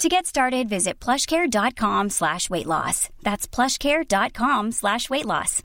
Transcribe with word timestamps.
To 0.00 0.08
get 0.08 0.24
started, 0.24 0.66
visit 0.66 0.98
plushcare.com 0.98 2.08
slash 2.08 2.48
weight 2.48 2.64
loss. 2.64 3.10
That's 3.22 3.46
plushcare.com 3.46 4.72
slash 4.72 5.10
weight 5.10 5.26
loss. 5.26 5.62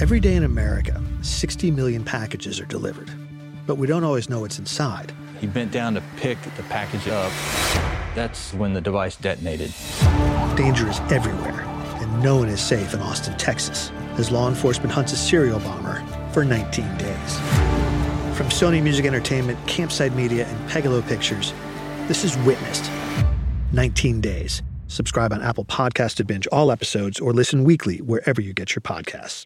Every 0.00 0.20
day 0.20 0.36
in 0.36 0.44
America, 0.44 1.02
60 1.22 1.72
million 1.72 2.04
packages 2.04 2.60
are 2.60 2.64
delivered. 2.66 3.10
But 3.66 3.74
we 3.74 3.88
don't 3.88 4.04
always 4.04 4.30
know 4.30 4.38
what's 4.38 4.60
inside. 4.60 5.12
He 5.40 5.48
bent 5.48 5.72
down 5.72 5.94
to 5.94 6.02
pick 6.16 6.40
the 6.56 6.62
package 6.64 7.08
up. 7.08 7.32
That's 8.14 8.54
when 8.54 8.72
the 8.72 8.80
device 8.80 9.16
detonated. 9.16 9.74
Danger 10.56 10.88
is 10.88 11.00
everywhere, 11.10 11.62
and 11.98 12.22
no 12.22 12.36
one 12.36 12.50
is 12.50 12.60
safe 12.60 12.94
in 12.94 13.00
Austin, 13.00 13.36
Texas, 13.36 13.90
as 14.12 14.30
law 14.30 14.48
enforcement 14.48 14.92
hunts 14.92 15.12
a 15.12 15.16
serial 15.16 15.58
bomber 15.58 16.04
for 16.30 16.44
19 16.44 16.98
days. 16.98 17.71
From 18.34 18.48
Sony 18.48 18.82
Music 18.82 19.04
Entertainment, 19.04 19.58
Campside 19.66 20.14
Media, 20.14 20.46
and 20.46 20.70
Pegalo 20.70 21.06
Pictures, 21.06 21.52
this 22.08 22.24
is 22.24 22.36
Witnessed 22.38 22.90
19 23.72 24.22
Days. 24.22 24.62
Subscribe 24.88 25.34
on 25.34 25.42
Apple 25.42 25.66
Podcast 25.66 26.16
to 26.16 26.24
binge 26.24 26.46
all 26.48 26.72
episodes 26.72 27.20
or 27.20 27.34
listen 27.34 27.62
weekly 27.62 27.98
wherever 27.98 28.40
you 28.40 28.54
get 28.54 28.74
your 28.74 28.80
podcasts. 28.80 29.44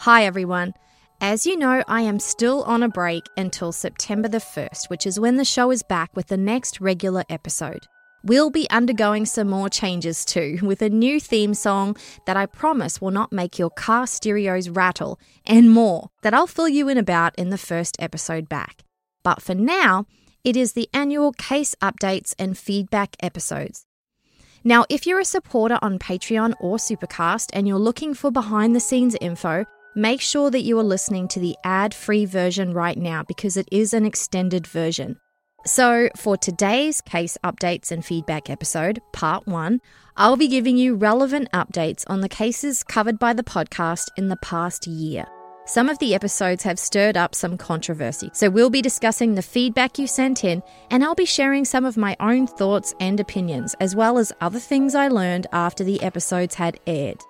Hi, 0.00 0.24
everyone. 0.24 0.74
As 1.20 1.46
you 1.46 1.56
know, 1.56 1.84
I 1.88 2.02
am 2.02 2.18
still 2.18 2.64
on 2.64 2.82
a 2.82 2.88
break 2.88 3.24
until 3.36 3.72
September 3.72 4.28
the 4.28 4.38
1st, 4.38 4.90
which 4.90 5.06
is 5.06 5.20
when 5.20 5.36
the 5.36 5.44
show 5.44 5.70
is 5.70 5.82
back 5.84 6.14
with 6.14 6.26
the 6.26 6.36
next 6.36 6.80
regular 6.80 7.24
episode. 7.30 7.86
We'll 8.24 8.50
be 8.50 8.68
undergoing 8.70 9.26
some 9.26 9.48
more 9.48 9.68
changes 9.68 10.24
too, 10.24 10.58
with 10.62 10.82
a 10.82 10.88
new 10.88 11.20
theme 11.20 11.54
song 11.54 11.96
that 12.26 12.36
I 12.36 12.46
promise 12.46 13.00
will 13.00 13.10
not 13.10 13.32
make 13.32 13.58
your 13.58 13.70
car 13.70 14.06
stereos 14.06 14.68
rattle, 14.68 15.18
and 15.46 15.70
more 15.70 16.10
that 16.22 16.34
I'll 16.34 16.46
fill 16.46 16.68
you 16.68 16.88
in 16.88 16.98
about 16.98 17.34
in 17.36 17.50
the 17.50 17.58
first 17.58 17.96
episode 17.98 18.48
back. 18.48 18.82
But 19.22 19.42
for 19.42 19.54
now, 19.54 20.06
it 20.44 20.56
is 20.56 20.72
the 20.72 20.88
annual 20.92 21.32
case 21.32 21.74
updates 21.82 22.34
and 22.38 22.56
feedback 22.56 23.16
episodes. 23.20 23.84
Now, 24.62 24.84
if 24.88 25.06
you're 25.06 25.20
a 25.20 25.24
supporter 25.24 25.78
on 25.82 25.98
Patreon 25.98 26.54
or 26.60 26.76
Supercast 26.76 27.50
and 27.52 27.68
you're 27.68 27.78
looking 27.78 28.14
for 28.14 28.30
behind 28.32 28.74
the 28.74 28.80
scenes 28.80 29.16
info, 29.20 29.64
make 29.94 30.20
sure 30.20 30.50
that 30.50 30.62
you 30.62 30.78
are 30.78 30.84
listening 30.84 31.28
to 31.28 31.40
the 31.40 31.56
ad 31.64 31.94
free 31.94 32.24
version 32.24 32.72
right 32.72 32.98
now 32.98 33.22
because 33.22 33.56
it 33.56 33.68
is 33.70 33.94
an 33.94 34.04
extended 34.04 34.66
version. 34.66 35.18
So, 35.66 36.08
for 36.14 36.36
today's 36.36 37.00
case 37.00 37.36
updates 37.42 37.90
and 37.90 38.04
feedback 38.04 38.48
episode, 38.48 39.02
part 39.12 39.48
one, 39.48 39.80
I'll 40.16 40.36
be 40.36 40.46
giving 40.46 40.76
you 40.76 40.94
relevant 40.94 41.50
updates 41.50 42.04
on 42.06 42.20
the 42.20 42.28
cases 42.28 42.84
covered 42.84 43.18
by 43.18 43.32
the 43.32 43.42
podcast 43.42 44.10
in 44.16 44.28
the 44.28 44.36
past 44.36 44.86
year. 44.86 45.26
Some 45.64 45.88
of 45.88 45.98
the 45.98 46.14
episodes 46.14 46.62
have 46.62 46.78
stirred 46.78 47.16
up 47.16 47.34
some 47.34 47.58
controversy, 47.58 48.30
so 48.32 48.48
we'll 48.48 48.70
be 48.70 48.80
discussing 48.80 49.34
the 49.34 49.42
feedback 49.42 49.98
you 49.98 50.06
sent 50.06 50.44
in, 50.44 50.62
and 50.92 51.02
I'll 51.02 51.16
be 51.16 51.26
sharing 51.26 51.64
some 51.64 51.84
of 51.84 51.96
my 51.96 52.16
own 52.20 52.46
thoughts 52.46 52.94
and 53.00 53.18
opinions, 53.18 53.74
as 53.80 53.96
well 53.96 54.18
as 54.18 54.32
other 54.40 54.60
things 54.60 54.94
I 54.94 55.08
learned 55.08 55.48
after 55.52 55.82
the 55.82 56.00
episodes 56.00 56.54
had 56.54 56.78
aired. 56.86 57.20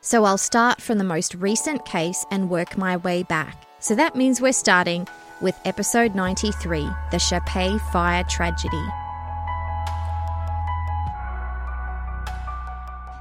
So 0.00 0.24
I'll 0.24 0.38
start 0.38 0.82
from 0.82 0.98
the 0.98 1.04
most 1.04 1.36
recent 1.36 1.84
case 1.84 2.26
and 2.32 2.50
work 2.50 2.76
my 2.76 2.96
way 2.96 3.22
back. 3.22 3.64
So 3.78 3.94
that 3.94 4.16
means 4.16 4.40
we're 4.40 4.52
starting 4.52 5.06
with 5.40 5.58
episode 5.64 6.14
93 6.14 6.82
The 7.10 7.16
Chapais 7.16 7.80
Fire 7.92 8.24
Tragedy. 8.24 8.86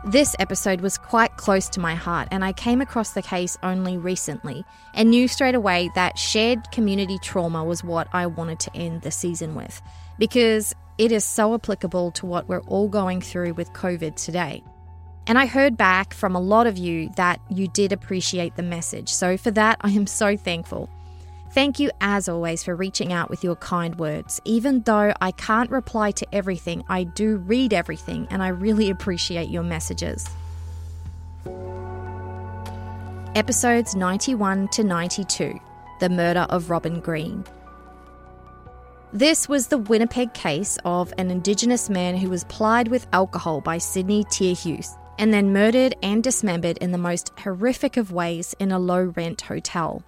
This 0.06 0.35
episode 0.38 0.81
was 0.81 0.97
quite 0.97 1.38
close 1.38 1.69
to 1.69 1.79
my 1.79 1.96
heart, 1.96 2.28
and 2.29 2.44
I 2.44 2.51
came 2.51 2.81
across 2.81 3.12
the 3.12 3.22
case 3.22 3.57
only 3.63 3.97
recently 3.97 4.66
and 4.94 5.09
knew 5.09 5.29
straight 5.29 5.56
away 5.56 5.90
that 5.96 6.19
shared 6.19 6.72
community 6.72 7.18
trauma 7.19 7.63
was 7.63 7.85
what 7.85 8.09
I 8.12 8.28
wanted 8.28 8.59
to 8.62 8.75
end 8.75 9.01
the 9.01 9.12
season 9.12 9.56
with 9.56 9.81
because 10.19 10.75
it 10.97 11.13
is 11.13 11.24
so 11.24 11.53
applicable 11.53 12.12
to 12.12 12.25
what 12.25 12.50
we're 12.50 12.62
all 12.63 12.90
going 12.90 13.22
through 13.22 13.53
with 13.53 13.72
COVID 13.72 14.16
today. 14.16 14.62
And 15.25 15.40
I 15.40 15.45
heard 15.45 15.78
back 15.78 16.13
from 16.13 16.35
a 16.35 16.41
lot 16.41 16.68
of 16.68 16.78
you 16.78 17.09
that 17.16 17.40
you 17.50 17.69
did 17.69 17.94
appreciate 17.94 18.57
the 18.57 18.62
message, 18.62 19.07
so 19.07 19.38
for 19.38 19.51
that, 19.51 19.78
I 19.81 19.91
am 19.91 20.06
so 20.06 20.35
thankful. 20.35 20.90
Thank 21.53 21.80
you, 21.80 21.91
as 22.02 22.28
always, 22.28 22.64
for 22.64 22.75
reaching 22.75 23.14
out 23.14 23.30
with 23.30 23.44
your 23.44 23.56
kind 23.56 23.94
words. 24.00 24.41
Even 24.44 24.81
though 24.81 25.14
I 25.22 25.30
can't 25.30 25.69
reply 25.69 26.09
to 26.09 26.25
everything, 26.34 26.84
I 26.90 27.03
do 27.03 27.38
read 27.38 27.74
everything, 27.74 28.28
and 28.31 28.41
I 28.41 28.47
really 28.47 28.90
appreciate 28.90 29.50
your 29.50 29.62
messages. 29.62 30.28
Episodes 33.36 33.96
91 33.96 34.69
to 34.69 34.84
92 34.84 35.59
The 36.00 36.09
Murder 36.09 36.47
of 36.50 36.72
Robin 36.72 37.00
Greene. 37.00 37.46
This 39.12 39.47
was 39.47 39.68
the 39.68 39.78
Winnipeg 39.78 40.34
case 40.34 40.80
of 40.86 41.13
an 41.19 41.30
Indigenous 41.30 41.88
man 41.88 42.18
who 42.18 42.31
was 42.31 42.46
plied 42.46 42.88
with 42.88 43.06
alcohol 43.13 43.62
by 43.62 43.78
Sidney 43.78 44.24
Teerhuis 44.24 44.97
and 45.19 45.31
then 45.31 45.53
murdered 45.53 45.94
and 46.02 46.24
dismembered 46.24 46.80
in 46.80 46.92
the 46.92 46.97
most 46.97 47.31
horrific 47.38 47.96
of 47.96 48.12
ways 48.12 48.56
in 48.58 48.72
a 48.72 48.80
low 48.80 49.13
rent 49.16 49.42
hotel. 49.42 50.03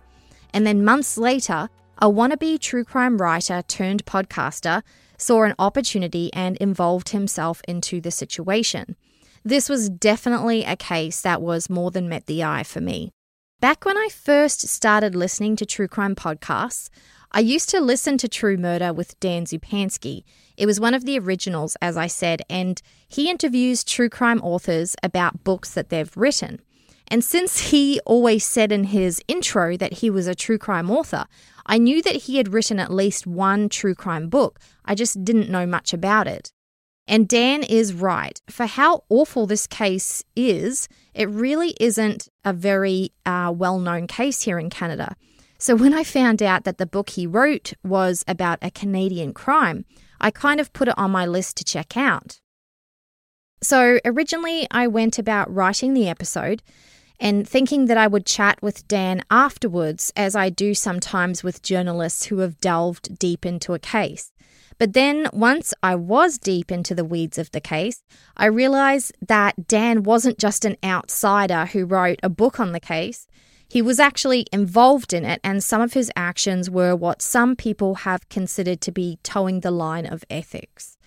And 0.55 0.65
then 0.65 0.85
months 0.85 1.17
later, 1.17 1.67
a 1.97 2.09
wannabe 2.09 2.57
true 2.61 2.85
crime 2.85 3.17
writer 3.17 3.61
turned 3.67 4.05
podcaster 4.05 4.83
saw 5.17 5.43
an 5.43 5.53
opportunity 5.59 6.31
and 6.33 6.55
involved 6.57 7.09
himself 7.09 7.61
into 7.67 7.99
the 7.99 8.09
situation. 8.09 8.95
This 9.43 9.67
was 9.67 9.89
definitely 9.89 10.63
a 10.63 10.77
case 10.77 11.19
that 11.21 11.41
was 11.41 11.69
more 11.69 11.91
than 11.91 12.07
met 12.07 12.25
the 12.25 12.41
eye 12.41 12.63
for 12.63 12.79
me. 12.79 13.11
Back 13.59 13.83
when 13.83 13.97
I 13.97 14.07
first 14.09 14.67
started 14.69 15.13
listening 15.13 15.57
to 15.57 15.65
true 15.65 15.89
crime 15.89 16.15
podcasts, 16.15 16.89
I 17.33 17.41
used 17.41 17.69
to 17.71 17.81
listen 17.81 18.17
to 18.19 18.29
True 18.29 18.55
Murder 18.55 18.93
with 18.93 19.19
Dan 19.19 19.43
Zupansky. 19.43 20.23
It 20.55 20.65
was 20.65 20.79
one 20.79 20.93
of 20.93 21.03
the 21.03 21.19
originals, 21.19 21.75
as 21.81 21.97
I 21.97 22.07
said, 22.07 22.43
and 22.49 22.81
he 23.09 23.29
interviews 23.29 23.83
true 23.83 24.07
crime 24.07 24.39
authors 24.41 24.95
about 25.03 25.43
books 25.43 25.73
that 25.73 25.89
they've 25.89 26.15
written. 26.15 26.61
And 27.07 27.23
since 27.23 27.69
he 27.69 27.99
always 28.05 28.43
said 28.43 28.71
in 28.71 28.85
his 28.85 29.21
intro 29.27 29.77
that 29.77 29.93
he 29.93 30.09
was 30.09 30.27
a 30.27 30.35
true 30.35 30.57
crime 30.57 30.89
author, 30.89 31.25
I 31.65 31.77
knew 31.77 32.01
that 32.01 32.23
he 32.23 32.37
had 32.37 32.53
written 32.53 32.79
at 32.79 32.91
least 32.91 33.27
one 33.27 33.69
true 33.69 33.95
crime 33.95 34.29
book. 34.29 34.59
I 34.85 34.95
just 34.95 35.23
didn't 35.23 35.49
know 35.49 35.65
much 35.65 35.93
about 35.93 36.27
it. 36.27 36.51
And 37.07 37.27
Dan 37.27 37.61
is 37.61 37.93
right. 37.93 38.41
For 38.49 38.65
how 38.65 39.03
awful 39.09 39.45
this 39.45 39.67
case 39.67 40.23
is, 40.35 40.87
it 41.13 41.29
really 41.29 41.75
isn't 41.79 42.29
a 42.43 42.53
very 42.53 43.11
uh, 43.25 43.53
well 43.55 43.79
known 43.79 44.07
case 44.07 44.41
here 44.41 44.57
in 44.57 44.69
Canada. 44.69 45.15
So 45.57 45.75
when 45.75 45.93
I 45.93 46.03
found 46.03 46.41
out 46.41 46.63
that 46.63 46.77
the 46.77 46.85
book 46.85 47.11
he 47.11 47.27
wrote 47.27 47.73
was 47.83 48.25
about 48.27 48.59
a 48.61 48.71
Canadian 48.71 49.33
crime, 49.33 49.85
I 50.19 50.31
kind 50.31 50.59
of 50.59 50.73
put 50.73 50.87
it 50.87 50.97
on 50.97 51.11
my 51.11 51.25
list 51.25 51.57
to 51.57 51.63
check 51.63 51.95
out. 51.95 52.39
So 53.61 53.99
originally, 54.03 54.67
I 54.69 54.87
went 54.87 55.17
about 55.17 55.53
writing 55.53 55.93
the 55.93 56.09
episode 56.09 56.61
and 57.19 57.47
thinking 57.47 57.85
that 57.85 57.97
I 57.97 58.07
would 58.07 58.25
chat 58.25 58.61
with 58.61 58.87
Dan 58.87 59.23
afterwards, 59.29 60.11
as 60.15 60.35
I 60.35 60.49
do 60.49 60.73
sometimes 60.73 61.43
with 61.43 61.61
journalists 61.61 62.25
who 62.25 62.39
have 62.39 62.59
delved 62.59 63.17
deep 63.17 63.45
into 63.45 63.73
a 63.73 63.79
case. 63.79 64.31
But 64.77 64.93
then, 64.93 65.29
once 65.31 65.73
I 65.81 65.95
was 65.95 66.37
deep 66.37 66.71
into 66.71 66.93
the 66.93 67.05
weeds 67.05 67.37
of 67.37 67.51
the 67.51 67.61
case, 67.61 68.03
I 68.35 68.47
realized 68.47 69.13
that 69.25 69.67
Dan 69.67 70.03
wasn't 70.03 70.37
just 70.37 70.65
an 70.65 70.75
outsider 70.83 71.67
who 71.67 71.85
wrote 71.85 72.19
a 72.21 72.29
book 72.29 72.59
on 72.59 72.73
the 72.73 72.79
case. 72.81 73.27
He 73.69 73.81
was 73.81 73.99
actually 73.99 74.45
involved 74.51 75.13
in 75.13 75.23
it, 75.23 75.39
and 75.43 75.63
some 75.63 75.81
of 75.81 75.93
his 75.93 76.11
actions 76.15 76.69
were 76.69 76.95
what 76.95 77.21
some 77.21 77.55
people 77.55 77.95
have 77.95 78.27
considered 78.29 78.81
to 78.81 78.91
be 78.91 79.17
towing 79.23 79.61
the 79.61 79.71
line 79.71 80.05
of 80.05 80.25
ethics. 80.29 80.97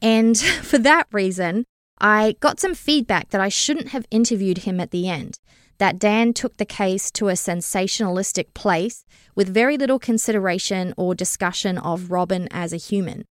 And 0.00 0.36
for 0.62 0.78
that 0.78 1.06
reason, 1.12 1.64
I 2.02 2.34
got 2.40 2.58
some 2.58 2.74
feedback 2.74 3.30
that 3.30 3.40
I 3.40 3.48
shouldn't 3.48 3.90
have 3.90 4.06
interviewed 4.10 4.58
him 4.58 4.80
at 4.80 4.90
the 4.90 5.08
end, 5.08 5.38
that 5.78 6.00
Dan 6.00 6.32
took 6.32 6.56
the 6.56 6.64
case 6.64 7.12
to 7.12 7.28
a 7.28 7.34
sensationalistic 7.34 8.52
place 8.54 9.04
with 9.36 9.54
very 9.54 9.78
little 9.78 10.00
consideration 10.00 10.92
or 10.96 11.14
discussion 11.14 11.78
of 11.78 12.10
Robin 12.10 12.48
as 12.50 12.72
a 12.72 12.76
human. 12.76 13.24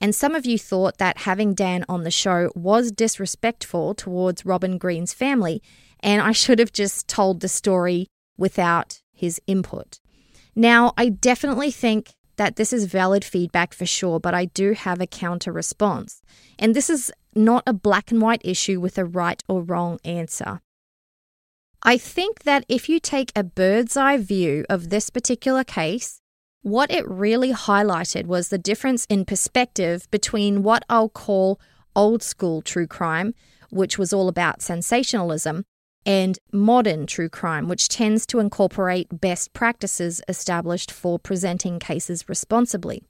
And 0.00 0.14
some 0.14 0.34
of 0.34 0.46
you 0.46 0.58
thought 0.58 0.96
that 0.98 1.18
having 1.18 1.54
Dan 1.54 1.84
on 1.88 2.04
the 2.04 2.10
show 2.10 2.50
was 2.54 2.90
disrespectful 2.90 3.94
towards 3.94 4.46
Robin 4.46 4.78
Greene's 4.78 5.12
family, 5.12 5.62
and 6.00 6.22
I 6.22 6.32
should 6.32 6.58
have 6.58 6.72
just 6.72 7.06
told 7.06 7.40
the 7.40 7.48
story 7.48 8.08
without 8.36 9.02
his 9.12 9.40
input. 9.46 10.00
Now, 10.56 10.92
I 10.96 11.10
definitely 11.10 11.70
think 11.70 12.14
that 12.36 12.56
this 12.56 12.72
is 12.72 12.86
valid 12.86 13.24
feedback 13.24 13.72
for 13.72 13.86
sure, 13.86 14.18
but 14.18 14.34
I 14.34 14.46
do 14.46 14.72
have 14.72 15.00
a 15.00 15.06
counter 15.06 15.52
response. 15.52 16.20
And 16.58 16.74
this 16.74 16.90
is 16.90 17.12
not 17.36 17.62
a 17.66 17.72
black 17.72 18.10
and 18.10 18.20
white 18.20 18.42
issue 18.44 18.80
with 18.80 18.98
a 18.98 19.04
right 19.04 19.42
or 19.48 19.62
wrong 19.62 19.98
answer. 20.04 20.60
I 21.82 21.98
think 21.98 22.44
that 22.44 22.64
if 22.68 22.88
you 22.88 22.98
take 22.98 23.30
a 23.36 23.44
bird's 23.44 23.96
eye 23.96 24.16
view 24.16 24.64
of 24.70 24.88
this 24.88 25.10
particular 25.10 25.64
case, 25.64 26.20
what 26.62 26.90
it 26.90 27.06
really 27.06 27.52
highlighted 27.52 28.24
was 28.24 28.48
the 28.48 28.56
difference 28.56 29.04
in 29.10 29.26
perspective 29.26 30.10
between 30.10 30.62
what 30.62 30.82
I'll 30.88 31.10
call 31.10 31.60
old 31.94 32.22
school 32.22 32.62
true 32.62 32.86
crime, 32.86 33.34
which 33.70 33.98
was 33.98 34.14
all 34.14 34.28
about 34.28 34.62
sensationalism, 34.62 35.64
and 36.06 36.38
modern 36.52 37.06
true 37.06 37.28
crime, 37.28 37.68
which 37.68 37.88
tends 37.88 38.26
to 38.26 38.38
incorporate 38.38 39.20
best 39.20 39.52
practices 39.52 40.22
established 40.26 40.90
for 40.90 41.18
presenting 41.18 41.78
cases 41.78 42.28
responsibly. 42.28 43.02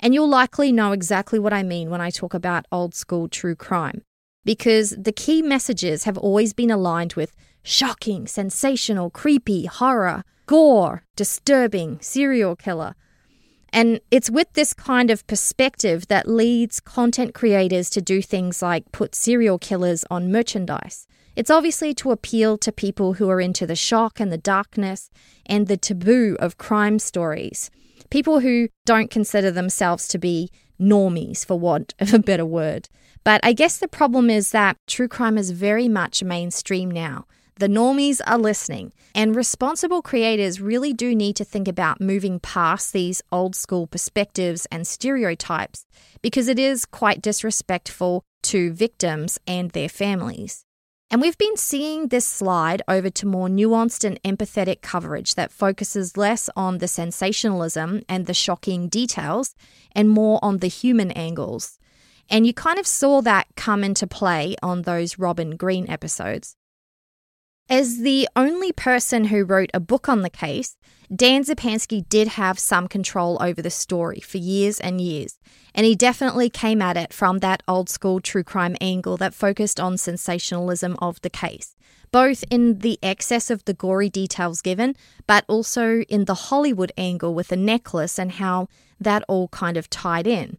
And 0.00 0.12
you'll 0.12 0.28
likely 0.28 0.72
know 0.72 0.92
exactly 0.92 1.38
what 1.38 1.52
I 1.52 1.62
mean 1.62 1.90
when 1.90 2.00
I 2.00 2.10
talk 2.10 2.34
about 2.34 2.66
old 2.70 2.94
school 2.94 3.28
true 3.28 3.54
crime, 3.54 4.02
because 4.44 4.90
the 4.90 5.12
key 5.12 5.42
messages 5.42 6.04
have 6.04 6.18
always 6.18 6.52
been 6.52 6.70
aligned 6.70 7.14
with 7.14 7.32
shocking, 7.62 8.26
sensational, 8.26 9.10
creepy, 9.10 9.66
horror, 9.66 10.24
gore, 10.46 11.04
disturbing, 11.16 11.98
serial 12.00 12.54
killer. 12.54 12.94
And 13.72 14.00
it's 14.10 14.30
with 14.30 14.52
this 14.52 14.72
kind 14.72 15.10
of 15.10 15.26
perspective 15.26 16.06
that 16.08 16.28
leads 16.28 16.78
content 16.78 17.34
creators 17.34 17.90
to 17.90 18.00
do 18.00 18.22
things 18.22 18.62
like 18.62 18.92
put 18.92 19.14
serial 19.14 19.58
killers 19.58 20.04
on 20.10 20.30
merchandise. 20.30 21.08
It's 21.34 21.50
obviously 21.50 21.94
to 21.94 22.12
appeal 22.12 22.56
to 22.58 22.70
people 22.70 23.14
who 23.14 23.28
are 23.28 23.40
into 23.40 23.66
the 23.66 23.74
shock 23.74 24.20
and 24.20 24.30
the 24.30 24.38
darkness 24.38 25.10
and 25.46 25.66
the 25.66 25.76
taboo 25.76 26.36
of 26.38 26.56
crime 26.56 27.00
stories. 27.00 27.70
People 28.14 28.38
who 28.38 28.68
don't 28.86 29.10
consider 29.10 29.50
themselves 29.50 30.06
to 30.06 30.18
be 30.18 30.48
normies, 30.80 31.44
for 31.44 31.58
want 31.58 31.94
of 31.98 32.14
a 32.14 32.20
better 32.20 32.46
word. 32.46 32.88
But 33.24 33.40
I 33.42 33.52
guess 33.52 33.78
the 33.78 33.88
problem 33.88 34.30
is 34.30 34.52
that 34.52 34.76
true 34.86 35.08
crime 35.08 35.36
is 35.36 35.50
very 35.50 35.88
much 35.88 36.22
mainstream 36.22 36.88
now. 36.88 37.26
The 37.56 37.66
normies 37.66 38.20
are 38.24 38.38
listening, 38.38 38.92
and 39.16 39.34
responsible 39.34 40.00
creators 40.00 40.60
really 40.60 40.92
do 40.92 41.12
need 41.12 41.34
to 41.34 41.44
think 41.44 41.66
about 41.66 42.00
moving 42.00 42.38
past 42.38 42.92
these 42.92 43.20
old 43.32 43.56
school 43.56 43.88
perspectives 43.88 44.64
and 44.70 44.86
stereotypes 44.86 45.84
because 46.22 46.46
it 46.46 46.60
is 46.60 46.86
quite 46.86 47.20
disrespectful 47.20 48.22
to 48.44 48.72
victims 48.72 49.40
and 49.44 49.72
their 49.72 49.88
families. 49.88 50.64
And 51.10 51.20
we've 51.20 51.38
been 51.38 51.56
seeing 51.56 52.08
this 52.08 52.26
slide 52.26 52.82
over 52.88 53.10
to 53.10 53.26
more 53.26 53.48
nuanced 53.48 54.04
and 54.04 54.20
empathetic 54.22 54.80
coverage 54.82 55.34
that 55.34 55.52
focuses 55.52 56.16
less 56.16 56.50
on 56.56 56.78
the 56.78 56.88
sensationalism 56.88 58.02
and 58.08 58.26
the 58.26 58.34
shocking 58.34 58.88
details 58.88 59.54
and 59.92 60.08
more 60.08 60.40
on 60.42 60.58
the 60.58 60.66
human 60.68 61.10
angles. 61.12 61.78
And 62.28 62.46
you 62.46 62.54
kind 62.54 62.78
of 62.78 62.86
saw 62.86 63.20
that 63.20 63.46
come 63.54 63.84
into 63.84 64.06
play 64.06 64.56
on 64.62 64.82
those 64.82 65.18
Robin 65.18 65.56
Greene 65.56 65.88
episodes. 65.88 66.56
As 67.70 68.00
the 68.00 68.28
only 68.36 68.72
person 68.72 69.24
who 69.24 69.42
wrote 69.42 69.70
a 69.72 69.80
book 69.80 70.06
on 70.06 70.20
the 70.20 70.28
case, 70.28 70.76
Dan 71.14 71.44
Zupansky 71.44 72.06
did 72.10 72.28
have 72.28 72.58
some 72.58 72.88
control 72.88 73.38
over 73.40 73.62
the 73.62 73.70
story 73.70 74.20
for 74.20 74.36
years 74.36 74.78
and 74.80 75.00
years, 75.00 75.38
and 75.74 75.86
he 75.86 75.94
definitely 75.94 76.50
came 76.50 76.82
at 76.82 76.98
it 76.98 77.14
from 77.14 77.38
that 77.38 77.62
old 77.66 77.88
school 77.88 78.20
true 78.20 78.44
crime 78.44 78.76
angle 78.82 79.16
that 79.16 79.32
focused 79.32 79.80
on 79.80 79.96
sensationalism 79.96 80.94
of 81.00 81.18
the 81.22 81.30
case, 81.30 81.74
both 82.12 82.44
in 82.50 82.80
the 82.80 82.98
excess 83.02 83.50
of 83.50 83.64
the 83.64 83.74
gory 83.74 84.10
details 84.10 84.60
given, 84.60 84.94
but 85.26 85.46
also 85.48 86.02
in 86.02 86.26
the 86.26 86.34
Hollywood 86.34 86.92
angle 86.98 87.32
with 87.32 87.48
the 87.48 87.56
necklace 87.56 88.18
and 88.18 88.32
how 88.32 88.68
that 89.00 89.24
all 89.26 89.48
kind 89.48 89.78
of 89.78 89.88
tied 89.88 90.26
in. 90.26 90.58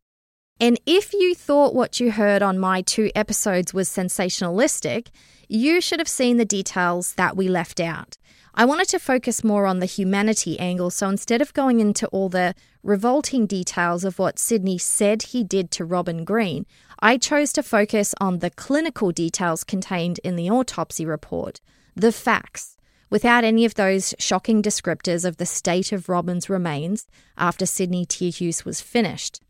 And 0.60 0.80
if 0.86 1.14
you 1.14 1.36
thought 1.36 1.76
what 1.76 2.00
you 2.00 2.12
heard 2.12 2.42
on 2.42 2.58
my 2.58 2.82
two 2.82 3.12
episodes 3.14 3.74
was 3.74 3.90
sensationalistic, 3.90 5.08
you 5.50 5.82
should 5.82 6.00
have 6.00 6.08
seen 6.08 6.38
the 6.38 6.46
details 6.46 7.14
that 7.16 7.36
we 7.36 7.50
left 7.50 7.82
out. 7.82 8.18
I 8.54 8.64
wanted 8.64 8.88
to 8.90 9.00
focus 9.00 9.44
more 9.44 9.66
on 9.66 9.80
the 9.80 9.86
humanity 9.86 10.58
angle, 10.58 10.90
so 10.92 11.10
instead 11.10 11.42
of 11.42 11.54
going 11.54 11.82
into 11.82 12.08
all 12.08 12.30
the 12.30 12.56
revolting 12.84 13.46
details 13.48 14.06
of 14.06 14.18
what 14.18 14.40
Sidney 14.40 14.78
said 14.78 15.24
he 15.24 15.44
did 15.44 15.72
to 15.72 15.84
Robin 15.84 16.24
Greene, 16.24 16.66
I 17.02 17.18
chose 17.18 17.52
to 17.54 17.64
focus 17.64 18.16
on 18.22 18.40
the 18.40 18.50
clinical 18.50 19.12
details 19.12 19.66
contained 19.66 20.22
in 20.24 20.38
the 20.38 20.50
autopsy 20.50 21.06
report, 21.06 21.60
the 21.98 22.14
facts, 22.14 22.78
without 23.10 23.44
any 23.44 23.66
of 23.66 23.74
those 23.74 24.16
shocking 24.20 24.64
descriptors 24.64 25.26
of 25.26 25.36
the 25.36 25.46
state 25.46 25.92
of 25.92 26.08
Robin's 26.08 26.50
remains 26.50 27.08
after 27.38 27.66
Sidney 27.66 28.06
Teerhuis 28.06 28.64
was 28.64 28.80
finished. 28.80 29.42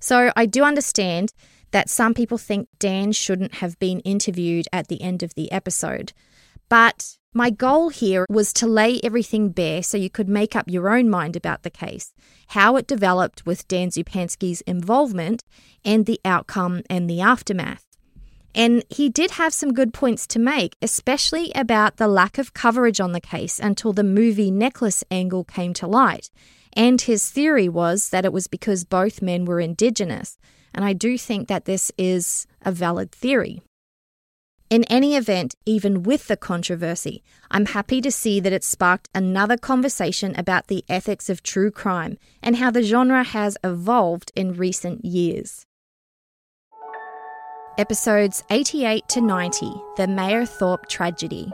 So 0.00 0.30
I 0.36 0.46
do 0.46 0.64
understand 0.64 1.32
that 1.70 1.90
some 1.90 2.14
people 2.14 2.38
think 2.38 2.68
Dan 2.78 3.12
shouldn't 3.12 3.54
have 3.56 3.78
been 3.78 4.00
interviewed 4.00 4.66
at 4.72 4.88
the 4.88 5.02
end 5.02 5.22
of 5.22 5.34
the 5.34 5.50
episode. 5.52 6.12
But 6.68 7.18
my 7.34 7.50
goal 7.50 7.90
here 7.90 8.26
was 8.28 8.52
to 8.54 8.66
lay 8.66 9.00
everything 9.04 9.50
bare 9.50 9.82
so 9.82 9.96
you 9.96 10.10
could 10.10 10.28
make 10.28 10.56
up 10.56 10.68
your 10.68 10.88
own 10.88 11.10
mind 11.10 11.36
about 11.36 11.62
the 11.62 11.70
case, 11.70 12.12
how 12.48 12.76
it 12.76 12.86
developed 12.86 13.44
with 13.44 13.68
Dan 13.68 13.90
Zupansky's 13.90 14.62
involvement, 14.62 15.44
and 15.84 16.06
the 16.06 16.20
outcome 16.24 16.82
and 16.88 17.08
the 17.08 17.20
aftermath. 17.20 17.84
And 18.54 18.82
he 18.88 19.08
did 19.08 19.32
have 19.32 19.52
some 19.52 19.74
good 19.74 19.92
points 19.92 20.26
to 20.28 20.38
make, 20.38 20.74
especially 20.80 21.52
about 21.54 21.98
the 21.98 22.08
lack 22.08 22.38
of 22.38 22.54
coverage 22.54 22.98
on 22.98 23.12
the 23.12 23.20
case 23.20 23.60
until 23.60 23.92
the 23.92 24.02
movie 24.02 24.50
necklace 24.50 25.04
angle 25.10 25.44
came 25.44 25.74
to 25.74 25.86
light. 25.86 26.30
And 26.72 27.00
his 27.00 27.30
theory 27.30 27.68
was 27.68 28.10
that 28.10 28.24
it 28.24 28.32
was 28.32 28.46
because 28.46 28.84
both 28.84 29.22
men 29.22 29.44
were 29.44 29.60
Indigenous. 29.60 30.38
And 30.74 30.84
I 30.84 30.92
do 30.92 31.18
think 31.18 31.48
that 31.48 31.64
this 31.64 31.90
is 31.98 32.46
a 32.62 32.72
valid 32.72 33.12
theory. 33.12 33.62
In 34.70 34.84
any 34.84 35.16
event, 35.16 35.54
even 35.64 36.02
with 36.02 36.26
the 36.26 36.36
controversy, 36.36 37.22
I'm 37.50 37.66
happy 37.66 38.02
to 38.02 38.10
see 38.10 38.38
that 38.40 38.52
it 38.52 38.62
sparked 38.62 39.08
another 39.14 39.56
conversation 39.56 40.34
about 40.36 40.66
the 40.66 40.84
ethics 40.90 41.30
of 41.30 41.42
true 41.42 41.70
crime 41.70 42.18
and 42.42 42.56
how 42.56 42.70
the 42.70 42.82
genre 42.82 43.24
has 43.24 43.56
evolved 43.64 44.30
in 44.36 44.52
recent 44.52 45.06
years. 45.06 45.64
Episodes 47.78 48.44
88 48.50 49.08
to 49.08 49.20
90 49.22 49.66
The 49.96 50.06
Mayerthorpe 50.06 50.86
Tragedy. 50.88 51.50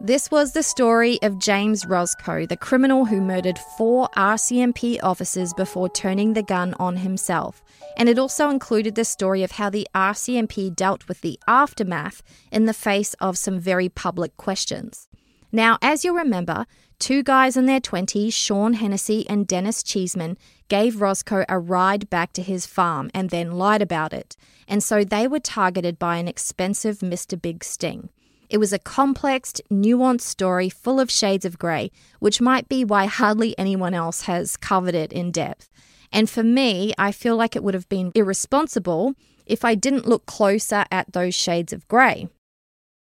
This 0.00 0.30
was 0.30 0.52
the 0.52 0.62
story 0.62 1.18
of 1.22 1.40
James 1.40 1.84
Roszko, 1.84 2.48
the 2.48 2.56
criminal 2.56 3.04
who 3.04 3.20
murdered 3.20 3.58
four 3.76 4.08
RCMP 4.16 5.00
officers 5.02 5.52
before 5.52 5.88
turning 5.88 6.34
the 6.34 6.42
gun 6.42 6.74
on 6.74 6.98
himself. 6.98 7.64
And 7.96 8.08
it 8.08 8.16
also 8.16 8.48
included 8.48 8.94
the 8.94 9.04
story 9.04 9.42
of 9.42 9.50
how 9.52 9.70
the 9.70 9.88
RCMP 9.96 10.76
dealt 10.76 11.08
with 11.08 11.20
the 11.22 11.36
aftermath 11.48 12.22
in 12.52 12.66
the 12.66 12.72
face 12.72 13.14
of 13.14 13.36
some 13.36 13.58
very 13.58 13.88
public 13.88 14.36
questions. 14.36 15.08
Now, 15.50 15.78
as 15.82 16.04
you'll 16.04 16.14
remember, 16.14 16.66
two 17.00 17.24
guys 17.24 17.56
in 17.56 17.66
their 17.66 17.80
20s, 17.80 18.32
Shawn 18.32 18.74
Hennessey 18.74 19.28
and 19.28 19.48
Dennis 19.48 19.82
Cheeseman, 19.82 20.38
gave 20.68 20.94
Roszko 20.94 21.44
a 21.48 21.58
ride 21.58 22.08
back 22.08 22.32
to 22.34 22.42
his 22.42 22.66
farm 22.66 23.10
and 23.12 23.30
then 23.30 23.50
lied 23.50 23.82
about 23.82 24.12
it. 24.12 24.36
And 24.68 24.80
so 24.80 25.02
they 25.02 25.26
were 25.26 25.40
targeted 25.40 25.98
by 25.98 26.18
an 26.18 26.28
expensive 26.28 26.98
Mr. 26.98 27.40
Big 27.40 27.64
sting. 27.64 28.10
It 28.48 28.58
was 28.58 28.72
a 28.72 28.78
complex, 28.78 29.54
nuanced 29.70 30.22
story 30.22 30.68
full 30.70 31.00
of 31.00 31.10
shades 31.10 31.44
of 31.44 31.58
grey, 31.58 31.90
which 32.18 32.40
might 32.40 32.68
be 32.68 32.84
why 32.84 33.06
hardly 33.06 33.58
anyone 33.58 33.94
else 33.94 34.22
has 34.22 34.56
covered 34.56 34.94
it 34.94 35.12
in 35.12 35.30
depth. 35.30 35.68
And 36.10 36.30
for 36.30 36.42
me, 36.42 36.94
I 36.96 37.12
feel 37.12 37.36
like 37.36 37.54
it 37.54 37.62
would 37.62 37.74
have 37.74 37.88
been 37.88 38.12
irresponsible 38.14 39.14
if 39.44 39.64
I 39.64 39.74
didn't 39.74 40.08
look 40.08 40.24
closer 40.26 40.84
at 40.90 41.12
those 41.12 41.34
shades 41.34 41.72
of 41.72 41.86
grey. 41.88 42.28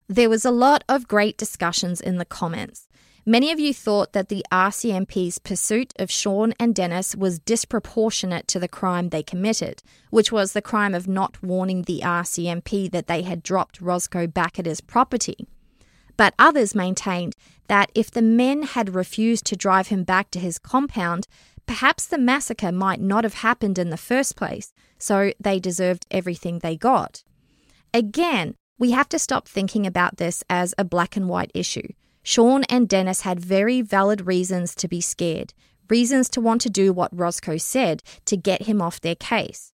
There 0.07 0.29
was 0.29 0.45
a 0.45 0.51
lot 0.51 0.83
of 0.87 1.07
great 1.07 1.37
discussions 1.37 1.99
in 1.99 2.17
the 2.17 2.25
comments. 2.25 2.87
Many 3.25 3.53
of 3.53 3.59
you 3.59 3.73
thought 3.73 4.11
that 4.11 4.27
the 4.27 4.45
RCMP's 4.51 5.39
pursuit 5.39 5.93
of 5.97 6.11
Shawn 6.11 6.53
and 6.59 6.75
Dennis 6.75 7.15
was 7.15 7.39
disproportionate 7.39 8.49
to 8.49 8.59
the 8.59 8.67
crime 8.67 9.09
they 9.09 9.23
committed, 9.23 9.81
which 10.09 10.29
was 10.29 10.51
the 10.51 10.61
crime 10.61 10.93
of 10.93 11.07
not 11.07 11.41
warning 11.41 11.83
the 11.83 12.01
RCMP 12.03 12.91
that 12.91 13.07
they 13.07 13.21
had 13.21 13.41
dropped 13.41 13.81
Roszko 13.81 14.31
back 14.31 14.59
at 14.59 14.65
his 14.65 14.81
property. 14.81 15.47
But 16.17 16.33
others 16.37 16.75
maintained 16.75 17.33
that 17.67 17.93
if 17.95 18.11
the 18.11 18.21
men 18.21 18.63
had 18.63 18.93
refused 18.93 19.45
to 19.45 19.55
drive 19.55 19.87
him 19.87 20.03
back 20.03 20.29
to 20.31 20.39
his 20.39 20.59
compound, 20.59 21.25
perhaps 21.65 22.05
the 22.05 22.17
massacre 22.17 22.73
might 22.73 22.99
not 22.99 23.23
have 23.23 23.35
happened 23.35 23.79
in 23.79 23.89
the 23.89 23.95
first 23.95 24.35
place, 24.35 24.73
so 24.97 25.31
they 25.39 25.59
deserved 25.59 26.05
everything 26.11 26.59
they 26.59 26.75
got. 26.75 27.23
Again, 27.93 28.55
we 28.77 28.91
have 28.91 29.07
to 29.07 29.17
stop 29.17 29.47
thinking 29.47 29.87
about 29.87 30.17
this 30.17 30.43
as 30.49 30.73
a 30.77 30.83
black 30.83 31.15
and 31.15 31.29
white 31.29 31.51
issue. 31.53 31.87
Shawn 32.23 32.63
and 32.69 32.87
Dennis 32.87 33.21
had 33.21 33.39
very 33.39 33.81
valid 33.81 34.25
reasons 34.25 34.73
to 34.75 34.87
be 34.87 35.01
scared, 35.01 35.53
reasons 35.89 36.29
to 36.29 36.41
want 36.41 36.61
to 36.61 36.69
do 36.69 36.93
what 36.93 37.15
Roszko 37.15 37.59
said 37.59 38.01
to 38.25 38.37
get 38.37 38.63
him 38.63 38.81
off 38.81 39.01
their 39.01 39.15
case. 39.15 39.73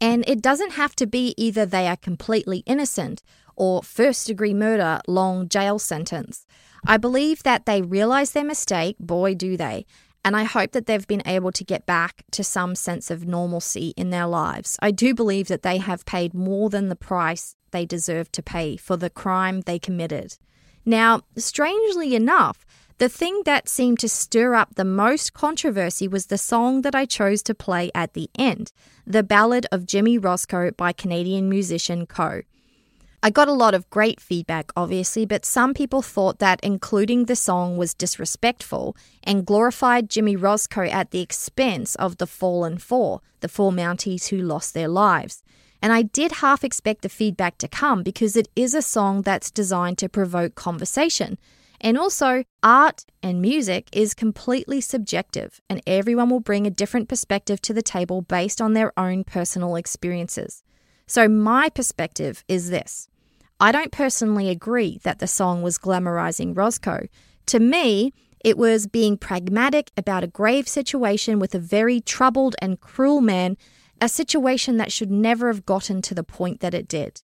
And 0.00 0.22
it 0.28 0.40
doesn't 0.40 0.72
have 0.72 0.94
to 0.96 1.06
be 1.06 1.34
either 1.36 1.66
they 1.66 1.88
are 1.88 1.96
completely 1.96 2.58
innocent 2.66 3.22
or 3.56 3.82
first 3.82 4.26
degree 4.26 4.54
murder, 4.54 5.00
long 5.08 5.48
jail 5.48 5.78
sentence. 5.78 6.46
I 6.86 6.96
believe 6.96 7.42
that 7.42 7.66
they 7.66 7.82
realize 7.82 8.30
their 8.30 8.44
mistake, 8.44 8.96
boy, 9.00 9.34
do 9.34 9.56
they. 9.56 9.86
And 10.24 10.36
I 10.36 10.44
hope 10.44 10.72
that 10.72 10.86
they've 10.86 11.06
been 11.06 11.22
able 11.26 11.52
to 11.52 11.64
get 11.64 11.86
back 11.86 12.22
to 12.32 12.44
some 12.44 12.74
sense 12.74 13.10
of 13.10 13.26
normalcy 13.26 13.94
in 13.96 14.10
their 14.10 14.26
lives. 14.26 14.76
I 14.80 14.90
do 14.90 15.14
believe 15.14 15.48
that 15.48 15.62
they 15.62 15.78
have 15.78 16.04
paid 16.04 16.34
more 16.34 16.70
than 16.70 16.88
the 16.88 16.96
price 16.96 17.56
they 17.70 17.86
deserve 17.86 18.30
to 18.32 18.42
pay 18.42 18.76
for 18.76 18.96
the 18.96 19.10
crime 19.10 19.62
they 19.62 19.78
committed. 19.78 20.36
Now, 20.88 21.20
strangely 21.36 22.14
enough, 22.14 22.64
the 22.96 23.10
thing 23.10 23.42
that 23.44 23.68
seemed 23.68 23.98
to 23.98 24.08
stir 24.08 24.54
up 24.54 24.76
the 24.76 24.86
most 24.86 25.34
controversy 25.34 26.08
was 26.08 26.28
the 26.28 26.38
song 26.38 26.80
that 26.80 26.94
I 26.94 27.04
chose 27.04 27.42
to 27.42 27.54
play 27.54 27.90
at 27.94 28.14
the 28.14 28.30
end, 28.38 28.72
the 29.06 29.22
Ballad 29.22 29.66
of 29.70 29.84
Jimmy 29.84 30.18
Roszko 30.18 30.74
by 30.74 30.92
Canadian 30.94 31.50
musician 31.50 32.06
Coe. 32.06 32.40
I 33.22 33.28
got 33.28 33.48
a 33.48 33.52
lot 33.52 33.74
of 33.74 33.90
great 33.90 34.18
feedback, 34.18 34.72
obviously, 34.78 35.26
but 35.26 35.44
some 35.44 35.74
people 35.74 36.00
thought 36.00 36.38
that 36.38 36.58
including 36.62 37.26
the 37.26 37.36
song 37.36 37.76
was 37.76 37.92
disrespectful 37.92 38.96
and 39.22 39.44
glorified 39.44 40.08
Jimmy 40.08 40.38
Roszko 40.38 40.90
at 40.90 41.10
the 41.10 41.20
expense 41.20 41.96
of 41.96 42.16
the 42.16 42.26
fallen 42.26 42.78
four, 42.78 43.20
the 43.40 43.48
four 43.48 43.72
Mounties 43.72 44.28
who 44.28 44.38
lost 44.38 44.72
their 44.72 44.88
lives. 44.88 45.42
And 45.80 45.92
I 45.92 46.02
did 46.02 46.32
half 46.32 46.64
expect 46.64 47.02
the 47.02 47.08
feedback 47.08 47.58
to 47.58 47.68
come 47.68 48.02
because 48.02 48.36
it 48.36 48.48
is 48.56 48.74
a 48.74 48.82
song 48.82 49.22
that's 49.22 49.50
designed 49.50 49.98
to 49.98 50.08
provoke 50.08 50.54
conversation. 50.54 51.38
And 51.80 51.96
also, 51.96 52.42
art 52.62 53.04
and 53.22 53.40
music 53.40 53.88
is 53.92 54.12
completely 54.12 54.80
subjective, 54.80 55.60
and 55.70 55.80
everyone 55.86 56.28
will 56.28 56.40
bring 56.40 56.66
a 56.66 56.70
different 56.70 57.08
perspective 57.08 57.62
to 57.62 57.72
the 57.72 57.82
table 57.82 58.22
based 58.22 58.60
on 58.60 58.72
their 58.72 58.92
own 58.98 59.22
personal 59.22 59.76
experiences. 59.76 60.64
So, 61.06 61.28
my 61.28 61.68
perspective 61.68 62.44
is 62.48 62.70
this 62.70 63.08
I 63.60 63.70
don't 63.70 63.92
personally 63.92 64.48
agree 64.48 65.00
that 65.04 65.20
the 65.20 65.26
song 65.26 65.62
was 65.62 65.78
glamorizing 65.78 66.54
Roszko. 66.54 67.08
To 67.46 67.60
me, 67.60 68.12
it 68.44 68.58
was 68.58 68.86
being 68.86 69.16
pragmatic 69.16 69.90
about 69.96 70.22
a 70.22 70.28
grave 70.28 70.68
situation 70.68 71.38
with 71.38 71.54
a 71.54 71.60
very 71.60 72.00
troubled 72.00 72.54
and 72.60 72.80
cruel 72.80 73.20
man, 73.20 73.56
a 74.00 74.08
situation 74.08 74.76
that 74.76 74.92
should 74.92 75.10
never 75.10 75.48
have 75.48 75.66
gotten 75.66 76.02
to 76.02 76.14
the 76.14 76.24
point 76.24 76.60
that 76.60 76.74
it 76.74 76.88
did. 76.88 77.22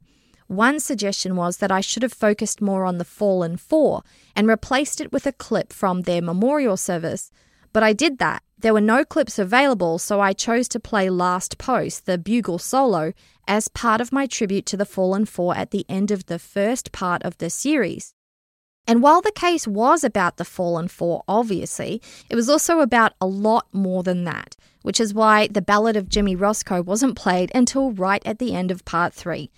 One 0.47 0.81
suggestion 0.81 1.37
was 1.37 1.59
that 1.59 1.73
I 1.73 1.81
should 1.81 2.03
have 2.03 2.13
focused 2.13 2.61
more 2.61 2.85
on 2.85 2.99
the 2.99 3.05
fallen 3.05 3.57
four 3.57 4.03
and 4.37 4.47
replaced 4.47 5.01
it 5.01 5.13
with 5.13 5.27
a 5.27 5.33
clip 5.33 5.73
from 5.73 6.03
their 6.03 6.21
memorial 6.21 6.77
service, 6.77 7.31
but 7.73 7.83
I 7.83 7.93
did 7.93 8.19
that 8.19 8.43
there 8.63 8.73
were 8.73 8.81
no 8.81 9.05
clips 9.05 9.41
available, 9.41 9.99
so 9.99 10.21
I 10.21 10.33
chose 10.33 10.69
to 10.69 10.79
play 10.79 11.11
Last 11.11 11.59
Post, 11.59 12.07
the 12.07 12.17
bugle 12.17 12.61
solo, 12.61 13.13
as 13.49 13.67
part 13.67 14.01
of 14.01 14.13
my 14.13 14.27
tribute 14.27 14.67
to 14.67 14.77
the 14.77 14.85
Fallen 14.85 15.25
Four 15.25 15.57
at 15.57 15.73
the 15.73 15.85
end 15.89 16.13
of 16.13 16.27
the 16.27 16.39
first 16.39 16.93
part 16.93 17.25
of 17.25 17.39
the 17.39 17.51
series. 17.51 18.15
And 18.87 19.03
while 19.03 19.21
the 19.21 19.33
case 19.33 19.67
was 19.67 20.03
about 20.03 20.37
the 20.37 20.45
Fallen 20.45 20.89
Four, 20.89 21.23
obviously, 21.29 22.03
it 22.29 22.35
was 22.35 22.49
also 22.49 22.81
about 22.81 23.15
a 23.21 23.27
lot 23.27 23.67
more 23.73 24.03
than 24.03 24.25
that, 24.25 24.57
which 24.83 25.01
is 25.01 25.15
why 25.15 25.47
the 25.49 25.63
Ballad 25.63 25.97
of 25.97 26.09
Jimmy 26.09 26.37
Roszko 26.37 26.85
wasn't 26.85 27.17
played 27.17 27.53
until 27.55 27.93
right 27.93 28.23
at 28.27 28.39
the 28.39 28.55
end 28.55 28.71
of 28.71 28.85
part 28.85 29.15
three. 29.15 29.51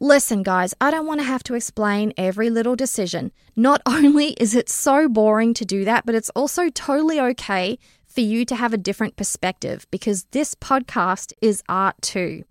Listen, 0.00 0.44
guys, 0.44 0.74
I 0.80 0.92
don't 0.92 1.06
want 1.06 1.20
to 1.20 1.26
have 1.26 1.42
to 1.44 1.54
explain 1.54 2.12
every 2.16 2.50
little 2.50 2.76
decision. 2.76 3.32
Not 3.56 3.82
only 3.86 4.28
is 4.34 4.54
it 4.54 4.68
so 4.68 5.08
boring 5.08 5.54
to 5.54 5.64
do 5.64 5.84
that, 5.86 6.06
but 6.06 6.14
it's 6.14 6.30
also 6.30 6.68
totally 6.68 7.18
okay 7.20 7.78
for 8.06 8.20
you 8.20 8.44
to 8.44 8.54
have 8.54 8.72
a 8.72 8.78
different 8.78 9.16
perspective 9.16 9.86
because 9.90 10.24
this 10.30 10.54
podcast 10.54 11.32
is 11.40 11.62
art 11.68 12.00
too. 12.00 12.44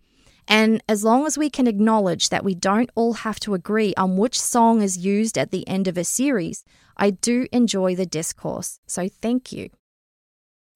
And 0.48 0.82
as 0.88 1.04
long 1.04 1.25
as 1.25 1.38
we 1.38 1.50
can 1.50 1.68
acknowledge 1.68 2.30
that 2.30 2.46
we 2.46 2.56
don't 2.56 2.89
all 2.96 3.13
have 3.13 3.39
to 3.42 3.54
agree 3.54 3.94
on 3.98 4.18
which 4.18 4.39
song 4.39 4.82
is 4.82 4.98
used 4.98 5.38
at 5.38 5.51
the 5.51 5.68
end 5.68 5.88
of 5.88 5.98
a 5.98 6.04
series, 6.04 6.63
I 6.96 7.10
do 7.10 7.48
enjoy 7.51 7.96
the 7.96 8.06
discourse. 8.06 8.80
So 8.88 9.10
thank 9.10 9.51
you. 9.51 9.70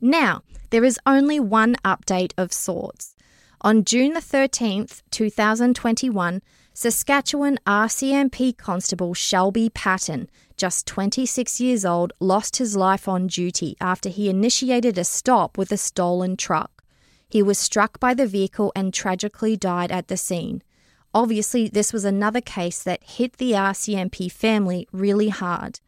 Now, 0.01 0.41
there 0.71 0.83
is 0.83 0.99
only 1.05 1.39
one 1.39 1.75
update 1.85 2.33
of 2.37 2.51
sorts. 2.51 3.15
On 3.61 3.85
June 3.85 4.13
the 4.13 4.19
13th, 4.19 5.03
2021, 5.11 6.41
Saskatchewan 6.73 7.59
RCMP 7.67 8.57
Constable 8.57 9.13
Shelby 9.13 9.69
Patton, 9.69 10.29
just 10.57 10.87
26 10.87 11.61
years 11.61 11.85
old, 11.85 12.13
lost 12.19 12.57
his 12.57 12.75
life 12.75 13.07
on 13.07 13.27
duty 13.27 13.77
after 13.79 14.09
he 14.09 14.29
initiated 14.29 14.97
a 14.97 15.03
stop 15.03 15.57
with 15.57 15.71
a 15.71 15.77
stolen 15.77 16.35
truck. 16.35 16.80
He 17.31 17.41
was 17.41 17.57
struck 17.57 17.97
by 17.99 18.13
the 18.13 18.27
vehicle 18.27 18.73
and 18.75 18.93
tragically 18.93 19.55
died 19.55 19.89
at 19.89 20.09
the 20.09 20.17
scene. 20.17 20.61
Obviously, 21.13 21.69
this 21.69 21.93
was 21.93 22.03
another 22.03 22.41
case 22.41 22.83
that 22.83 23.03
hit 23.03 23.37
the 23.37 23.53
RCMP 23.53 24.29
family 24.29 24.85
really 24.91 25.29
hard. 25.29 25.79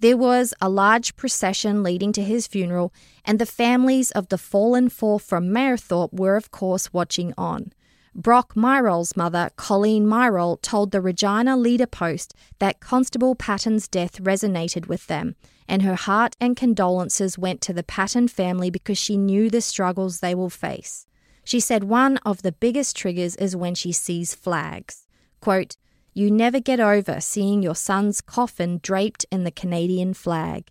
There 0.00 0.16
was 0.16 0.54
a 0.60 0.68
large 0.68 1.14
procession 1.14 1.82
leading 1.84 2.12
to 2.12 2.22
his 2.22 2.48
funeral, 2.48 2.92
and 3.24 3.38
the 3.38 3.46
families 3.46 4.10
of 4.12 4.28
the 4.28 4.38
fallen 4.38 4.88
four 4.88 5.20
from 5.20 5.50
Mayerthorpe 5.50 6.12
were, 6.12 6.36
of 6.36 6.50
course, 6.50 6.92
watching 6.92 7.32
on. 7.38 7.72
Brock 8.14 8.54
Myrol's 8.54 9.16
mother, 9.16 9.50
Colleen 9.56 10.06
Myrol, 10.06 10.58
told 10.62 10.90
the 10.90 11.00
Regina 11.00 11.56
Leader 11.56 11.86
Post 11.86 12.34
that 12.58 12.80
Constable 12.80 13.34
Patton's 13.34 13.86
death 13.86 14.22
resonated 14.22 14.88
with 14.88 15.06
them, 15.06 15.36
and 15.68 15.82
her 15.82 15.94
heart 15.94 16.34
and 16.40 16.56
condolences 16.56 17.38
went 17.38 17.60
to 17.62 17.72
the 17.72 17.82
Patton 17.82 18.28
family 18.28 18.70
because 18.70 18.98
she 18.98 19.16
knew 19.16 19.50
the 19.50 19.60
struggles 19.60 20.20
they 20.20 20.34
will 20.34 20.50
face. 20.50 21.06
She 21.44 21.60
said 21.60 21.84
one 21.84 22.18
of 22.18 22.42
the 22.42 22.52
biggest 22.52 22.96
triggers 22.96 23.36
is 23.36 23.56
when 23.56 23.74
she 23.74 23.92
sees 23.92 24.34
flags. 24.34 25.06
Quote, 25.40 25.76
You 26.12 26.30
never 26.30 26.60
get 26.60 26.80
over 26.80 27.20
seeing 27.20 27.62
your 27.62 27.74
son's 27.74 28.20
coffin 28.20 28.80
draped 28.82 29.24
in 29.30 29.44
the 29.44 29.50
Canadian 29.50 30.14
flag. 30.14 30.66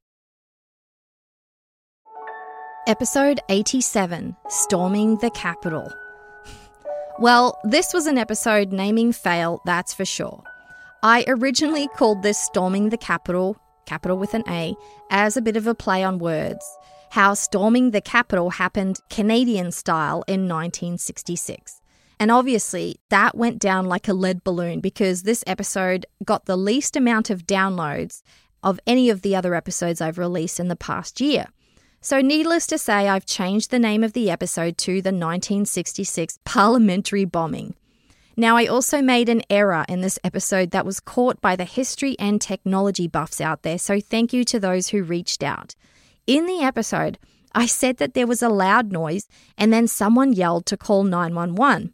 Episode 2.88 3.40
87 3.50 4.36
Storming 4.48 5.18
the 5.18 5.30
Capitol. 5.32 5.92
Well, 7.20 7.60
this 7.64 7.96
was 7.96 8.06
an 8.06 8.20
episode 8.20 8.72
naming 8.72 9.12
fail, 9.12 9.60
that's 9.66 9.92
for 9.92 10.06
sure. 10.06 10.44
I 11.02 11.26
originally 11.28 11.88
called 11.88 12.22
this 12.22 12.38
Storming 12.38 12.90
the 12.90 12.98
Capitol, 12.98 13.58
capital 13.88 14.20
with 14.20 14.36
an 14.36 14.44
A, 14.48 14.76
as 15.10 15.36
a 15.36 15.42
bit 15.42 15.58
of 15.58 15.66
a 15.66 15.74
play 15.74 16.04
on 16.04 16.20
words. 16.20 16.64
How 17.10 17.34
storming 17.34 17.90
the 17.90 18.02
Capitol 18.02 18.52
happened 18.52 19.00
Canadian 19.10 19.72
style 19.72 20.24
in 20.28 20.48
1966. 20.48 21.82
And 22.20 22.30
obviously, 22.30 23.00
that 23.10 23.36
went 23.36 23.58
down 23.58 23.88
like 23.88 24.08
a 24.08 24.14
lead 24.14 24.44
balloon 24.44 24.80
because 24.80 25.24
this 25.24 25.44
episode 25.48 26.06
got 26.24 26.46
the 26.46 26.58
least 26.58 26.96
amount 26.96 27.32
of 27.32 27.48
downloads 27.48 28.22
of 28.62 28.80
any 28.86 29.10
of 29.10 29.24
the 29.24 29.36
other 29.36 29.56
episodes 29.56 30.02
I've 30.02 30.20
released 30.20 30.60
in 30.60 30.68
the 30.68 30.76
past 30.76 31.20
year. 31.20 31.48
So, 32.02 32.22
needless 32.22 32.68
to 32.68 32.78
say, 32.78 33.10
I've 33.10 33.26
changed 33.26 33.72
the 33.72 33.80
name 33.80 34.04
of 34.04 34.14
the 34.14 34.30
episode 34.30 34.78
to 34.80 35.02
the 35.02 35.10
1966 35.10 36.40
Parliamentary 36.46 37.26
Bombing. 37.26 37.76
Now, 38.40 38.56
I 38.56 38.68
also 38.68 39.02
made 39.02 39.30
an 39.30 39.42
error 39.50 39.84
in 39.90 40.02
this 40.02 40.20
episode 40.24 40.70
that 40.72 40.86
was 40.86 41.00
caught 41.00 41.42
by 41.42 41.56
the 41.56 41.66
history 41.66 42.16
and 42.20 42.40
technology 42.40 43.08
buffs 43.08 43.42
out 43.42 43.64
there, 43.64 43.80
so 43.80 44.00
thank 44.00 44.32
you 44.32 44.44
to 44.46 44.60
those 44.60 44.90
who 44.90 45.02
reached 45.02 45.42
out. 45.42 45.74
In 46.28 46.46
the 46.46 46.62
episode, 46.62 47.18
I 47.56 47.66
said 47.66 47.98
that 47.98 48.14
there 48.14 48.28
was 48.28 48.44
a 48.44 48.50
loud 48.50 48.92
noise 48.92 49.28
and 49.58 49.74
then 49.74 49.88
someone 49.88 50.34
yelled 50.34 50.68
to 50.68 50.78
call 50.78 51.04
911. 51.04 51.94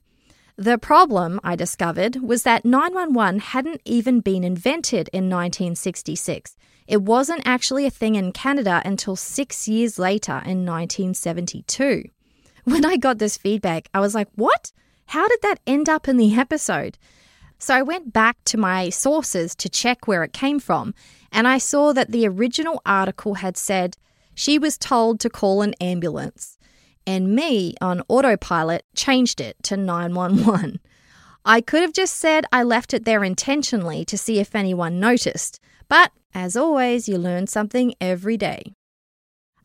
The 0.58 0.78
problem, 0.78 1.40
I 1.44 1.56
discovered, 1.56 2.18
was 2.18 2.44
that 2.44 2.66
911 2.66 3.40
hadn't 3.40 3.82
even 3.86 4.20
been 4.20 4.44
invented 4.44 5.10
in 5.14 5.30
1966. 5.30 6.58
It 6.94 7.02
wasn't 7.02 7.42
actually 7.44 7.88
a 7.88 7.90
thing 7.90 8.14
in 8.14 8.34
Canada 8.34 8.80
until 8.86 9.16
six 9.16 9.68
years 9.68 9.98
later 9.98 10.44
in 10.46 10.64
1972. 10.64 12.04
When 12.66 12.86
I 12.86 12.98
got 12.98 13.18
this 13.18 13.36
feedback, 13.36 13.90
I 13.96 14.00
was 14.00 14.14
like, 14.14 14.28
what? 14.36 14.72
How 15.08 15.28
did 15.28 15.40
that 15.42 15.60
end 15.66 15.90
up 15.90 16.08
in 16.08 16.18
the 16.18 16.36
episode? 16.36 17.00
So 17.58 17.74
I 17.74 17.82
went 17.82 18.14
back 18.14 18.38
to 18.46 18.60
my 18.60 18.92
sources 18.92 19.56
to 19.56 19.70
check 19.70 20.08
where 20.08 20.24
it 20.24 20.34
came 20.34 20.60
from, 20.60 20.94
and 21.32 21.48
I 21.48 21.58
saw 21.58 21.94
that 21.94 22.12
the 22.12 22.28
original 22.28 22.80
article 22.86 23.34
had 23.34 23.58
said 23.58 23.98
she 24.36 24.60
was 24.60 24.78
told 24.78 25.20
to 25.22 25.32
call 25.32 25.64
an 25.64 25.74
ambulance 25.82 26.60
and 27.08 27.36
me 27.36 27.74
on 27.82 28.04
autopilot 28.08 28.86
changed 28.96 29.42
it 29.42 29.56
to 29.64 29.76
911. 29.76 30.80
I 31.44 31.60
could 31.60 31.82
have 31.82 31.94
just 31.94 32.18
said 32.18 32.46
I 32.54 32.62
left 32.62 32.94
it 32.94 33.04
there 33.04 33.24
intentionally 33.24 34.06
to 34.06 34.16
see 34.16 34.38
if 34.38 34.54
anyone 34.54 35.00
noticed, 35.00 35.60
but 35.88 36.12
as 36.34 36.56
always, 36.56 37.08
you 37.08 37.18
learn 37.18 37.48
something 37.48 37.94
every 38.02 38.38
day. 38.38 38.74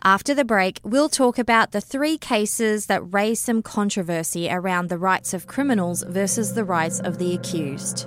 After 0.04 0.34
the 0.34 0.44
break, 0.44 0.80
we'll 0.84 1.08
talk 1.08 1.38
about 1.38 1.72
the 1.72 1.80
three 1.80 2.18
cases 2.18 2.86
that 2.86 3.12
raise 3.12 3.40
some 3.40 3.62
controversy 3.62 4.48
around 4.50 4.88
the 4.88 4.98
rights 4.98 5.34
of 5.34 5.46
criminals 5.46 6.04
versus 6.04 6.54
the 6.54 6.64
rights 6.64 7.00
of 7.00 7.18
the 7.18 7.34
accused. 7.34 8.06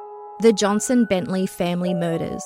The 0.41 0.53
Johnson 0.53 1.05
Bentley 1.05 1.45
Family 1.45 1.93
Murders. 1.93 2.43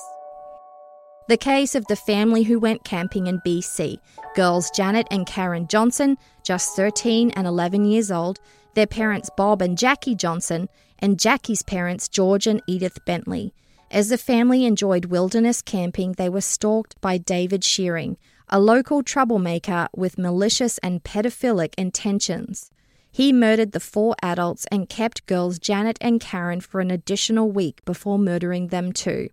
The 1.29 1.37
case 1.37 1.75
of 1.75 1.85
the 1.85 1.95
family 1.95 2.43
who 2.43 2.59
went 2.59 2.83
camping 2.83 3.27
in 3.27 3.39
BC 3.47 3.99
girls 4.35 4.69
Janet 4.71 5.07
and 5.11 5.25
Karen 5.25 5.65
Johnson, 5.65 6.17
just 6.43 6.75
13 6.75 7.31
and 7.31 7.47
11 7.47 7.85
years 7.85 8.11
old, 8.11 8.41
their 8.73 8.85
parents 8.85 9.29
Bob 9.37 9.61
and 9.61 9.77
Jackie 9.77 10.13
Johnson, 10.13 10.67
and 10.99 11.17
Jackie's 11.17 11.63
parents 11.63 12.09
George 12.09 12.47
and 12.47 12.61
Edith 12.67 12.99
Bentley. 13.05 13.53
As 13.89 14.09
the 14.09 14.17
family 14.17 14.65
enjoyed 14.65 15.05
wilderness 15.05 15.61
camping, 15.61 16.15
they 16.17 16.27
were 16.27 16.41
stalked 16.41 16.99
by 16.99 17.17
David 17.17 17.63
Shearing, 17.63 18.17
a 18.49 18.59
local 18.59 19.03
troublemaker 19.03 19.87
with 19.95 20.17
malicious 20.17 20.79
and 20.79 21.01
pedophilic 21.01 21.73
intentions. 21.77 22.71
He 23.15 23.31
murdered 23.31 23.71
the 23.71 23.79
four 23.79 24.13
adults 24.21 24.67
and 24.73 24.89
kept 24.89 25.25
girls 25.25 25.57
Janet 25.57 25.97
and 26.01 26.19
Karen 26.19 26.59
for 26.59 26.81
an 26.81 26.91
additional 26.91 27.49
week 27.49 27.79
before 27.85 28.19
murdering 28.19 28.67
them 28.67 28.91
too. 28.91 29.29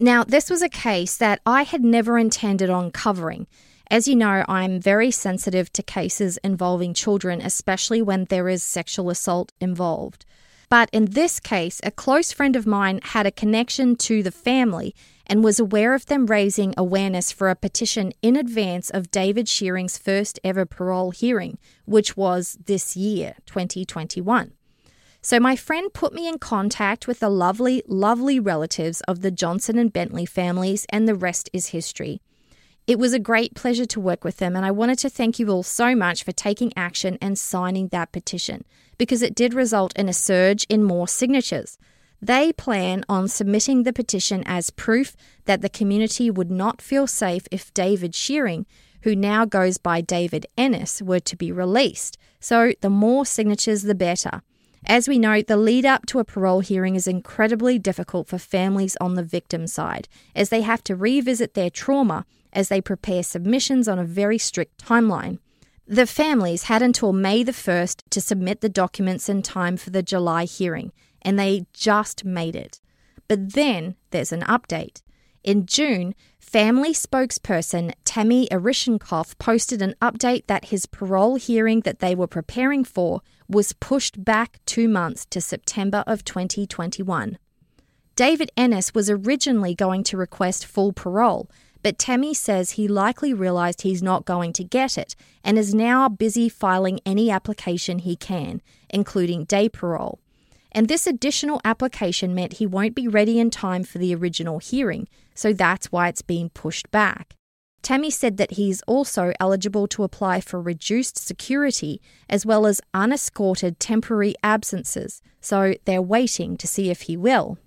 Now, 0.00 0.24
this 0.24 0.50
was 0.50 0.62
a 0.62 0.68
case 0.68 1.16
that 1.18 1.40
I 1.46 1.62
had 1.62 1.84
never 1.84 2.18
intended 2.18 2.70
on 2.70 2.90
covering. 2.90 3.46
As 3.88 4.08
you 4.08 4.16
know, 4.16 4.44
I'm 4.48 4.80
very 4.80 5.12
sensitive 5.12 5.72
to 5.74 5.82
cases 5.84 6.38
involving 6.42 6.92
children, 6.92 7.40
especially 7.40 8.02
when 8.02 8.24
there 8.24 8.48
is 8.48 8.64
sexual 8.64 9.10
assault 9.10 9.52
involved. 9.60 10.26
But 10.70 10.88
in 10.92 11.06
this 11.06 11.40
case, 11.40 11.80
a 11.82 11.90
close 11.90 12.30
friend 12.30 12.54
of 12.54 12.64
mine 12.64 13.00
had 13.02 13.26
a 13.26 13.32
connection 13.32 13.96
to 13.96 14.22
the 14.22 14.30
family 14.30 14.94
and 15.26 15.42
was 15.42 15.58
aware 15.58 15.94
of 15.94 16.06
them 16.06 16.26
raising 16.26 16.74
awareness 16.76 17.32
for 17.32 17.50
a 17.50 17.56
petition 17.56 18.12
in 18.22 18.36
advance 18.36 18.88
of 18.88 19.10
David 19.10 19.48
Shearing's 19.48 19.98
first 19.98 20.38
ever 20.44 20.64
parole 20.64 21.10
hearing, 21.10 21.58
which 21.86 22.16
was 22.16 22.56
this 22.66 22.96
year, 22.96 23.34
2021. 23.46 24.52
So 25.20 25.40
my 25.40 25.56
friend 25.56 25.92
put 25.92 26.14
me 26.14 26.28
in 26.28 26.38
contact 26.38 27.08
with 27.08 27.18
the 27.18 27.28
lovely, 27.28 27.82
lovely 27.88 28.38
relatives 28.38 29.00
of 29.02 29.22
the 29.22 29.32
Johnson 29.32 29.76
and 29.76 29.92
Bentley 29.92 30.24
families, 30.24 30.86
and 30.88 31.08
the 31.08 31.16
rest 31.16 31.50
is 31.52 31.68
history. 31.68 32.22
It 32.90 32.98
was 32.98 33.12
a 33.12 33.20
great 33.20 33.54
pleasure 33.54 33.86
to 33.86 34.00
work 34.00 34.24
with 34.24 34.38
them, 34.38 34.56
and 34.56 34.66
I 34.66 34.72
wanted 34.72 34.98
to 34.98 35.08
thank 35.08 35.38
you 35.38 35.48
all 35.48 35.62
so 35.62 35.94
much 35.94 36.24
for 36.24 36.32
taking 36.32 36.72
action 36.76 37.18
and 37.22 37.38
signing 37.38 37.86
that 37.92 38.10
petition 38.10 38.64
because 38.98 39.22
it 39.22 39.36
did 39.36 39.54
result 39.54 39.96
in 39.96 40.08
a 40.08 40.12
surge 40.12 40.66
in 40.68 40.82
more 40.82 41.06
signatures. 41.06 41.78
They 42.20 42.52
plan 42.52 43.04
on 43.08 43.28
submitting 43.28 43.84
the 43.84 43.92
petition 43.92 44.42
as 44.44 44.70
proof 44.70 45.14
that 45.44 45.62
the 45.62 45.68
community 45.68 46.32
would 46.32 46.50
not 46.50 46.82
feel 46.82 47.06
safe 47.06 47.46
if 47.52 47.72
David 47.74 48.12
Shearing, 48.12 48.66
who 49.02 49.14
now 49.14 49.44
goes 49.44 49.78
by 49.78 50.00
David 50.00 50.46
Ennis, 50.58 51.00
were 51.00 51.20
to 51.20 51.36
be 51.36 51.52
released. 51.52 52.18
So 52.40 52.72
the 52.80 52.90
more 52.90 53.24
signatures, 53.24 53.82
the 53.82 53.94
better. 53.94 54.42
As 54.84 55.06
we 55.06 55.16
know, 55.16 55.42
the 55.42 55.56
lead 55.56 55.86
up 55.86 56.06
to 56.06 56.18
a 56.18 56.24
parole 56.24 56.58
hearing 56.58 56.96
is 56.96 57.06
incredibly 57.06 57.78
difficult 57.78 58.26
for 58.26 58.38
families 58.38 58.96
on 59.00 59.14
the 59.14 59.22
victim 59.22 59.68
side, 59.68 60.08
as 60.34 60.48
they 60.48 60.62
have 60.62 60.82
to 60.84 60.96
revisit 60.96 61.54
their 61.54 61.70
trauma 61.70 62.26
as 62.52 62.68
they 62.68 62.80
prepare 62.80 63.22
submissions 63.22 63.88
on 63.88 63.98
a 63.98 64.04
very 64.04 64.38
strict 64.38 64.84
timeline. 64.84 65.38
The 65.86 66.06
families 66.06 66.64
had 66.64 66.82
until 66.82 67.12
May 67.12 67.42
the 67.42 67.52
1st 67.52 68.02
to 68.10 68.20
submit 68.20 68.60
the 68.60 68.68
documents 68.68 69.28
in 69.28 69.42
time 69.42 69.76
for 69.76 69.90
the 69.90 70.02
July 70.02 70.44
hearing, 70.44 70.92
and 71.22 71.38
they 71.38 71.66
just 71.72 72.24
made 72.24 72.54
it. 72.54 72.80
But 73.28 73.54
then 73.54 73.96
there's 74.10 74.32
an 74.32 74.42
update. 74.42 75.02
In 75.42 75.66
June, 75.66 76.14
family 76.38 76.92
spokesperson 76.92 77.92
Tammy 78.04 78.46
Arishenkoff 78.50 79.38
posted 79.38 79.80
an 79.80 79.94
update 80.02 80.46
that 80.46 80.66
his 80.66 80.86
parole 80.86 81.36
hearing 81.36 81.80
that 81.80 82.00
they 82.00 82.14
were 82.14 82.26
preparing 82.26 82.84
for 82.84 83.22
was 83.48 83.72
pushed 83.72 84.24
back 84.24 84.60
two 84.66 84.88
months 84.88 85.26
to 85.30 85.40
September 85.40 86.04
of 86.06 86.24
2021. 86.24 87.38
David 88.16 88.52
Ennis 88.56 88.92
was 88.92 89.08
originally 89.08 89.74
going 89.74 90.04
to 90.04 90.16
request 90.16 90.66
full 90.66 90.92
parole, 90.92 91.48
but 91.82 91.98
Tammy 91.98 92.34
says 92.34 92.72
he 92.72 92.88
likely 92.88 93.32
realised 93.32 93.82
he's 93.82 94.02
not 94.02 94.24
going 94.24 94.52
to 94.54 94.64
get 94.64 94.98
it 94.98 95.16
and 95.42 95.58
is 95.58 95.74
now 95.74 96.08
busy 96.08 96.48
filing 96.48 97.00
any 97.06 97.30
application 97.30 98.00
he 98.00 98.16
can, 98.16 98.60
including 98.88 99.44
day 99.44 99.68
parole. 99.68 100.20
And 100.72 100.86
this 100.86 101.06
additional 101.06 101.60
application 101.64 102.34
meant 102.34 102.54
he 102.54 102.66
won't 102.66 102.94
be 102.94 103.08
ready 103.08 103.40
in 103.40 103.50
time 103.50 103.82
for 103.82 103.98
the 103.98 104.14
original 104.14 104.58
hearing, 104.58 105.08
so 105.34 105.52
that's 105.52 105.90
why 105.90 106.08
it's 106.08 106.22
being 106.22 106.50
pushed 106.50 106.90
back. 106.90 107.34
Tammy 107.82 108.10
said 108.10 108.36
that 108.36 108.52
he's 108.52 108.82
also 108.82 109.32
eligible 109.40 109.88
to 109.88 110.04
apply 110.04 110.40
for 110.40 110.60
reduced 110.60 111.18
security 111.18 112.00
as 112.28 112.44
well 112.44 112.66
as 112.66 112.80
unescorted 112.92 113.80
temporary 113.80 114.34
absences, 114.42 115.22
so 115.40 115.74
they're 115.86 116.02
waiting 116.02 116.56
to 116.58 116.66
see 116.66 116.90
if 116.90 117.02
he 117.02 117.16
will. 117.16 117.58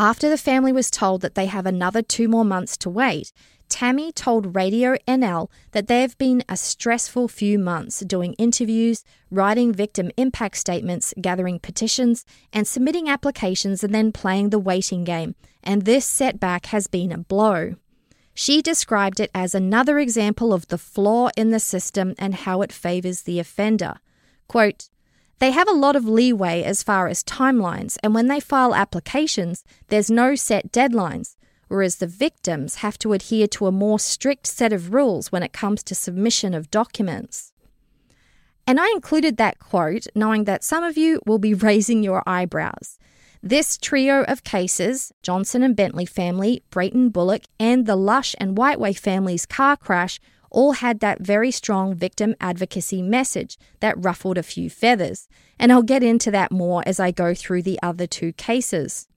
After 0.00 0.30
the 0.30 0.38
family 0.38 0.70
was 0.70 0.92
told 0.92 1.22
that 1.22 1.34
they 1.34 1.46
have 1.46 1.66
another 1.66 2.02
two 2.02 2.28
more 2.28 2.44
months 2.44 2.76
to 2.76 2.88
wait, 2.88 3.32
Tammy 3.68 4.12
told 4.12 4.54
Radio 4.54 4.94
NL 5.08 5.50
that 5.72 5.88
they 5.88 6.02
have 6.02 6.16
been 6.18 6.44
a 6.48 6.56
stressful 6.56 7.26
few 7.26 7.58
months 7.58 7.98
doing 8.02 8.34
interviews, 8.34 9.02
writing 9.28 9.72
victim 9.72 10.12
impact 10.16 10.56
statements, 10.56 11.12
gathering 11.20 11.58
petitions, 11.58 12.24
and 12.52 12.64
submitting 12.64 13.08
applications 13.08 13.82
and 13.82 13.92
then 13.92 14.12
playing 14.12 14.50
the 14.50 14.60
waiting 14.60 15.02
game, 15.02 15.34
and 15.64 15.82
this 15.82 16.06
setback 16.06 16.66
has 16.66 16.86
been 16.86 17.10
a 17.10 17.18
blow. 17.18 17.74
She 18.34 18.62
described 18.62 19.18
it 19.18 19.32
as 19.34 19.52
another 19.52 19.98
example 19.98 20.52
of 20.52 20.68
the 20.68 20.78
flaw 20.78 21.30
in 21.36 21.50
the 21.50 21.58
system 21.58 22.14
and 22.20 22.36
how 22.36 22.62
it 22.62 22.70
favours 22.70 23.22
the 23.22 23.40
offender. 23.40 23.94
Quote, 24.46 24.90
they 25.38 25.52
have 25.52 25.68
a 25.68 25.72
lot 25.72 25.96
of 25.96 26.08
leeway 26.08 26.62
as 26.62 26.82
far 26.82 27.06
as 27.06 27.22
timelines, 27.22 27.96
and 28.02 28.14
when 28.14 28.26
they 28.26 28.40
file 28.40 28.74
applications, 28.74 29.64
there's 29.88 30.10
no 30.10 30.34
set 30.34 30.72
deadlines, 30.72 31.36
whereas 31.68 31.96
the 31.96 32.06
victims 32.06 32.76
have 32.76 32.98
to 32.98 33.12
adhere 33.12 33.46
to 33.48 33.66
a 33.66 33.72
more 33.72 33.98
strict 33.98 34.46
set 34.46 34.72
of 34.72 34.92
rules 34.92 35.30
when 35.30 35.42
it 35.42 35.52
comes 35.52 35.82
to 35.84 35.94
submission 35.94 36.54
of 36.54 36.70
documents. 36.70 37.52
And 38.66 38.80
I 38.80 38.90
included 38.90 39.36
that 39.36 39.58
quote 39.58 40.06
knowing 40.14 40.44
that 40.44 40.64
some 40.64 40.84
of 40.84 40.98
you 40.98 41.20
will 41.24 41.38
be 41.38 41.54
raising 41.68 42.02
your 42.02 42.22
eyebrows. 42.26 42.98
This 43.40 43.78
trio 43.78 44.24
of 44.24 44.42
cases, 44.42 45.12
Johnson 45.22 45.62
and 45.62 45.76
Bentley 45.76 46.04
family, 46.04 46.64
Brayton 46.70 47.10
Bullock, 47.10 47.44
and 47.60 47.86
the 47.86 47.94
Lush 47.94 48.34
and 48.38 48.56
Whiteway 48.56 48.92
family's 48.98 49.46
car 49.46 49.76
crash 49.76 50.18
all 50.50 50.72
had 50.72 51.00
that 51.00 51.20
very 51.20 51.50
strong 51.50 51.94
victim 51.94 52.34
advocacy 52.40 53.02
message 53.02 53.58
that 53.80 54.02
ruffled 54.02 54.38
a 54.38 54.42
few 54.42 54.70
feathers, 54.70 55.28
and 55.58 55.72
I'll 55.72 55.82
get 55.82 56.02
into 56.02 56.30
that 56.30 56.52
more 56.52 56.82
as 56.86 56.98
I 57.00 57.10
go 57.10 57.34
through 57.34 57.62
the 57.62 57.78
other 57.82 58.06
two 58.06 58.32
cases. 58.32 59.08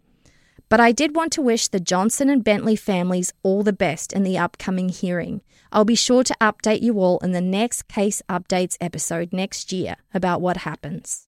But 0.70 0.80
I 0.80 0.94
did 0.94 1.16
want 1.16 1.34
to 1.34 1.42
wish 1.42 1.68
the 1.68 1.82
Johnson 1.82 2.30
and 2.30 2.44
Bentley 2.44 2.78
families 2.78 3.34
all 3.44 3.62
the 3.62 3.74
best 3.74 4.14
in 4.14 4.24
the 4.24 4.38
upcoming 4.38 4.88
hearing. 4.90 5.42
I'll 5.72 5.86
be 5.86 5.96
sure 5.96 6.24
to 6.24 6.36
update 6.40 6.82
you 6.82 7.00
all 7.00 7.20
in 7.20 7.34
the 7.34 7.42
next 7.42 7.90
case 7.90 8.22
updates 8.30 8.78
episode 8.80 9.34
next 9.34 9.74
year 9.74 9.98
about 10.14 10.40
what 10.40 10.58
happens. 10.58 11.28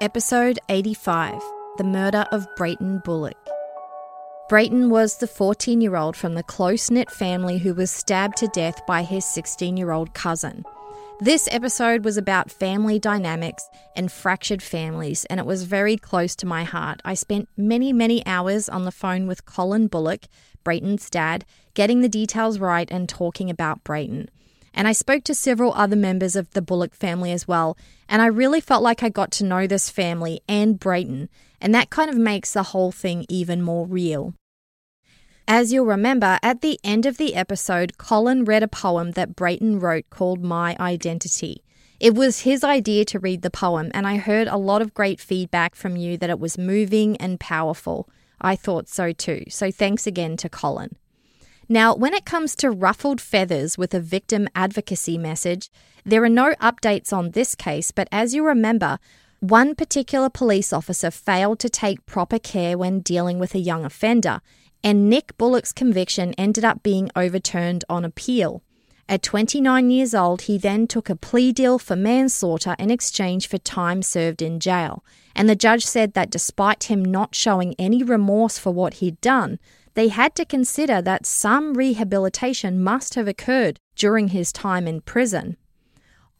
Episode 0.00 0.58
85 0.68 1.40
The 1.78 1.84
Murder 1.84 2.26
of 2.32 2.48
Brayton 2.56 3.00
Bullock. 3.04 3.38
Brayton 4.46 4.90
was 4.90 5.16
the 5.16 5.26
14 5.26 5.80
year 5.80 5.96
old 5.96 6.16
from 6.16 6.34
the 6.34 6.42
close 6.42 6.90
knit 6.90 7.10
family 7.10 7.56
who 7.56 7.72
was 7.72 7.90
stabbed 7.90 8.36
to 8.38 8.48
death 8.48 8.84
by 8.86 9.02
his 9.02 9.24
16 9.24 9.78
year 9.78 9.90
old 9.90 10.12
cousin. 10.12 10.66
This 11.18 11.48
episode 11.50 12.04
was 12.04 12.18
about 12.18 12.50
family 12.50 12.98
dynamics 12.98 13.66
and 13.96 14.12
fractured 14.12 14.62
families, 14.62 15.24
and 15.26 15.40
it 15.40 15.46
was 15.46 15.62
very 15.62 15.96
close 15.96 16.36
to 16.36 16.46
my 16.46 16.64
heart. 16.64 17.00
I 17.06 17.14
spent 17.14 17.48
many, 17.56 17.90
many 17.94 18.24
hours 18.26 18.68
on 18.68 18.84
the 18.84 18.92
phone 18.92 19.26
with 19.26 19.46
Colin 19.46 19.86
Bullock, 19.86 20.24
Brayton's 20.62 21.08
dad, 21.08 21.46
getting 21.72 22.02
the 22.02 22.08
details 22.08 22.58
right 22.58 22.88
and 22.90 23.08
talking 23.08 23.48
about 23.48 23.82
Brayton. 23.82 24.28
And 24.74 24.86
I 24.86 24.92
spoke 24.92 25.24
to 25.24 25.34
several 25.34 25.72
other 25.72 25.96
members 25.96 26.36
of 26.36 26.50
the 26.50 26.60
Bullock 26.60 26.94
family 26.94 27.32
as 27.32 27.48
well, 27.48 27.78
and 28.10 28.20
I 28.20 28.26
really 28.26 28.60
felt 28.60 28.82
like 28.82 29.02
I 29.02 29.08
got 29.08 29.30
to 29.32 29.44
know 29.44 29.66
this 29.66 29.88
family 29.88 30.42
and 30.48 30.78
Brayton, 30.78 31.30
and 31.64 31.74
that 31.74 31.88
kind 31.88 32.10
of 32.10 32.16
makes 32.16 32.52
the 32.52 32.62
whole 32.62 32.92
thing 32.92 33.24
even 33.30 33.62
more 33.62 33.86
real. 33.86 34.34
As 35.48 35.72
you'll 35.72 35.86
remember, 35.86 36.38
at 36.42 36.60
the 36.60 36.78
end 36.84 37.06
of 37.06 37.16
the 37.16 37.34
episode, 37.34 37.96
Colin 37.96 38.44
read 38.44 38.62
a 38.62 38.68
poem 38.68 39.12
that 39.12 39.34
Brayton 39.34 39.80
wrote 39.80 40.10
called 40.10 40.44
My 40.44 40.76
Identity. 40.78 41.64
It 41.98 42.14
was 42.14 42.40
his 42.40 42.64
idea 42.64 43.06
to 43.06 43.18
read 43.18 43.40
the 43.40 43.50
poem, 43.50 43.90
and 43.94 44.06
I 44.06 44.18
heard 44.18 44.46
a 44.46 44.58
lot 44.58 44.82
of 44.82 44.92
great 44.92 45.20
feedback 45.20 45.74
from 45.74 45.96
you 45.96 46.18
that 46.18 46.28
it 46.28 46.38
was 46.38 46.58
moving 46.58 47.16
and 47.16 47.40
powerful. 47.40 48.10
I 48.42 48.56
thought 48.56 48.86
so 48.86 49.12
too, 49.12 49.44
so 49.48 49.70
thanks 49.70 50.06
again 50.06 50.36
to 50.38 50.50
Colin. 50.50 50.96
Now, 51.66 51.94
when 51.94 52.12
it 52.12 52.26
comes 52.26 52.54
to 52.56 52.70
ruffled 52.70 53.22
feathers 53.22 53.78
with 53.78 53.94
a 53.94 54.00
victim 54.00 54.48
advocacy 54.54 55.16
message, 55.16 55.70
there 56.04 56.22
are 56.22 56.28
no 56.28 56.52
updates 56.60 57.10
on 57.10 57.30
this 57.30 57.54
case, 57.54 57.90
but 57.90 58.06
as 58.12 58.34
you 58.34 58.44
remember, 58.44 58.98
one 59.50 59.74
particular 59.74 60.30
police 60.30 60.72
officer 60.72 61.10
failed 61.10 61.58
to 61.58 61.68
take 61.68 62.06
proper 62.06 62.38
care 62.38 62.78
when 62.78 63.00
dealing 63.00 63.38
with 63.38 63.54
a 63.54 63.58
young 63.58 63.84
offender, 63.84 64.40
and 64.82 65.10
Nick 65.10 65.36
Bullock's 65.36 65.72
conviction 65.72 66.32
ended 66.38 66.64
up 66.64 66.82
being 66.82 67.10
overturned 67.14 67.84
on 67.88 68.04
appeal. 68.04 68.62
At 69.06 69.22
29 69.22 69.90
years 69.90 70.14
old, 70.14 70.42
he 70.42 70.56
then 70.56 70.86
took 70.86 71.10
a 71.10 71.16
plea 71.16 71.52
deal 71.52 71.78
for 71.78 71.94
manslaughter 71.94 72.74
in 72.78 72.90
exchange 72.90 73.46
for 73.46 73.58
time 73.58 74.00
served 74.00 74.40
in 74.40 74.60
jail. 74.60 75.04
And 75.36 75.46
the 75.46 75.54
judge 75.54 75.84
said 75.84 76.14
that 76.14 76.30
despite 76.30 76.84
him 76.84 77.04
not 77.04 77.34
showing 77.34 77.74
any 77.78 78.02
remorse 78.02 78.58
for 78.58 78.72
what 78.72 78.94
he'd 78.94 79.20
done, 79.20 79.58
they 79.92 80.08
had 80.08 80.34
to 80.36 80.46
consider 80.46 81.02
that 81.02 81.26
some 81.26 81.74
rehabilitation 81.74 82.82
must 82.82 83.14
have 83.14 83.28
occurred 83.28 83.78
during 83.94 84.28
his 84.28 84.52
time 84.52 84.88
in 84.88 85.02
prison. 85.02 85.58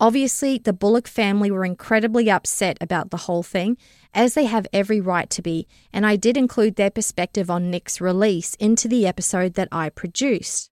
Obviously, 0.04 0.58
the 0.58 0.74
Bullock 0.74 1.08
family 1.08 1.50
were 1.50 1.64
incredibly 1.64 2.30
upset 2.30 2.76
about 2.78 3.10
the 3.10 3.24
whole 3.24 3.42
thing, 3.42 3.78
as 4.12 4.34
they 4.34 4.44
have 4.44 4.66
every 4.70 5.00
right 5.00 5.30
to 5.30 5.40
be, 5.40 5.66
and 5.94 6.04
I 6.04 6.14
did 6.14 6.36
include 6.36 6.76
their 6.76 6.90
perspective 6.90 7.50
on 7.50 7.70
Nick's 7.70 8.02
release 8.02 8.54
into 8.56 8.86
the 8.86 9.06
episode 9.06 9.54
that 9.54 9.68
I 9.72 9.88
produced. 9.88 10.68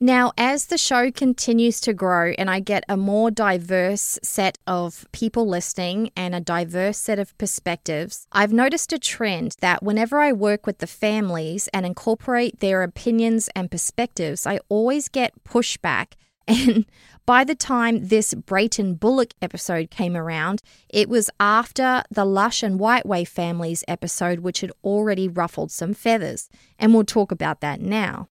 Now, 0.00 0.32
as 0.36 0.66
the 0.66 0.78
show 0.78 1.12
continues 1.12 1.80
to 1.82 1.94
grow 1.94 2.32
and 2.36 2.50
I 2.50 2.58
get 2.58 2.82
a 2.88 2.96
more 2.96 3.30
diverse 3.30 4.18
set 4.24 4.58
of 4.66 5.06
people 5.12 5.46
listening 5.46 6.10
and 6.16 6.34
a 6.34 6.40
diverse 6.40 6.98
set 6.98 7.20
of 7.20 7.38
perspectives, 7.38 8.26
I've 8.32 8.52
noticed 8.52 8.92
a 8.92 8.98
trend 8.98 9.54
that 9.60 9.84
whenever 9.84 10.18
I 10.18 10.32
work 10.32 10.66
with 10.66 10.78
the 10.78 10.88
families 10.88 11.68
and 11.72 11.86
incorporate 11.86 12.58
their 12.58 12.82
opinions 12.82 13.48
and 13.54 13.70
perspectives, 13.70 14.44
I 14.44 14.58
always 14.68 15.08
get 15.08 15.44
pushback 15.44 16.14
And 16.48 16.86
by 17.24 17.44
the 17.44 17.54
time 17.54 18.08
this 18.08 18.34
Brayton 18.34 18.94
Bullock 18.94 19.32
episode 19.40 19.90
came 19.90 20.16
around, 20.16 20.60
it 20.88 21.08
was 21.08 21.30
after 21.38 22.02
the 22.10 22.24
Lush 22.24 22.62
and 22.62 22.80
Whiteway 22.80 23.26
families 23.26 23.84
episode, 23.86 24.40
which 24.40 24.60
had 24.60 24.72
already 24.82 25.28
ruffled 25.28 25.70
some 25.70 25.94
feathers. 25.94 26.48
And 26.78 26.92
we'll 26.92 27.04
talk 27.04 27.30
about 27.30 27.60
that 27.60 27.80
now. 27.80 28.28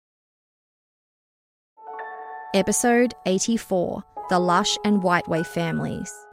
Episode 2.54 3.14
84 3.26 4.04
The 4.28 4.38
Lush 4.38 4.76
and 4.84 5.02
Whiteway 5.02 5.44
Families. 5.44 6.23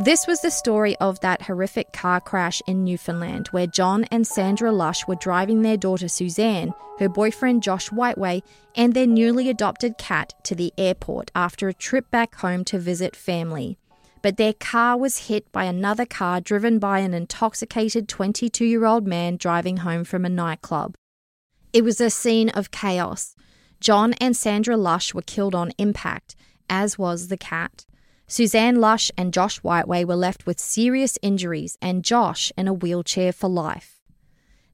This 0.00 0.28
was 0.28 0.40
the 0.42 0.50
story 0.52 0.94
of 0.98 1.18
that 1.20 1.42
horrific 1.42 1.92
car 1.92 2.20
crash 2.20 2.62
in 2.68 2.84
Newfoundland 2.84 3.48
where 3.48 3.66
John 3.66 4.04
and 4.12 4.24
Sandra 4.24 4.70
Lush 4.70 5.04
were 5.08 5.16
driving 5.16 5.62
their 5.62 5.76
daughter 5.76 6.06
Suzanne, 6.06 6.72
her 7.00 7.08
boyfriend 7.08 7.64
Josh 7.64 7.88
Whiteway, 7.88 8.42
and 8.76 8.94
their 8.94 9.08
newly 9.08 9.50
adopted 9.50 9.98
cat 9.98 10.34
to 10.44 10.54
the 10.54 10.72
airport 10.78 11.32
after 11.34 11.68
a 11.68 11.74
trip 11.74 12.12
back 12.12 12.36
home 12.36 12.64
to 12.66 12.78
visit 12.78 13.16
family. 13.16 13.76
But 14.22 14.36
their 14.36 14.52
car 14.52 14.96
was 14.96 15.26
hit 15.26 15.50
by 15.50 15.64
another 15.64 16.06
car 16.06 16.40
driven 16.40 16.78
by 16.78 17.00
an 17.00 17.12
intoxicated 17.12 18.08
22 18.08 18.64
year 18.64 18.84
old 18.84 19.04
man 19.04 19.36
driving 19.36 19.78
home 19.78 20.04
from 20.04 20.24
a 20.24 20.28
nightclub. 20.28 20.94
It 21.72 21.82
was 21.82 22.00
a 22.00 22.08
scene 22.08 22.50
of 22.50 22.70
chaos. 22.70 23.34
John 23.80 24.12
and 24.20 24.36
Sandra 24.36 24.76
Lush 24.76 25.12
were 25.12 25.22
killed 25.22 25.56
on 25.56 25.72
impact, 25.76 26.36
as 26.70 26.96
was 26.98 27.26
the 27.26 27.36
cat. 27.36 27.84
Suzanne 28.30 28.78
Lush 28.78 29.10
and 29.16 29.32
Josh 29.32 29.58
Whiteway 29.60 30.04
were 30.04 30.14
left 30.14 30.44
with 30.44 30.60
serious 30.60 31.18
injuries 31.22 31.78
and 31.80 32.04
Josh 32.04 32.52
in 32.58 32.68
a 32.68 32.74
wheelchair 32.74 33.32
for 33.32 33.48
life. 33.48 33.98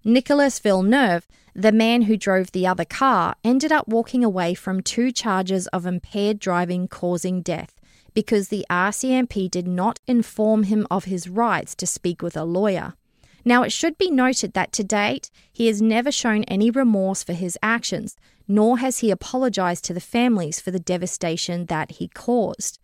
Nicholas 0.03 0.59
Villeneuve, 0.59 1.29
the 1.55 1.71
man 1.71 2.03
who 2.03 2.17
drove 2.17 2.51
the 2.51 2.67
other 2.67 2.85
car, 2.85 3.37
ended 3.45 3.71
up 3.71 3.87
walking 3.87 4.25
away 4.25 4.55
from 4.55 4.81
two 4.81 5.12
charges 5.12 5.69
of 5.69 5.87
impaired 5.87 6.40
driving 6.40 6.88
causing 6.88 7.43
death 7.43 7.81
because 8.12 8.49
the 8.49 8.67
RCMP 8.69 9.49
did 9.49 9.69
not 9.69 10.01
inform 10.09 10.64
him 10.64 10.85
of 10.90 11.05
his 11.05 11.29
rights 11.29 11.77
to 11.77 11.87
speak 11.87 12.23
with 12.23 12.37
a 12.37 12.45
lawyer. 12.45 12.95
Now, 13.45 13.62
it 13.62 13.71
should 13.71 13.97
be 13.99 14.11
noted 14.11 14.55
that 14.55 14.73
to 14.73 14.83
date, 14.83 15.31
he 15.53 15.69
has 15.69 15.81
never 15.81 16.11
shown 16.11 16.43
any 16.45 16.71
remorse 16.73 17.23
for 17.23 17.35
his 17.35 17.57
actions, 17.62 18.17
nor 18.49 18.79
has 18.79 18.99
he 18.99 19.12
apologized 19.12 19.85
to 19.85 19.95
the 19.95 20.01
families 20.01 20.61
for 20.61 20.73
the 20.73 20.81
devastation 20.81 21.67
that 21.67 21.93
he 21.93 22.09
caused. 22.09 22.79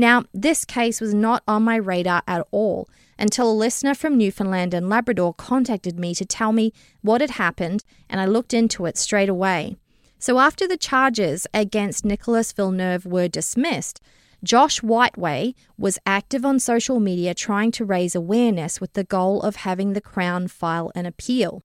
Now, 0.00 0.24
this 0.32 0.64
case 0.64 0.98
was 0.98 1.12
not 1.12 1.42
on 1.46 1.62
my 1.62 1.76
radar 1.76 2.22
at 2.26 2.46
all 2.52 2.88
until 3.18 3.50
a 3.50 3.52
listener 3.52 3.94
from 3.94 4.16
Newfoundland 4.16 4.72
and 4.72 4.88
Labrador 4.88 5.34
contacted 5.34 5.98
me 5.98 6.14
to 6.14 6.24
tell 6.24 6.52
me 6.52 6.72
what 7.02 7.20
had 7.20 7.32
happened, 7.32 7.84
and 8.08 8.18
I 8.18 8.24
looked 8.24 8.54
into 8.54 8.86
it 8.86 8.96
straight 8.96 9.28
away. 9.28 9.76
So, 10.18 10.38
after 10.38 10.66
the 10.66 10.78
charges 10.78 11.46
against 11.52 12.06
Nicholas 12.06 12.50
Villeneuve 12.50 13.04
were 13.04 13.28
dismissed, 13.28 14.00
Josh 14.42 14.80
Whiteway 14.80 15.54
was 15.76 15.98
active 16.06 16.46
on 16.46 16.60
social 16.60 16.98
media 16.98 17.34
trying 17.34 17.70
to 17.72 17.84
raise 17.84 18.14
awareness 18.14 18.80
with 18.80 18.94
the 18.94 19.04
goal 19.04 19.42
of 19.42 19.56
having 19.56 19.92
the 19.92 20.00
Crown 20.00 20.48
file 20.48 20.90
an 20.94 21.04
appeal. 21.04 21.60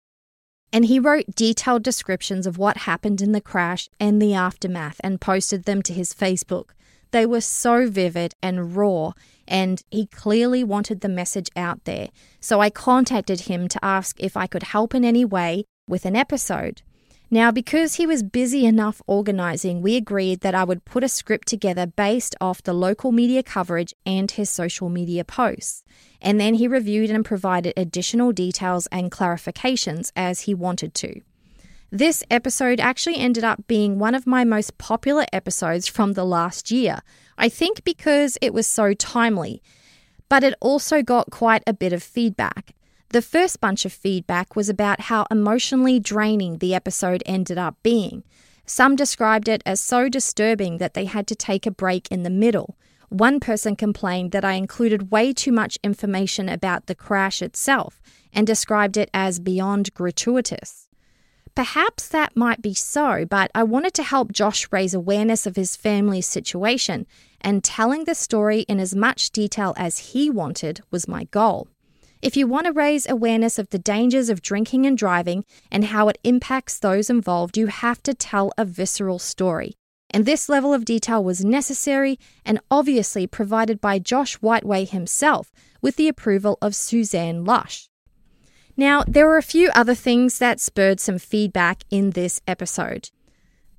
And 0.72 0.86
he 0.86 0.98
wrote 0.98 1.34
detailed 1.34 1.82
descriptions 1.82 2.46
of 2.46 2.56
what 2.56 2.88
happened 2.88 3.20
in 3.20 3.32
the 3.32 3.42
crash 3.42 3.90
and 4.00 4.22
the 4.22 4.32
aftermath 4.32 5.02
and 5.04 5.20
posted 5.20 5.64
them 5.64 5.82
to 5.82 5.92
his 5.92 6.14
Facebook. 6.14 6.70
They 7.12 7.26
were 7.26 7.40
so 7.40 7.88
vivid 7.88 8.34
and 8.42 8.74
raw, 8.74 9.12
and 9.46 9.82
he 9.90 10.06
clearly 10.06 10.64
wanted 10.64 11.00
the 11.00 11.08
message 11.08 11.50
out 11.54 11.84
there. 11.84 12.08
So 12.40 12.60
I 12.60 12.70
contacted 12.70 13.42
him 13.42 13.68
to 13.68 13.84
ask 13.84 14.18
if 14.18 14.36
I 14.36 14.46
could 14.46 14.64
help 14.64 14.94
in 14.94 15.04
any 15.04 15.24
way 15.24 15.64
with 15.86 16.04
an 16.04 16.16
episode. 16.16 16.82
Now, 17.30 17.50
because 17.50 17.94
he 17.94 18.06
was 18.06 18.22
busy 18.22 18.66
enough 18.66 19.00
organising, 19.06 19.80
we 19.80 19.96
agreed 19.96 20.40
that 20.40 20.54
I 20.54 20.64
would 20.64 20.84
put 20.84 21.02
a 21.02 21.08
script 21.08 21.48
together 21.48 21.86
based 21.86 22.36
off 22.42 22.62
the 22.62 22.74
local 22.74 23.10
media 23.10 23.42
coverage 23.42 23.94
and 24.04 24.30
his 24.30 24.50
social 24.50 24.90
media 24.90 25.24
posts. 25.24 25.82
And 26.20 26.38
then 26.38 26.54
he 26.54 26.68
reviewed 26.68 27.08
and 27.10 27.24
provided 27.24 27.72
additional 27.74 28.32
details 28.32 28.86
and 28.92 29.10
clarifications 29.10 30.12
as 30.14 30.40
he 30.40 30.52
wanted 30.54 30.92
to. 30.96 31.22
This 31.94 32.24
episode 32.30 32.80
actually 32.80 33.18
ended 33.18 33.44
up 33.44 33.66
being 33.66 33.98
one 33.98 34.14
of 34.14 34.26
my 34.26 34.44
most 34.44 34.78
popular 34.78 35.26
episodes 35.30 35.88
from 35.88 36.14
the 36.14 36.24
last 36.24 36.70
year. 36.70 37.00
I 37.36 37.50
think 37.50 37.84
because 37.84 38.38
it 38.40 38.54
was 38.54 38.66
so 38.66 38.94
timely, 38.94 39.62
but 40.30 40.42
it 40.42 40.54
also 40.58 41.02
got 41.02 41.30
quite 41.30 41.62
a 41.66 41.74
bit 41.74 41.92
of 41.92 42.02
feedback. 42.02 42.74
The 43.10 43.20
first 43.20 43.60
bunch 43.60 43.84
of 43.84 43.92
feedback 43.92 44.56
was 44.56 44.70
about 44.70 45.02
how 45.02 45.26
emotionally 45.30 46.00
draining 46.00 46.58
the 46.58 46.74
episode 46.74 47.22
ended 47.26 47.58
up 47.58 47.76
being. 47.82 48.24
Some 48.64 48.96
described 48.96 49.46
it 49.46 49.62
as 49.66 49.78
so 49.78 50.08
disturbing 50.08 50.78
that 50.78 50.94
they 50.94 51.04
had 51.04 51.26
to 51.26 51.36
take 51.36 51.66
a 51.66 51.70
break 51.70 52.08
in 52.10 52.22
the 52.22 52.30
middle. 52.30 52.78
One 53.10 53.38
person 53.38 53.76
complained 53.76 54.32
that 54.32 54.46
I 54.46 54.54
included 54.54 55.10
way 55.10 55.34
too 55.34 55.52
much 55.52 55.78
information 55.84 56.48
about 56.48 56.86
the 56.86 56.94
crash 56.94 57.42
itself 57.42 58.00
and 58.32 58.46
described 58.46 58.96
it 58.96 59.10
as 59.12 59.38
beyond 59.38 59.92
gratuitous. 59.92 60.81
Perhaps 61.54 62.08
that 62.08 62.34
might 62.34 62.62
be 62.62 62.72
so, 62.72 63.26
but 63.26 63.50
I 63.54 63.62
wanted 63.62 63.92
to 63.94 64.02
help 64.02 64.32
Josh 64.32 64.68
raise 64.70 64.94
awareness 64.94 65.46
of 65.46 65.56
his 65.56 65.76
family's 65.76 66.26
situation, 66.26 67.06
and 67.42 67.62
telling 67.62 68.04
the 68.04 68.14
story 68.14 68.60
in 68.62 68.80
as 68.80 68.94
much 68.94 69.30
detail 69.30 69.74
as 69.76 70.12
he 70.12 70.30
wanted 70.30 70.80
was 70.90 71.06
my 71.06 71.24
goal. 71.24 71.68
If 72.22 72.36
you 72.36 72.46
want 72.46 72.66
to 72.66 72.72
raise 72.72 73.06
awareness 73.06 73.58
of 73.58 73.68
the 73.70 73.78
dangers 73.78 74.30
of 74.30 74.40
drinking 74.40 74.86
and 74.86 74.96
driving 74.96 75.44
and 75.70 75.86
how 75.86 76.08
it 76.08 76.18
impacts 76.24 76.78
those 76.78 77.10
involved, 77.10 77.58
you 77.58 77.66
have 77.66 78.02
to 78.04 78.14
tell 78.14 78.52
a 78.56 78.64
visceral 78.64 79.18
story. 79.18 79.74
And 80.08 80.24
this 80.24 80.48
level 80.48 80.72
of 80.72 80.84
detail 80.84 81.22
was 81.22 81.44
necessary 81.44 82.18
and 82.46 82.60
obviously 82.70 83.26
provided 83.26 83.80
by 83.80 83.98
Josh 83.98 84.36
Whiteway 84.36 84.84
himself 84.84 85.50
with 85.80 85.96
the 85.96 86.08
approval 86.08 86.58
of 86.62 86.74
Suzanne 86.74 87.44
Lush. 87.44 87.88
Now, 88.82 89.04
there 89.06 89.28
were 89.28 89.38
a 89.38 89.42
few 89.42 89.70
other 89.76 89.94
things 89.94 90.38
that 90.38 90.58
spurred 90.58 90.98
some 90.98 91.20
feedback 91.20 91.84
in 91.88 92.10
this 92.10 92.40
episode. 92.48 93.10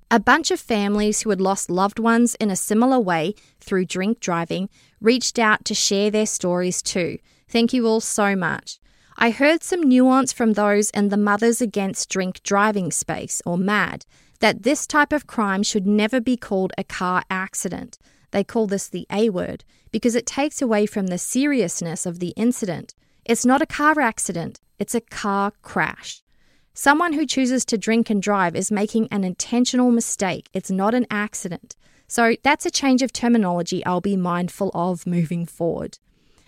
A 0.10 0.18
bunch 0.18 0.50
of 0.50 0.62
families 0.62 1.22
who 1.24 1.30
had 1.30 1.42
lost 1.42 1.70
loved 1.70 2.00
ones 2.00 2.36
in 2.36 2.50
a 2.50 2.56
similar 2.56 3.02
way 3.02 3.34
through 3.60 3.84
drink 3.84 4.22
driving 4.22 4.70
reached 5.02 5.38
out 5.38 5.66
to 5.66 5.74
share 5.74 6.10
their 6.10 6.26
stories 6.26 6.82
too. 6.82 7.18
Thank 7.50 7.74
you 7.74 7.86
all 7.86 8.00
so 8.00 8.34
much. 8.34 8.80
I 9.18 9.32
heard 9.32 9.62
some 9.62 9.84
nuance 9.84 10.32
from 10.32 10.54
those 10.54 10.90
in 10.92 11.10
the 11.10 11.18
Mothers 11.18 11.60
Against 11.60 12.08
Drink 12.08 12.42
Driving 12.42 12.90
space, 12.90 13.42
or 13.46 13.58
MAD, 13.58 14.06
that 14.40 14.64
this 14.64 14.88
type 14.88 15.12
of 15.12 15.28
crime 15.28 15.64
should 15.64 15.86
never 15.86 16.22
be 16.22 16.38
called 16.38 16.72
a 16.78 16.86
car 16.86 17.24
accident. 17.30 18.00
They 18.32 18.46
call 18.46 18.68
this 18.68 18.88
the 18.88 19.06
A 19.12 19.30
word 19.30 19.66
because 19.92 20.16
it 20.16 20.26
takes 20.26 20.62
away 20.62 20.86
from 20.86 21.08
the 21.08 21.18
seriousness 21.18 22.06
of 22.06 22.20
the 22.20 22.34
incident. 22.38 22.96
It's 23.26 23.46
not 23.46 23.62
a 23.62 23.66
car 23.66 24.00
accident, 24.00 24.60
it's 24.80 24.96
a 24.96 25.02
car 25.02 25.52
crash. 25.62 26.22
Someone 26.74 27.14
who 27.14 27.26
chooses 27.26 27.66
to 27.66 27.78
drink 27.78 28.10
and 28.10 28.22
drive 28.22 28.56
is 28.56 28.72
making 28.72 29.08
an 29.12 29.24
intentional 29.24 29.92
mistake. 29.92 30.50
It's 30.54 30.72
not 30.72 30.94
an 30.94 31.06
accident. 31.12 31.76
So 32.08 32.36
that's 32.44 32.66
a 32.66 32.72
change 32.72 33.02
of 33.02 33.14
terminology 33.14 33.86
I'll 33.86 34.02
be 34.02 34.18
mindful 34.18 34.72
of 34.74 35.06
moving 35.06 35.46
forward. 35.46 36.00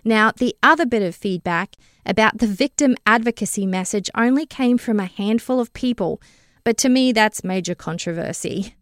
Now, 0.04 0.32
the 0.32 0.56
other 0.62 0.86
bit 0.86 1.02
of 1.02 1.16
feedback 1.16 1.76
about 2.06 2.38
the 2.38 2.48
victim 2.48 2.96
advocacy 3.06 3.66
message 3.66 4.10
only 4.16 4.46
came 4.46 4.78
from 4.78 5.00
a 5.00 5.06
handful 5.06 5.60
of 5.60 5.74
people 5.74 6.22
but 6.66 6.78
to 6.80 6.90
me, 6.90 7.14
that's 7.14 7.44
major 7.44 7.76
controversy. 7.76 8.76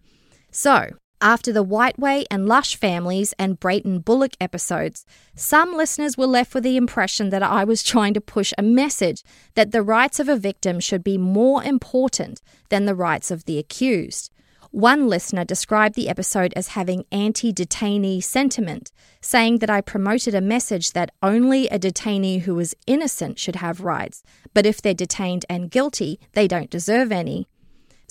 So, 0.50 0.92
after 1.24 1.54
the 1.54 1.64
Whiteway 1.64 2.26
and 2.30 2.48
Lush 2.50 2.76
families 2.76 3.34
and 3.40 3.58
Brayton 3.58 4.00
Bullock 4.00 4.34
episodes, 4.42 5.06
some 5.36 5.74
listeners 5.74 6.18
were 6.18 6.28
left 6.28 6.54
with 6.54 6.66
the 6.66 6.76
impression 6.76 7.30
that 7.30 7.42
I 7.42 7.64
was 7.64 7.82
trying 7.82 8.14
to 8.16 8.22
push 8.22 8.52
a 8.58 8.62
message 8.62 9.24
that 9.56 9.72
the 9.72 9.82
rights 9.82 10.20
of 10.20 10.28
a 10.28 10.36
victim 10.36 10.82
should 10.82 11.02
be 11.02 11.18
more 11.18 11.64
important 11.64 12.42
than 12.68 12.86
the 12.86 12.94
rights 12.94 13.32
of 13.32 13.46
the 13.46 13.58
accused. 13.58 14.32
One 14.72 15.08
listener 15.08 15.46
described 15.46 15.96
the 15.96 16.10
episode 16.10 16.52
as 16.58 16.70
having 16.70 17.06
anti 17.10 17.54
detainee 17.54 18.22
sentiment, 18.22 18.92
saying 19.22 19.60
that 19.60 19.70
I 19.70 19.80
promoted 19.80 20.36
a 20.36 20.42
message 20.42 20.92
that 20.92 21.12
only 21.22 21.68
a 21.70 21.80
detainee 21.80 22.42
who 22.42 22.60
is 22.60 22.76
innocent 22.86 23.40
should 23.40 23.58
have 23.58 23.80
rights, 23.80 24.24
but 24.54 24.66
if 24.66 24.82
they're 24.82 24.94
detained 24.94 25.46
and 25.48 25.72
guilty, 25.72 26.20
they 26.34 26.50
don't 26.50 26.70
deserve 26.70 27.14
any. 27.14 27.48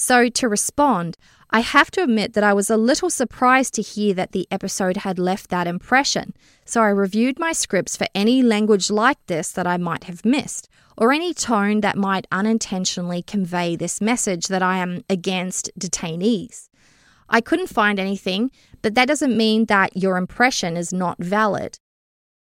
So, 0.03 0.29
to 0.29 0.49
respond, 0.49 1.17
I 1.51 1.61
have 1.61 1.89
to 1.93 2.03
admit 2.03 2.33
that 2.33 2.43
I 2.43 2.53
was 2.53 2.69
a 2.69 2.77
little 2.77 3.09
surprised 3.09 3.73
to 3.75 3.83
hear 3.83 4.13
that 4.15 4.33
the 4.33 4.49
episode 4.51 4.97
had 4.97 5.17
left 5.17 5.49
that 5.51 5.69
impression. 5.69 6.35
So, 6.65 6.81
I 6.83 6.89
reviewed 6.89 7.39
my 7.39 7.53
scripts 7.53 7.97
for 7.97 8.09
any 8.13 8.43
language 8.43 8.91
like 8.91 9.25
this 9.29 9.53
that 9.53 9.65
I 9.65 9.77
might 9.77 10.05
have 10.05 10.25
missed, 10.25 10.69
or 10.99 11.13
any 11.13 11.33
tone 11.33 11.83
that 11.83 11.97
might 11.97 12.27
unintentionally 12.33 13.23
convey 13.23 13.77
this 13.77 14.01
message 14.01 14.49
that 14.49 14.61
I 14.61 14.79
am 14.79 15.05
against 15.09 15.71
detainees. 15.79 16.69
I 17.29 17.41
couldn't 17.41 17.69
find 17.69 18.01
anything, 18.01 18.51
but 18.83 18.97
that 18.97 19.07
doesn't 19.07 19.37
mean 19.37 19.67
that 19.67 19.97
your 19.97 20.17
impression 20.17 20.77
is 20.77 20.93
not 20.93 21.23
valid. 21.23 21.79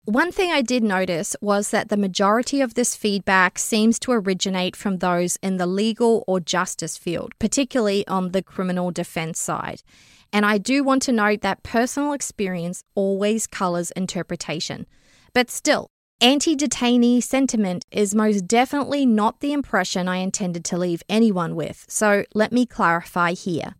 One 0.06 0.32
thing 0.32 0.52
I 0.52 0.60
did 0.60 0.82
notice 0.82 1.34
was 1.40 1.70
that 1.70 1.88
the 1.88 1.96
majority 1.96 2.60
of 2.60 2.74
this 2.74 2.94
feedback 2.94 3.58
seems 3.58 3.98
to 4.00 4.12
originate 4.12 4.76
from 4.76 4.98
those 4.98 5.36
in 5.42 5.56
the 5.56 5.66
legal 5.66 6.24
or 6.26 6.40
justice 6.40 6.98
field, 6.98 7.32
particularly 7.38 8.06
on 8.06 8.32
the 8.32 8.42
criminal 8.42 8.90
defense 8.90 9.40
side. 9.40 9.82
And 10.30 10.44
I 10.44 10.58
do 10.58 10.84
want 10.84 11.00
to 11.04 11.12
note 11.12 11.40
that 11.40 11.62
personal 11.62 12.12
experience 12.12 12.84
always 12.94 13.46
colours 13.46 13.92
interpretation. 13.92 14.86
But 15.32 15.50
still, 15.50 15.86
anti 16.20 16.54
detainee 16.54 17.22
sentiment 17.22 17.86
is 17.90 18.14
most 18.14 18.46
definitely 18.46 19.06
not 19.06 19.40
the 19.40 19.54
impression 19.54 20.06
I 20.06 20.18
intended 20.18 20.66
to 20.66 20.76
leave 20.76 21.02
anyone 21.08 21.56
with, 21.56 21.86
so 21.88 22.24
let 22.34 22.52
me 22.52 22.66
clarify 22.66 23.32
here. 23.32 23.74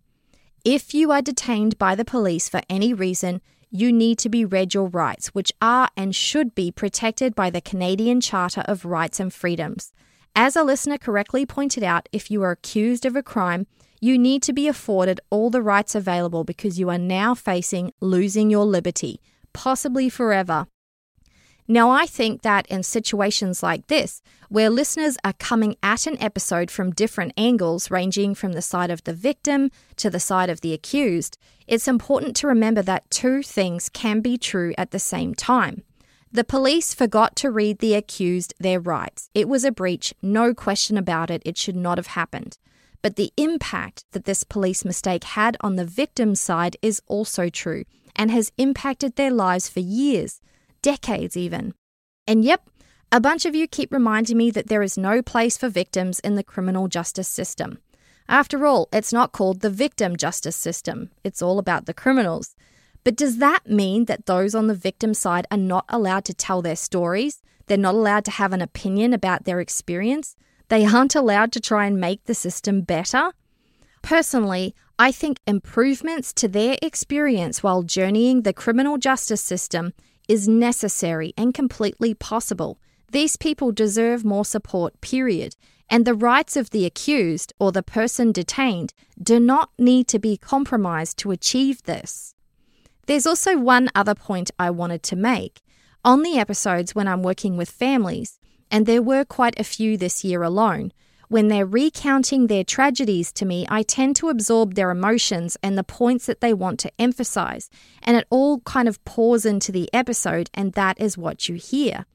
If 0.65 0.95
you 0.95 1.13
are 1.13 1.21
detained 1.21 1.77
by 1.77 1.95
the 1.95 2.07
police 2.07 2.49
for 2.49 2.63
any 2.71 2.95
reason, 2.95 3.43
you 3.75 3.93
need 3.93 4.19
to 4.19 4.29
be 4.29 4.45
read 4.45 4.73
your 4.73 4.87
rights, 4.87 5.35
which 5.35 5.53
are 5.61 5.89
and 5.97 6.15
should 6.15 6.55
be 6.55 6.71
protected 6.71 7.35
by 7.35 7.51
the 7.51 7.61
Canadian 7.61 8.21
Charter 8.21 8.61
of 8.67 8.85
Rights 8.85 9.19
and 9.19 9.35
Freedoms. 9.35 9.93
As 10.37 10.55
a 10.55 10.63
listener 10.63 10.97
correctly 10.97 11.45
pointed 11.45 11.83
out, 11.83 12.09
if 12.13 12.31
you 12.31 12.41
are 12.45 12.53
accused 12.53 13.05
of 13.05 13.17
a 13.17 13.23
crime, 13.23 13.67
you 14.01 14.17
need 14.17 14.45
to 14.45 14.53
be 14.53 14.69
afforded 14.69 15.21
all 15.29 15.51
the 15.51 15.61
rights 15.61 15.97
available 15.97 16.45
because 16.45 16.79
you 16.79 16.89
are 16.89 16.99
now 16.99 17.35
facing 17.35 17.93
losing 18.01 18.49
your 18.49 18.65
liberty, 18.65 19.21
possibly 19.53 20.09
forever. 20.09 20.69
Now, 21.67 21.91
I 21.91 22.07
think 22.07 22.43
that 22.43 22.67
in 22.67 22.83
situations 22.83 23.63
like 23.63 23.87
this, 23.87 24.21
where 24.51 24.69
listeners 24.69 25.17
are 25.25 25.33
coming 25.33 25.77
at 25.83 26.07
an 26.07 26.23
episode 26.23 26.71
from 26.71 26.93
different 26.93 27.33
angles, 27.37 27.91
ranging 27.91 28.35
from 28.35 28.53
the 28.53 28.63
side 28.63 28.91
of 28.91 29.03
the 29.03 29.15
victim 29.15 29.71
to 29.97 30.11
the 30.11 30.21
side 30.21 30.51
of 30.51 30.61
the 30.61 30.75
accused, 30.75 31.39
it's 31.67 31.89
important 31.89 32.37
to 32.37 32.47
remember 32.47 32.83
that 32.83 33.11
two 33.11 33.43
things 33.43 33.89
can 33.89 34.21
be 34.21 34.37
true 34.37 34.75
at 34.77 34.91
the 34.91 34.99
same 34.99 35.35
time. 35.35 35.83
The 36.31 36.45
police 36.45 36.95
forgot 36.95 37.37
to 37.37 37.51
read 37.51 37.79
the 37.79 37.95
accused 37.95 38.55
their 38.59 38.81
rights. 38.81 39.31
It 39.35 39.49
was 39.49 39.65
a 39.65 39.71
breach, 39.71 40.13
no 40.21 40.53
question 40.53 40.97
about 40.97 41.31
it, 41.31 41.43
it 41.45 41.57
should 41.57 41.77
not 41.77 41.97
have 41.97 42.09
happened. 42.09 42.59
But 43.03 43.17
the 43.17 43.33
impact 43.37 44.05
that 44.13 44.25
this 44.25 44.45
police 44.45 44.85
mistake 44.85 45.25
had 45.25 45.57
on 45.61 45.77
the 45.77 45.85
victim's 45.85 46.41
side 46.41 46.77
is 46.83 47.01
also 47.07 47.49
true 47.49 47.85
and 48.17 48.31
has 48.31 48.53
impacted 48.59 49.17
their 49.17 49.31
lives 49.31 49.69
for 49.69 49.81
years 49.81 50.41
decades 50.83 51.37
even. 51.37 51.73
And 52.27 52.45
yep, 52.45 52.69
a 53.11 53.21
bunch 53.21 53.47
of 53.47 53.55
you 53.55 53.67
keep 53.67 53.93
reminding 53.93 54.37
me 54.37 54.51
that 54.51 54.67
there 54.67 54.83
is 54.83 54.99
no 54.99 55.23
place 55.23 55.57
for 55.57 55.69
victims 55.69 56.21
in 56.21 56.35
the 56.35 56.43
criminal 56.43 56.89
justice 56.89 57.29
system. 57.29 57.79
After 58.29 58.67
all, 58.67 58.89
it's 58.93 59.13
not 59.13 59.33
called 59.33 59.61
the 59.61 59.71
victim 59.71 60.17
justice 60.17 60.57
system, 60.57 61.11
it's 61.23 61.43
all 61.43 61.59
about 61.59 61.87
the 61.87 61.95
criminals. 61.95 62.57
But 63.05 63.17
does 63.17 63.37
that 63.39 63.69
mean 63.69 64.07
that 64.07 64.27
those 64.27 64.55
on 64.55 64.67
the 64.67 64.75
victim 64.75 65.13
side 65.13 65.47
are 65.51 65.59
not 65.59 65.85
allowed 65.89 66.25
to 66.27 66.35
tell 66.35 66.63
their 66.63 66.77
stories? 66.77 67.43
They're 67.67 67.77
not 67.77 67.95
allowed 67.95 68.25
to 68.27 68.31
have 68.31 68.53
an 68.53 68.63
opinion 68.63 69.13
about 69.13 69.45
their 69.45 69.61
experience? 69.61 70.37
They 70.69 70.87
aren't 70.87 71.15
allowed 71.15 71.53
to 71.53 71.61
try 71.61 71.87
and 71.87 72.01
make 72.01 72.25
the 72.25 72.35
system 72.35 72.81
better? 72.81 73.33
Personally, 74.01 74.75
I 74.99 75.13
think 75.13 75.39
improvements 75.47 76.33
to 76.35 76.49
their 76.49 76.79
experience 76.81 77.63
while 77.63 77.83
journeying 77.83 78.43
the 78.43 78.53
criminal 78.53 78.97
justice 78.97 79.43
system 79.43 79.93
is 80.29 80.49
necessary 80.49 81.35
and 81.37 81.53
completely 81.53 82.15
possible. 82.15 82.79
These 83.11 83.37
people 83.37 83.73
deserve 83.73 84.25
more 84.25 84.45
support, 84.45 85.01
period. 85.01 85.57
And 85.91 86.05
the 86.05 86.15
rights 86.15 86.57
of 86.57 86.71
the 86.71 86.87
accused 86.87 87.53
or 87.59 87.73
the 87.73 87.83
person 87.83 88.33
detained 88.33 88.95
do 89.23 89.39
not 89.39 89.71
need 89.79 90.09
to 90.09 90.19
be 90.19 90.37
compromised 90.37 91.19
to 91.19 91.31
achieve 91.31 91.83
this. 91.83 92.35
There's 93.07 93.27
also 93.27 93.59
one 93.59 93.91
other 93.95 94.15
point 94.15 94.51
I 94.59 94.71
wanted 94.71 95.03
to 95.05 95.17
make. 95.17 95.61
On 96.05 96.23
the 96.23 96.39
episodes 96.39 96.95
when 96.95 97.09
I'm 97.09 97.23
working 97.23 97.57
with 97.57 97.71
families, 97.71 98.39
and 98.71 98.87
there 98.87 99.03
were 99.03 99.25
quite 99.25 99.59
a 99.59 99.65
few 99.65 99.97
this 99.97 100.25
year 100.25 100.43
alone, 100.43 100.93
when 101.29 101.49
they're 101.49 101.67
recounting 101.67 102.47
their 102.47 102.65
tragedies 102.65 103.33
to 103.33 103.45
me, 103.45 103.67
I 103.69 103.83
tend 103.83 104.17
to 104.17 104.29
absorb 104.29 104.75
their 104.75 104.91
emotions 104.91 105.57
and 105.63 105.77
the 105.77 105.85
points 105.85 106.27
that 106.27 106.41
they 106.41 106.53
want 106.53 106.79
to 106.81 106.93
emphasize, 106.99 107.71
and 108.03 108.17
it 108.17 108.27
all 108.31 108.61
kind 108.61 108.89
of 108.89 109.05
pours 109.05 109.45
into 109.45 109.73
the 109.73 109.89
episode, 109.93 110.51
and 110.55 110.73
that 110.75 111.01
is 111.01 111.19
what 111.19 111.49
you 111.49 111.57
hear. 111.57 112.07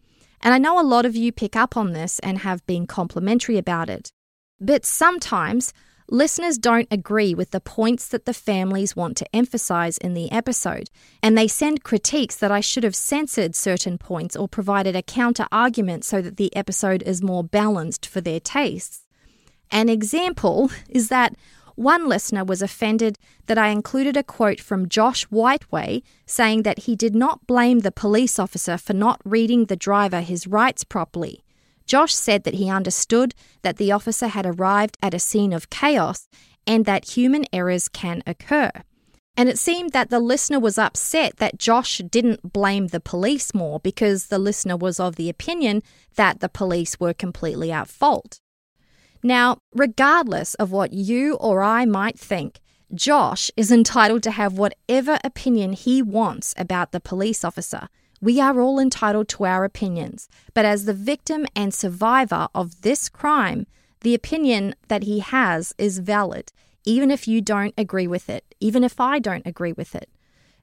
And 0.41 0.53
I 0.53 0.57
know 0.57 0.79
a 0.79 0.83
lot 0.83 1.05
of 1.05 1.15
you 1.15 1.31
pick 1.31 1.55
up 1.55 1.75
on 1.75 1.93
this 1.93 2.19
and 2.19 2.39
have 2.39 2.65
been 2.65 2.87
complimentary 2.87 3.57
about 3.57 3.89
it. 3.89 4.11
But 4.59 4.85
sometimes 4.85 5.73
listeners 6.09 6.57
don't 6.57 6.87
agree 6.91 7.33
with 7.33 7.51
the 7.51 7.59
points 7.59 8.07
that 8.07 8.25
the 8.25 8.33
families 8.33 8.95
want 8.95 9.15
to 9.17 9.35
emphasize 9.35 9.97
in 9.97 10.13
the 10.13 10.31
episode, 10.31 10.89
and 11.21 11.37
they 11.37 11.47
send 11.47 11.83
critiques 11.83 12.35
that 12.37 12.51
I 12.51 12.61
should 12.61 12.83
have 12.83 12.95
censored 12.95 13.55
certain 13.55 13.97
points 13.97 14.35
or 14.35 14.47
provided 14.47 14.95
a 14.95 15.03
counter 15.03 15.47
argument 15.51 16.03
so 16.03 16.21
that 16.21 16.37
the 16.37 16.55
episode 16.55 17.03
is 17.03 17.21
more 17.21 17.43
balanced 17.43 18.05
for 18.05 18.21
their 18.21 18.39
tastes. 18.39 19.05
An 19.71 19.87
example 19.87 20.71
is 20.89 21.09
that 21.09 21.35
one 21.79 22.09
listener 22.09 22.43
was 22.43 22.61
offended 22.61 23.17
that 23.45 23.57
I 23.57 23.69
included 23.69 24.17
a 24.17 24.23
quote 24.23 24.59
from 24.59 24.89
Josh 24.89 25.25
Whiteway 25.27 26.03
saying 26.25 26.63
that 26.63 26.79
he 26.79 26.95
did 26.95 27.15
not 27.15 27.47
blame 27.47 27.79
the 27.79 27.91
police 27.91 28.37
officer 28.37 28.77
for 28.77 28.93
not 28.93 29.21
reading 29.23 29.65
the 29.65 29.77
driver 29.77 30.19
his 30.19 30.45
rights 30.45 30.83
properly. 30.83 31.41
Josh 31.85 32.13
said 32.13 32.43
that 32.43 32.55
he 32.55 32.69
understood 32.69 33.33
that 33.61 33.77
the 33.77 33.93
officer 33.93 34.27
had 34.27 34.45
arrived 34.45 34.97
at 35.01 35.13
a 35.13 35.19
scene 35.19 35.53
of 35.53 35.69
chaos 35.69 36.27
and 36.67 36.83
that 36.83 37.15
human 37.15 37.45
errors 37.53 37.87
can 37.87 38.23
occur. 38.27 38.71
And 39.37 39.47
it 39.47 39.57
seemed 39.57 39.93
that 39.93 40.09
the 40.09 40.19
listener 40.19 40.59
was 40.59 40.77
upset 40.77 41.37
that 41.37 41.57
Josh 41.57 41.99
didn't 42.09 42.51
blame 42.51 42.87
the 42.87 42.99
police 42.99 43.53
more 43.53 43.79
because 43.79 44.27
the 44.27 44.37
listener 44.37 44.75
was 44.75 44.99
of 44.99 45.15
the 45.15 45.29
opinion 45.29 45.81
that 46.15 46.41
the 46.41 46.49
police 46.49 46.99
were 46.99 47.13
completely 47.13 47.71
at 47.71 47.87
fault. 47.87 48.41
Now, 49.21 49.57
regardless 49.73 50.53
of 50.55 50.71
what 50.71 50.93
you 50.93 51.35
or 51.35 51.61
I 51.61 51.85
might 51.85 52.17
think, 52.17 52.59
Josh 52.93 53.51
is 53.55 53.71
entitled 53.71 54.23
to 54.23 54.31
have 54.31 54.57
whatever 54.57 55.19
opinion 55.23 55.73
he 55.73 56.01
wants 56.01 56.53
about 56.57 56.91
the 56.91 56.99
police 56.99 57.43
officer. 57.43 57.89
We 58.21 58.39
are 58.39 58.59
all 58.59 58.79
entitled 58.79 59.27
to 59.29 59.45
our 59.45 59.63
opinions, 59.63 60.27
but 60.53 60.65
as 60.65 60.85
the 60.85 60.93
victim 60.93 61.45
and 61.55 61.73
survivor 61.73 62.47
of 62.55 62.81
this 62.81 63.09
crime, 63.09 63.67
the 64.01 64.15
opinion 64.15 64.75
that 64.87 65.03
he 65.03 65.19
has 65.19 65.73
is 65.77 65.99
valid 65.99 66.51
even 66.85 67.11
if 67.11 67.27
you 67.27 67.41
don't 67.41 67.73
agree 67.77 68.07
with 68.07 68.29
it, 68.29 68.55
even 68.59 68.83
if 68.83 68.99
I 68.99 69.19
don't 69.19 69.45
agree 69.45 69.73
with 69.73 69.95
it. 69.95 70.09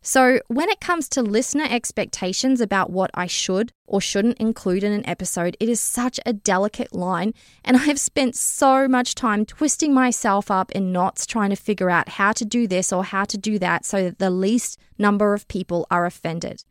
So, 0.08 0.38
when 0.46 0.68
it 0.68 0.78
comes 0.78 1.08
to 1.08 1.20
listener 1.20 1.66
expectations 1.68 2.60
about 2.60 2.90
what 2.90 3.10
I 3.12 3.26
should 3.26 3.72
or 3.88 4.00
shouldn't 4.00 4.38
include 4.38 4.84
in 4.84 4.92
an 4.92 5.04
episode, 5.04 5.56
it 5.58 5.68
is 5.68 5.80
such 5.80 6.20
a 6.24 6.32
delicate 6.32 6.94
line, 6.94 7.34
and 7.64 7.76
I 7.76 7.80
have 7.86 7.98
spent 7.98 8.36
so 8.36 8.86
much 8.86 9.16
time 9.16 9.44
twisting 9.44 9.92
myself 9.92 10.48
up 10.48 10.70
in 10.70 10.92
knots 10.92 11.26
trying 11.26 11.50
to 11.50 11.56
figure 11.56 11.90
out 11.90 12.10
how 12.10 12.30
to 12.34 12.44
do 12.44 12.68
this 12.68 12.92
or 12.92 13.02
how 13.02 13.24
to 13.24 13.36
do 13.36 13.58
that 13.58 13.84
so 13.84 14.04
that 14.04 14.20
the 14.20 14.30
least 14.30 14.78
number 14.96 15.34
of 15.34 15.48
people 15.48 15.88
are 15.90 16.06
offended. 16.06 16.62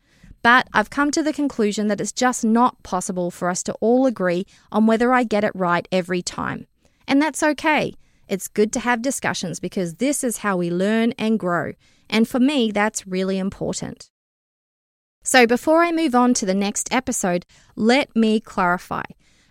But 0.42 0.70
I've 0.72 0.90
come 0.90 1.12
to 1.12 1.22
the 1.22 1.34
conclusion 1.34 1.90
that 1.90 2.00
it's 2.00 2.14
just 2.14 2.46
not 2.46 2.82
possible 2.84 3.32
for 3.32 3.50
us 3.50 3.64
to 3.64 3.74
all 3.82 4.06
agree 4.06 4.46
on 4.72 4.88
whether 4.88 5.12
I 5.12 5.26
get 5.26 5.44
it 5.44 5.52
right 5.54 5.86
every 5.92 6.22
time. 6.22 6.68
And 7.06 7.22
that's 7.22 7.44
okay. 7.44 7.96
It's 8.30 8.48
good 8.48 8.72
to 8.74 8.80
have 8.80 9.02
discussions 9.02 9.60
because 9.60 9.96
this 9.96 10.24
is 10.24 10.38
how 10.38 10.56
we 10.56 10.72
learn 10.72 11.12
and 11.20 11.38
grow. 11.38 11.74
And 12.10 12.28
for 12.28 12.40
me, 12.40 12.72
that's 12.72 13.08
really 13.08 13.38
important. 13.38 14.10
So 15.24 15.48
before 15.48 15.84
I 15.84 15.92
move 15.92 16.14
on 16.14 16.34
to 16.36 16.46
the 16.46 16.54
next 16.54 16.94
episode, 16.94 17.46
let 17.76 18.16
me 18.16 18.40
clarify. 18.40 19.04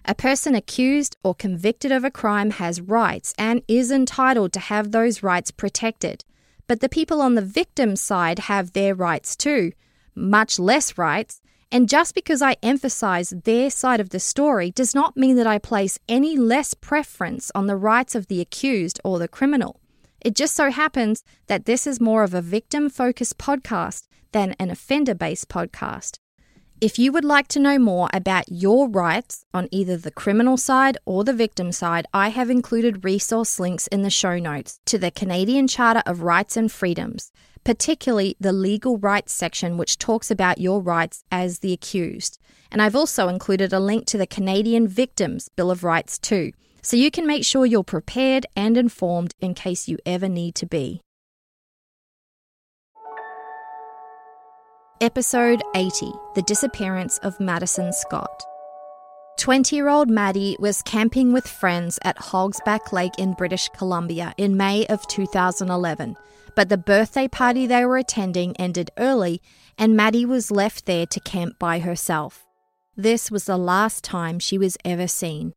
A 0.05 0.14
person 0.14 0.55
accused 0.55 1.17
or 1.25 1.35
convicted 1.35 1.90
of 1.90 2.05
a 2.05 2.11
crime 2.11 2.51
has 2.53 2.81
rights 2.81 3.35
and 3.38 3.62
is 3.67 3.90
entitled 3.90 4.53
to 4.53 4.61
have 4.61 4.93
those 4.93 5.23
rights 5.23 5.51
protected. 5.51 6.25
But 6.67 6.81
the 6.81 6.88
people 6.88 7.21
on 7.21 7.35
the 7.35 7.43
victim's 7.43 8.01
side 8.01 8.38
have 8.40 8.73
their 8.73 8.95
rights 8.95 9.35
too, 9.35 9.73
much 10.14 10.59
less 10.59 10.97
rights, 10.97 11.40
and 11.73 11.88
just 11.88 12.14
because 12.14 12.40
I 12.40 12.57
emphasize 12.62 13.31
their 13.31 13.69
side 13.69 13.99
of 13.99 14.11
the 14.11 14.21
story 14.21 14.71
does 14.71 14.95
not 14.95 15.17
mean 15.17 15.37
that 15.37 15.47
I 15.47 15.59
place 15.59 15.99
any 16.09 16.37
less 16.37 16.73
preference 16.75 17.51
on 17.55 17.67
the 17.67 17.77
rights 17.77 18.14
of 18.14 18.29
the 18.29 18.40
accused 18.40 19.01
or 19.03 19.19
the 19.19 19.27
criminal. 19.27 19.81
It 20.25 20.35
just 20.35 20.55
so 20.55 20.71
happens 20.71 21.23
that 21.47 21.67
this 21.67 21.87
is 21.87 22.01
more 22.01 22.25
of 22.25 22.33
a 22.33 22.41
victim 22.41 22.89
focused 22.89 23.37
podcast 23.37 24.09
than 24.33 24.57
an 24.59 24.71
offender 24.71 25.15
based 25.15 25.49
podcast. 25.49 26.19
If 26.81 26.99
you 26.99 27.13
would 27.13 27.25
like 27.25 27.47
to 27.49 27.61
know 27.61 27.79
more 27.79 28.09
about 28.13 28.51
your 28.51 28.89
rights 28.89 29.45
on 29.55 29.69
either 29.71 29.97
the 29.97 30.11
criminal 30.11 30.57
side 30.57 30.97
or 31.05 31.25
the 31.25 31.33
victim 31.33 31.73
side, 31.73 32.07
I 32.13 32.29
have 32.31 32.51
included 32.51 33.05
resource 33.05 33.61
links 33.61 33.87
in 33.89 34.03
the 34.03 34.11
show 34.11 34.39
notes 34.39 34.81
to 34.87 34.99
the 34.99 35.11
Canadian 35.11 35.69
Charter 35.69 36.03
of 36.07 36.23
Rights 36.23 36.57
and 36.57 36.73
Freedoms 36.73 37.31
particularly 37.65 38.37
the 38.39 38.53
legal 38.53 38.99
rights 38.99 39.33
section, 39.33 39.77
which 39.77 39.99
talks 39.99 40.31
about 40.31 40.61
your 40.61 40.81
rights 40.81 41.25
as 41.33 41.61
the 41.61 41.73
accused. 41.73 42.39
And 42.71 42.81
I've 42.81 42.95
also 42.95 43.29
included 43.29 43.73
a 43.73 43.81
link 43.81 44.07
to 44.07 44.19
the 44.19 44.27
Canadian 44.27 44.87
Victims 44.87 45.49
Bill 45.49 45.71
of 45.71 45.83
Rights 45.83 46.19
too, 46.19 46.53
so 46.85 46.97
you 46.97 47.11
can 47.11 47.27
make 47.27 47.44
sure 47.44 47.66
you're 47.66 47.83
prepared 47.83 48.47
and 48.55 48.77
informed 48.77 49.35
in 49.40 49.55
case 49.55 49.88
you 49.88 49.99
ever 50.07 50.29
need 50.29 50.55
to 50.55 50.66
be. 50.66 51.01
Episode 55.01 55.62
80 55.75 56.12
The 56.37 56.42
Disappearance 56.42 57.18
of 57.18 57.40
Madison 57.40 57.92
Scott. 57.92 58.44
20 59.38 59.75
year 59.75 59.88
old 59.88 60.09
Maddie 60.09 60.57
was 60.61 60.83
camping 60.83 61.33
with 61.33 61.49
friends 61.49 61.99
at 62.03 62.16
Hogsback 62.18 62.92
Lake 62.92 63.18
in 63.18 63.33
British 63.33 63.68
Columbia 63.70 64.33
in 64.37 64.57
May 64.57 64.87
of 64.87 65.05
2011 65.09 66.16
but 66.55 66.68
the 66.68 66.79
birthday 66.79 67.29
party 67.29 67.66
they 67.66 67.85
were 67.85 67.97
attending 67.97 68.57
ended 68.57 68.90
early, 68.99 69.42
and 69.77 69.97
Maddie 69.97 70.27
was 70.27 70.51
left 70.51 70.87
there 70.87 71.07
to 71.07 71.20
camp 71.20 71.59
by 71.59 71.81
herself. 71.81 72.47
This 72.97 73.31
was 73.31 73.44
the 73.44 73.59
last 73.59 74.05
time 74.05 74.38
she 74.38 74.57
was 74.57 74.77
ever 74.85 75.09
seen. 75.09 75.53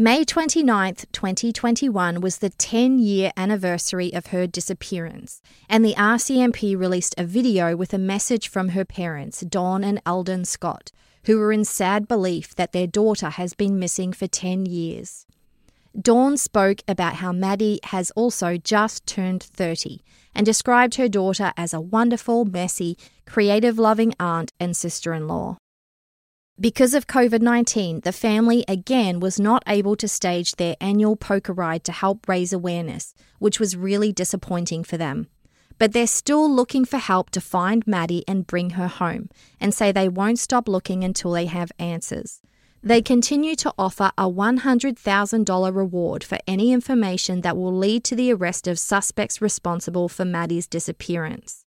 May 0.00 0.24
29, 0.24 0.94
2021 1.10 2.20
was 2.20 2.38
the 2.38 2.50
10 2.50 3.00
year 3.00 3.32
anniversary 3.36 4.14
of 4.14 4.26
her 4.26 4.46
disappearance, 4.46 5.42
and 5.68 5.84
the 5.84 5.96
RCMP 5.96 6.78
released 6.78 7.16
a 7.18 7.24
video 7.24 7.74
with 7.74 7.92
a 7.92 7.98
message 7.98 8.46
from 8.46 8.68
her 8.68 8.84
parents, 8.84 9.40
Dawn 9.40 9.82
and 9.82 10.00
Eldon 10.06 10.44
Scott, 10.44 10.92
who 11.24 11.36
were 11.40 11.50
in 11.50 11.64
sad 11.64 12.06
belief 12.06 12.54
that 12.54 12.70
their 12.70 12.86
daughter 12.86 13.30
has 13.30 13.54
been 13.54 13.80
missing 13.80 14.12
for 14.12 14.28
10 14.28 14.66
years. 14.66 15.26
Dawn 16.00 16.36
spoke 16.36 16.82
about 16.86 17.14
how 17.14 17.32
Maddie 17.32 17.80
has 17.86 18.12
also 18.12 18.56
just 18.56 19.04
turned 19.04 19.42
30 19.42 20.04
and 20.32 20.46
described 20.46 20.94
her 20.94 21.08
daughter 21.08 21.52
as 21.56 21.74
a 21.74 21.80
wonderful, 21.80 22.44
messy, 22.44 22.96
creative 23.26 23.80
loving 23.80 24.14
aunt 24.20 24.52
and 24.60 24.76
sister 24.76 25.12
in 25.12 25.26
law. 25.26 25.56
Because 26.60 26.92
of 26.92 27.06
COVID 27.06 27.40
19, 27.40 28.00
the 28.00 28.10
family 28.10 28.64
again 28.66 29.20
was 29.20 29.38
not 29.38 29.62
able 29.68 29.94
to 29.94 30.08
stage 30.08 30.56
their 30.56 30.74
annual 30.80 31.14
poker 31.14 31.52
ride 31.52 31.84
to 31.84 31.92
help 31.92 32.28
raise 32.28 32.52
awareness, 32.52 33.14
which 33.38 33.60
was 33.60 33.76
really 33.76 34.12
disappointing 34.12 34.82
for 34.82 34.96
them. 34.96 35.28
But 35.78 35.92
they're 35.92 36.08
still 36.08 36.50
looking 36.52 36.84
for 36.84 36.98
help 36.98 37.30
to 37.30 37.40
find 37.40 37.86
Maddie 37.86 38.24
and 38.26 38.44
bring 38.44 38.70
her 38.70 38.88
home, 38.88 39.28
and 39.60 39.72
say 39.72 39.92
they 39.92 40.08
won't 40.08 40.40
stop 40.40 40.68
looking 40.68 41.04
until 41.04 41.30
they 41.30 41.46
have 41.46 41.70
answers. 41.78 42.40
They 42.82 43.02
continue 43.02 43.54
to 43.54 43.72
offer 43.78 44.10
a 44.18 44.28
$100,000 44.28 45.76
reward 45.76 46.24
for 46.24 46.38
any 46.48 46.72
information 46.72 47.42
that 47.42 47.56
will 47.56 47.72
lead 47.72 48.02
to 48.02 48.16
the 48.16 48.32
arrest 48.32 48.66
of 48.66 48.80
suspects 48.80 49.40
responsible 49.40 50.08
for 50.08 50.24
Maddie's 50.24 50.66
disappearance. 50.66 51.64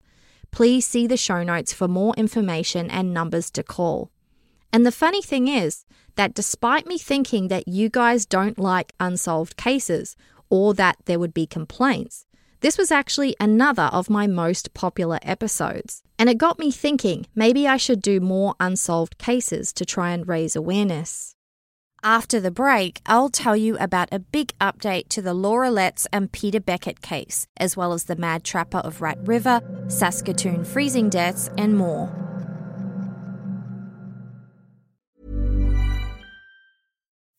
Please 0.52 0.86
see 0.86 1.08
the 1.08 1.16
show 1.16 1.44
notes 1.44 1.72
for 1.72 1.88
more 1.88 2.14
information 2.18 2.90
and 2.90 3.14
numbers 3.14 3.50
to 3.52 3.64
call. 3.64 4.12
And 4.74 4.86
the 4.86 4.92
funny 4.92 5.22
thing 5.22 5.48
is 5.48 5.86
that 6.16 6.34
despite 6.34 6.88
me 6.88 6.98
thinking 6.98 7.48
that 7.50 7.68
you 7.68 7.90
guys 7.90 8.26
don't 8.26 8.60
like 8.60 8.94
unsolved 9.00 9.58
cases 9.58 10.16
or 10.50 10.74
that 10.74 10.98
there 11.06 11.20
would 11.20 11.34
be 11.34 11.46
complaints, 11.46 12.26
this 12.62 12.78
was 12.78 12.92
actually 12.92 13.36
another 13.40 13.90
of 13.92 14.10
my 14.10 14.28
most 14.28 14.74
popular 14.74 15.20
episodes. 15.24 16.04
And 16.20 16.30
it 16.30 16.38
got 16.38 16.60
me 16.60 16.72
thinking 16.72 17.26
maybe 17.34 17.68
I 17.68 17.78
should 17.78 18.02
do 18.02 18.20
more 18.20 18.56
unsolved 18.60 19.18
cases 19.18 19.74
to 19.74 19.86
try 19.86 20.12
and 20.12 20.28
raise 20.28 20.56
awareness. 20.56 21.36
After 22.04 22.40
the 22.40 22.50
break, 22.50 23.00
I'll 23.06 23.30
tell 23.30 23.56
you 23.56 23.78
about 23.78 24.10
a 24.12 24.20
big 24.20 24.54
update 24.60 25.08
to 25.10 25.22
the 25.22 25.36
Laura 25.36 25.70
Letts 25.70 26.08
and 26.12 26.32
Peter 26.32 26.60
Beckett 26.60 27.02
case, 27.02 27.46
as 27.58 27.78
well 27.78 27.94
as 27.94 28.06
the 28.06 28.16
mad 28.16 28.44
trapper 28.44 28.80
of 28.80 29.02
Rat 29.02 29.20
River, 29.22 29.62
Saskatoon 29.88 30.64
freezing 30.64 31.10
deaths, 31.10 31.50
and 31.60 31.78
more. 31.78 32.31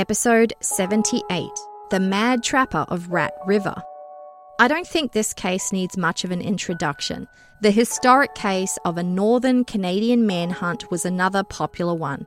Episode 0.00 0.54
78 0.60 1.50
The 1.90 2.00
Mad 2.00 2.42
Trapper 2.42 2.86
of 2.88 3.10
Rat 3.10 3.34
River. 3.44 3.74
I 4.58 4.66
don't 4.66 4.86
think 4.86 5.12
this 5.12 5.34
case 5.34 5.72
needs 5.72 5.98
much 5.98 6.24
of 6.24 6.30
an 6.30 6.40
introduction. 6.40 7.28
The 7.60 7.70
historic 7.70 8.34
case 8.34 8.78
of 8.86 8.96
a 8.96 9.02
northern 9.02 9.62
Canadian 9.62 10.26
manhunt 10.26 10.90
was 10.90 11.04
another 11.04 11.44
popular 11.44 11.92
one. 11.92 12.26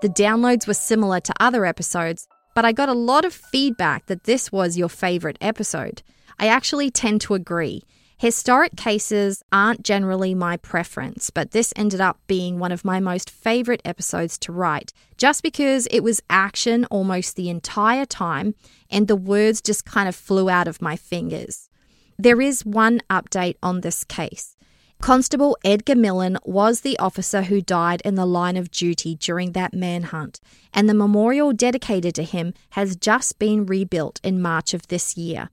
The 0.00 0.08
downloads 0.08 0.66
were 0.66 0.72
similar 0.72 1.20
to 1.20 1.34
other 1.38 1.66
episodes, 1.66 2.26
but 2.54 2.64
I 2.64 2.72
got 2.72 2.88
a 2.88 2.94
lot 2.94 3.26
of 3.26 3.34
feedback 3.34 4.06
that 4.06 4.24
this 4.24 4.50
was 4.50 4.78
your 4.78 4.88
favourite 4.88 5.36
episode. 5.42 6.02
I 6.38 6.46
actually 6.46 6.90
tend 6.90 7.20
to 7.22 7.34
agree. 7.34 7.82
Historic 8.22 8.76
cases 8.76 9.42
aren't 9.50 9.82
generally 9.82 10.32
my 10.32 10.56
preference, 10.56 11.28
but 11.28 11.50
this 11.50 11.72
ended 11.74 12.00
up 12.00 12.20
being 12.28 12.60
one 12.60 12.70
of 12.70 12.84
my 12.84 13.00
most 13.00 13.28
favourite 13.28 13.82
episodes 13.84 14.38
to 14.38 14.52
write, 14.52 14.92
just 15.16 15.42
because 15.42 15.88
it 15.90 16.04
was 16.04 16.22
action 16.30 16.84
almost 16.84 17.34
the 17.34 17.50
entire 17.50 18.06
time 18.06 18.54
and 18.88 19.08
the 19.08 19.16
words 19.16 19.60
just 19.60 19.84
kind 19.84 20.08
of 20.08 20.14
flew 20.14 20.48
out 20.48 20.68
of 20.68 20.80
my 20.80 20.94
fingers. 20.94 21.68
There 22.16 22.40
is 22.40 22.64
one 22.64 23.00
update 23.10 23.56
on 23.60 23.80
this 23.80 24.04
case. 24.04 24.56
Constable 25.00 25.58
Edgar 25.64 25.96
Millen 25.96 26.38
was 26.44 26.82
the 26.82 26.96
officer 27.00 27.42
who 27.42 27.60
died 27.60 28.02
in 28.04 28.14
the 28.14 28.24
line 28.24 28.56
of 28.56 28.70
duty 28.70 29.16
during 29.16 29.50
that 29.50 29.74
manhunt, 29.74 30.38
and 30.72 30.88
the 30.88 30.94
memorial 30.94 31.52
dedicated 31.52 32.14
to 32.14 32.22
him 32.22 32.54
has 32.70 32.94
just 32.94 33.40
been 33.40 33.66
rebuilt 33.66 34.20
in 34.22 34.40
March 34.40 34.74
of 34.74 34.86
this 34.86 35.16
year. 35.16 35.50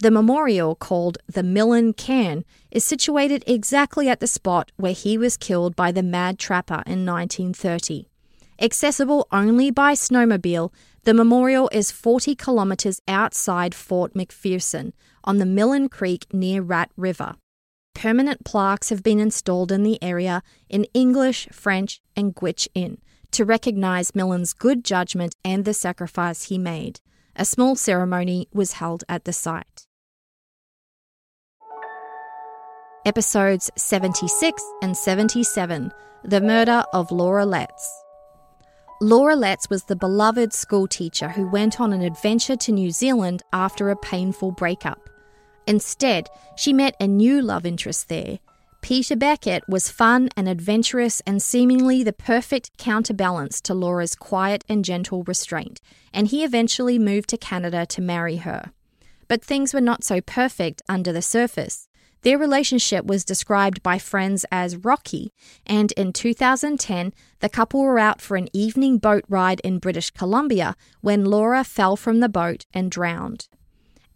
The 0.00 0.12
memorial, 0.12 0.76
called 0.76 1.18
the 1.26 1.42
Millen 1.42 1.92
Cairn, 1.92 2.44
is 2.70 2.84
situated 2.84 3.42
exactly 3.48 4.08
at 4.08 4.20
the 4.20 4.28
spot 4.28 4.70
where 4.76 4.92
he 4.92 5.18
was 5.18 5.36
killed 5.36 5.74
by 5.74 5.90
the 5.90 6.04
Mad 6.04 6.38
Trapper 6.38 6.84
in 6.86 7.04
1930. 7.04 8.08
Accessible 8.60 9.26
only 9.32 9.72
by 9.72 9.94
snowmobile, 9.94 10.72
the 11.02 11.14
memorial 11.14 11.68
is 11.72 11.90
40 11.90 12.36
kilometres 12.36 13.00
outside 13.08 13.74
Fort 13.74 14.14
McPherson 14.14 14.92
on 15.24 15.38
the 15.38 15.46
Millen 15.46 15.88
Creek 15.88 16.26
near 16.32 16.62
Rat 16.62 16.92
River. 16.96 17.34
Permanent 17.92 18.44
plaques 18.44 18.90
have 18.90 19.02
been 19.02 19.18
installed 19.18 19.72
in 19.72 19.82
the 19.82 20.00
area 20.00 20.44
in 20.68 20.84
English, 20.94 21.48
French, 21.50 22.00
and 22.14 22.36
Gwich'in 22.36 22.98
to 23.32 23.44
recognise 23.44 24.14
Millen's 24.14 24.52
good 24.52 24.84
judgment 24.84 25.34
and 25.44 25.64
the 25.64 25.74
sacrifice 25.74 26.44
he 26.44 26.56
made. 26.56 27.00
A 27.34 27.44
small 27.44 27.74
ceremony 27.74 28.46
was 28.52 28.74
held 28.74 29.02
at 29.08 29.24
the 29.24 29.32
site. 29.32 29.87
Episodes 33.08 33.70
76 33.76 34.62
and 34.82 34.94
77 34.94 35.90
The 36.24 36.42
Murder 36.42 36.84
of 36.92 37.10
Laura 37.10 37.46
Letts. 37.46 38.04
Laura 39.00 39.34
Letts 39.34 39.70
was 39.70 39.84
the 39.84 39.96
beloved 39.96 40.52
schoolteacher 40.52 41.30
who 41.30 41.48
went 41.48 41.80
on 41.80 41.94
an 41.94 42.02
adventure 42.02 42.54
to 42.56 42.70
New 42.70 42.90
Zealand 42.90 43.42
after 43.50 43.88
a 43.88 43.96
painful 43.96 44.52
breakup. 44.52 45.08
Instead, 45.66 46.28
she 46.58 46.74
met 46.74 46.96
a 47.00 47.08
new 47.08 47.40
love 47.40 47.64
interest 47.64 48.10
there. 48.10 48.40
Peter 48.82 49.16
Beckett 49.16 49.66
was 49.66 49.88
fun 49.88 50.28
and 50.36 50.46
adventurous 50.46 51.22
and 51.26 51.40
seemingly 51.40 52.02
the 52.02 52.12
perfect 52.12 52.76
counterbalance 52.76 53.62
to 53.62 53.72
Laura's 53.72 54.14
quiet 54.14 54.64
and 54.68 54.84
gentle 54.84 55.22
restraint, 55.22 55.80
and 56.12 56.28
he 56.28 56.44
eventually 56.44 56.98
moved 56.98 57.30
to 57.30 57.38
Canada 57.38 57.86
to 57.86 58.02
marry 58.02 58.36
her. 58.36 58.70
But 59.28 59.42
things 59.42 59.72
were 59.72 59.80
not 59.80 60.04
so 60.04 60.20
perfect 60.20 60.82
under 60.90 61.10
the 61.10 61.22
surface. 61.22 61.87
Their 62.22 62.38
relationship 62.38 63.06
was 63.06 63.24
described 63.24 63.82
by 63.82 63.98
friends 63.98 64.44
as 64.50 64.76
rocky, 64.76 65.32
and 65.64 65.92
in 65.92 66.12
2010, 66.12 67.12
the 67.40 67.48
couple 67.48 67.80
were 67.80 67.98
out 67.98 68.20
for 68.20 68.36
an 68.36 68.48
evening 68.52 68.98
boat 68.98 69.24
ride 69.28 69.60
in 69.60 69.78
British 69.78 70.10
Columbia 70.10 70.74
when 71.00 71.24
Laura 71.24 71.62
fell 71.62 71.96
from 71.96 72.18
the 72.18 72.28
boat 72.28 72.66
and 72.74 72.90
drowned. 72.90 73.48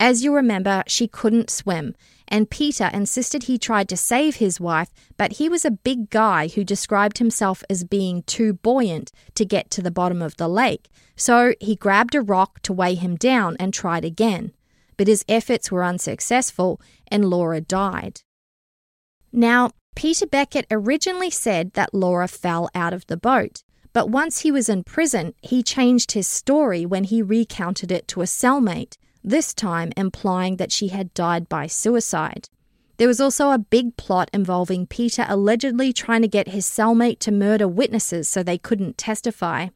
As 0.00 0.24
you 0.24 0.34
remember, 0.34 0.82
she 0.88 1.06
couldn't 1.06 1.48
swim, 1.48 1.94
and 2.26 2.50
Peter 2.50 2.90
insisted 2.92 3.44
he 3.44 3.56
tried 3.56 3.88
to 3.88 3.96
save 3.96 4.36
his 4.36 4.58
wife, 4.58 4.90
but 5.16 5.34
he 5.34 5.48
was 5.48 5.64
a 5.64 5.70
big 5.70 6.10
guy 6.10 6.48
who 6.48 6.64
described 6.64 7.18
himself 7.18 7.62
as 7.70 7.84
being 7.84 8.24
too 8.24 8.54
buoyant 8.54 9.12
to 9.36 9.44
get 9.44 9.70
to 9.70 9.80
the 9.80 9.92
bottom 9.92 10.20
of 10.20 10.36
the 10.38 10.48
lake, 10.48 10.88
so 11.14 11.54
he 11.60 11.76
grabbed 11.76 12.16
a 12.16 12.20
rock 12.20 12.60
to 12.62 12.72
weigh 12.72 12.96
him 12.96 13.14
down 13.14 13.56
and 13.60 13.72
tried 13.72 14.04
again 14.04 14.52
but 14.96 15.08
his 15.08 15.24
efforts 15.28 15.70
were 15.70 15.84
unsuccessful 15.84 16.80
and 17.08 17.24
Laura 17.24 17.60
died. 17.60 18.22
Now, 19.32 19.70
Peter 19.94 20.26
Beckett 20.26 20.66
originally 20.70 21.30
said 21.30 21.72
that 21.74 21.94
Laura 21.94 22.28
fell 22.28 22.70
out 22.74 22.92
of 22.92 23.06
the 23.06 23.16
boat, 23.16 23.62
but 23.92 24.08
once 24.08 24.40
he 24.40 24.50
was 24.50 24.68
in 24.68 24.84
prison, 24.84 25.34
he 25.42 25.62
changed 25.62 26.12
his 26.12 26.26
story 26.26 26.86
when 26.86 27.04
he 27.04 27.22
recounted 27.22 27.92
it 27.92 28.08
to 28.08 28.22
a 28.22 28.26
cellmate, 28.26 28.96
this 29.22 29.52
time 29.52 29.92
implying 29.96 30.56
that 30.56 30.72
she 30.72 30.88
had 30.88 31.14
died 31.14 31.48
by 31.48 31.66
suicide. 31.66 32.48
There 32.96 33.08
was 33.08 33.20
also 33.20 33.50
a 33.50 33.58
big 33.58 33.96
plot 33.96 34.30
involving 34.32 34.86
Peter 34.86 35.26
allegedly 35.28 35.92
trying 35.92 36.22
to 36.22 36.28
get 36.28 36.48
his 36.48 36.66
cellmate 36.66 37.18
to 37.20 37.32
murder 37.32 37.68
witnesses 37.68 38.28
so 38.28 38.42
they 38.42 38.58
couldn't 38.58 38.98
testify. 38.98 39.68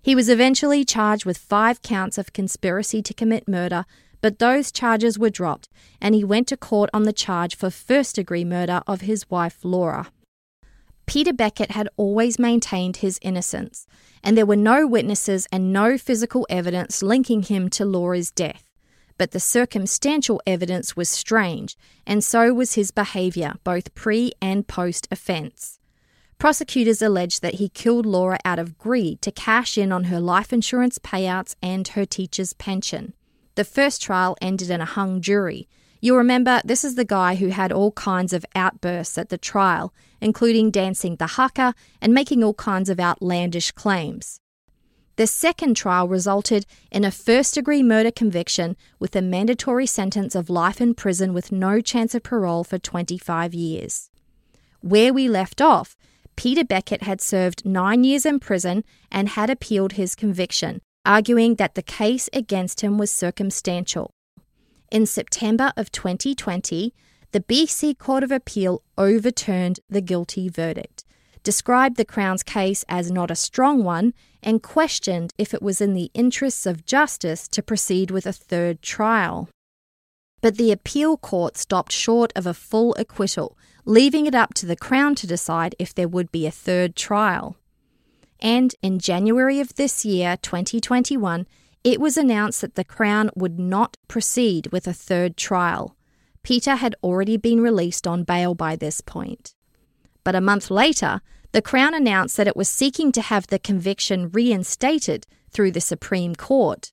He 0.00 0.14
was 0.14 0.28
eventually 0.28 0.84
charged 0.84 1.24
with 1.24 1.36
five 1.38 1.82
counts 1.82 2.18
of 2.18 2.32
conspiracy 2.32 3.02
to 3.02 3.14
commit 3.14 3.48
murder, 3.48 3.84
but 4.20 4.38
those 4.38 4.72
charges 4.72 5.18
were 5.18 5.30
dropped, 5.30 5.68
and 6.00 6.14
he 6.14 6.24
went 6.24 6.46
to 6.48 6.56
court 6.56 6.90
on 6.92 7.04
the 7.04 7.12
charge 7.12 7.56
for 7.56 7.70
first 7.70 8.16
degree 8.16 8.44
murder 8.44 8.82
of 8.86 9.02
his 9.02 9.28
wife 9.30 9.58
Laura. 9.64 10.10
Peter 11.06 11.32
Beckett 11.32 11.70
had 11.70 11.88
always 11.96 12.38
maintained 12.38 12.98
his 12.98 13.18
innocence, 13.22 13.86
and 14.22 14.36
there 14.36 14.44
were 14.44 14.56
no 14.56 14.86
witnesses 14.86 15.46
and 15.50 15.72
no 15.72 15.96
physical 15.96 16.46
evidence 16.50 17.02
linking 17.02 17.42
him 17.42 17.70
to 17.70 17.84
Laura's 17.84 18.30
death. 18.30 18.64
But 19.16 19.30
the 19.30 19.40
circumstantial 19.40 20.40
evidence 20.46 20.96
was 20.96 21.08
strange, 21.08 21.76
and 22.06 22.22
so 22.22 22.52
was 22.52 22.74
his 22.74 22.90
behaviour, 22.90 23.54
both 23.64 23.94
pre 23.94 24.32
and 24.42 24.68
post 24.68 25.08
offence. 25.10 25.78
Prosecutors 26.38 27.02
alleged 27.02 27.42
that 27.42 27.54
he 27.54 27.68
killed 27.68 28.06
Laura 28.06 28.38
out 28.44 28.60
of 28.60 28.78
greed 28.78 29.20
to 29.22 29.32
cash 29.32 29.76
in 29.76 29.90
on 29.90 30.04
her 30.04 30.20
life 30.20 30.52
insurance 30.52 30.98
payouts 30.98 31.56
and 31.62 31.88
her 31.88 32.04
teacher's 32.04 32.52
pension. 32.52 33.14
The 33.58 33.64
first 33.64 34.00
trial 34.00 34.36
ended 34.40 34.70
in 34.70 34.80
a 34.80 34.84
hung 34.84 35.20
jury. 35.20 35.68
You'll 36.00 36.18
remember 36.18 36.62
this 36.64 36.84
is 36.84 36.94
the 36.94 37.04
guy 37.04 37.34
who 37.34 37.48
had 37.48 37.72
all 37.72 37.90
kinds 37.90 38.32
of 38.32 38.46
outbursts 38.54 39.18
at 39.18 39.30
the 39.30 39.36
trial, 39.36 39.92
including 40.20 40.70
dancing 40.70 41.16
the 41.16 41.26
haka 41.26 41.74
and 42.00 42.14
making 42.14 42.44
all 42.44 42.54
kinds 42.54 42.88
of 42.88 43.00
outlandish 43.00 43.72
claims. 43.72 44.38
The 45.16 45.26
second 45.26 45.74
trial 45.74 46.06
resulted 46.06 46.66
in 46.92 47.04
a 47.04 47.10
first 47.10 47.56
degree 47.56 47.82
murder 47.82 48.12
conviction 48.12 48.76
with 49.00 49.16
a 49.16 49.22
mandatory 49.22 49.86
sentence 49.86 50.36
of 50.36 50.48
life 50.48 50.80
in 50.80 50.94
prison 50.94 51.34
with 51.34 51.50
no 51.50 51.80
chance 51.80 52.14
of 52.14 52.22
parole 52.22 52.62
for 52.62 52.78
25 52.78 53.54
years. 53.54 54.08
Where 54.82 55.12
we 55.12 55.28
left 55.28 55.60
off, 55.60 55.96
Peter 56.36 56.62
Beckett 56.62 57.02
had 57.02 57.20
served 57.20 57.66
nine 57.66 58.04
years 58.04 58.24
in 58.24 58.38
prison 58.38 58.84
and 59.10 59.30
had 59.30 59.50
appealed 59.50 59.94
his 59.94 60.14
conviction, 60.14 60.80
arguing 61.08 61.54
that 61.54 61.74
the 61.74 61.82
case 61.82 62.28
against 62.34 62.82
him 62.82 62.98
was 62.98 63.10
circumstantial. 63.10 64.10
In 64.92 65.06
September 65.06 65.72
of 65.74 65.90
2020, 65.90 66.94
the 67.32 67.40
BC 67.40 67.98
Court 67.98 68.22
of 68.22 68.30
Appeal 68.30 68.82
overturned 68.98 69.80
the 69.88 70.02
guilty 70.02 70.50
verdict, 70.50 71.06
described 71.42 71.96
the 71.96 72.04
Crown's 72.04 72.42
case 72.42 72.84
as 72.90 73.10
not 73.10 73.30
a 73.30 73.34
strong 73.34 73.82
one, 73.82 74.12
and 74.42 74.62
questioned 74.62 75.32
if 75.38 75.54
it 75.54 75.62
was 75.62 75.80
in 75.80 75.94
the 75.94 76.10
interests 76.12 76.66
of 76.66 76.84
justice 76.84 77.48
to 77.48 77.62
proceed 77.62 78.10
with 78.10 78.26
a 78.26 78.32
third 78.32 78.82
trial. 78.82 79.48
But 80.42 80.58
the 80.58 80.70
appeal 80.70 81.16
court 81.16 81.56
stopped 81.56 81.90
short 81.90 82.34
of 82.36 82.46
a 82.46 82.52
full 82.52 82.94
acquittal, 82.98 83.56
leaving 83.86 84.26
it 84.26 84.34
up 84.34 84.52
to 84.54 84.66
the 84.66 84.76
Crown 84.76 85.14
to 85.16 85.26
decide 85.26 85.74
if 85.78 85.94
there 85.94 86.06
would 86.06 86.30
be 86.30 86.46
a 86.46 86.50
third 86.50 86.94
trial. 86.94 87.56
And 88.40 88.74
in 88.82 88.98
January 88.98 89.60
of 89.60 89.74
this 89.74 90.04
year, 90.04 90.36
2021, 90.42 91.46
it 91.84 92.00
was 92.00 92.16
announced 92.16 92.60
that 92.60 92.74
the 92.74 92.84
Crown 92.84 93.30
would 93.34 93.58
not 93.58 93.96
proceed 94.08 94.68
with 94.72 94.86
a 94.86 94.92
third 94.92 95.36
trial. 95.36 95.96
Peter 96.42 96.76
had 96.76 96.94
already 97.02 97.36
been 97.36 97.60
released 97.60 98.06
on 98.06 98.24
bail 98.24 98.54
by 98.54 98.76
this 98.76 99.00
point. 99.00 99.54
But 100.24 100.34
a 100.34 100.40
month 100.40 100.70
later, 100.70 101.20
the 101.52 101.62
Crown 101.62 101.94
announced 101.94 102.36
that 102.36 102.46
it 102.46 102.56
was 102.56 102.68
seeking 102.68 103.12
to 103.12 103.22
have 103.22 103.46
the 103.46 103.58
conviction 103.58 104.30
reinstated 104.30 105.26
through 105.50 105.72
the 105.72 105.80
Supreme 105.80 106.34
Court. 106.34 106.92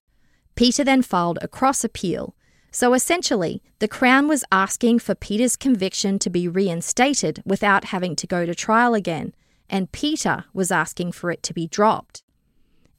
Peter 0.54 0.82
then 0.82 1.02
filed 1.02 1.38
a 1.42 1.48
cross 1.48 1.84
appeal. 1.84 2.34
So 2.70 2.94
essentially, 2.94 3.62
the 3.78 3.88
Crown 3.88 4.28
was 4.28 4.44
asking 4.50 4.98
for 5.00 5.14
Peter's 5.14 5.56
conviction 5.56 6.18
to 6.18 6.30
be 6.30 6.48
reinstated 6.48 7.42
without 7.44 7.86
having 7.86 8.16
to 8.16 8.26
go 8.26 8.46
to 8.46 8.54
trial 8.54 8.94
again, 8.94 9.34
and 9.68 9.92
Peter 9.92 10.44
was 10.52 10.70
asking 10.70 11.12
for 11.12 11.30
it 11.30 11.42
to 11.42 11.54
be 11.54 11.66
dropped. 11.66 12.22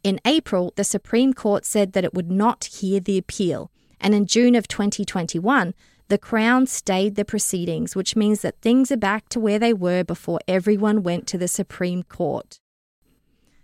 In 0.04 0.20
April, 0.26 0.74
the 0.76 0.84
Supreme 0.84 1.34
Court 1.34 1.66
said 1.66 1.94
that 1.94 2.04
it 2.04 2.14
would 2.14 2.32
not 2.32 2.66
hear 2.66 3.00
the 3.00 3.18
appeal, 3.18 3.72
and 4.00 4.14
in 4.14 4.26
June 4.26 4.56
of 4.56 4.68
2021, 4.68 5.74
the 6.08 6.18
Crown 6.18 6.68
stayed 6.68 7.16
the 7.16 7.26
proceedings, 7.26 7.96
which 7.96 8.16
means 8.16 8.42
that 8.42 8.62
things 8.62 8.92
are 8.92 8.98
back 8.98 9.28
to 9.30 9.40
where 9.40 9.60
they 9.60 9.74
were 9.74 10.04
before 10.04 10.40
everyone 10.48 11.04
went 11.04 11.28
to 11.28 11.38
the 11.38 11.48
Supreme 11.48 12.04
Court. 12.04 12.60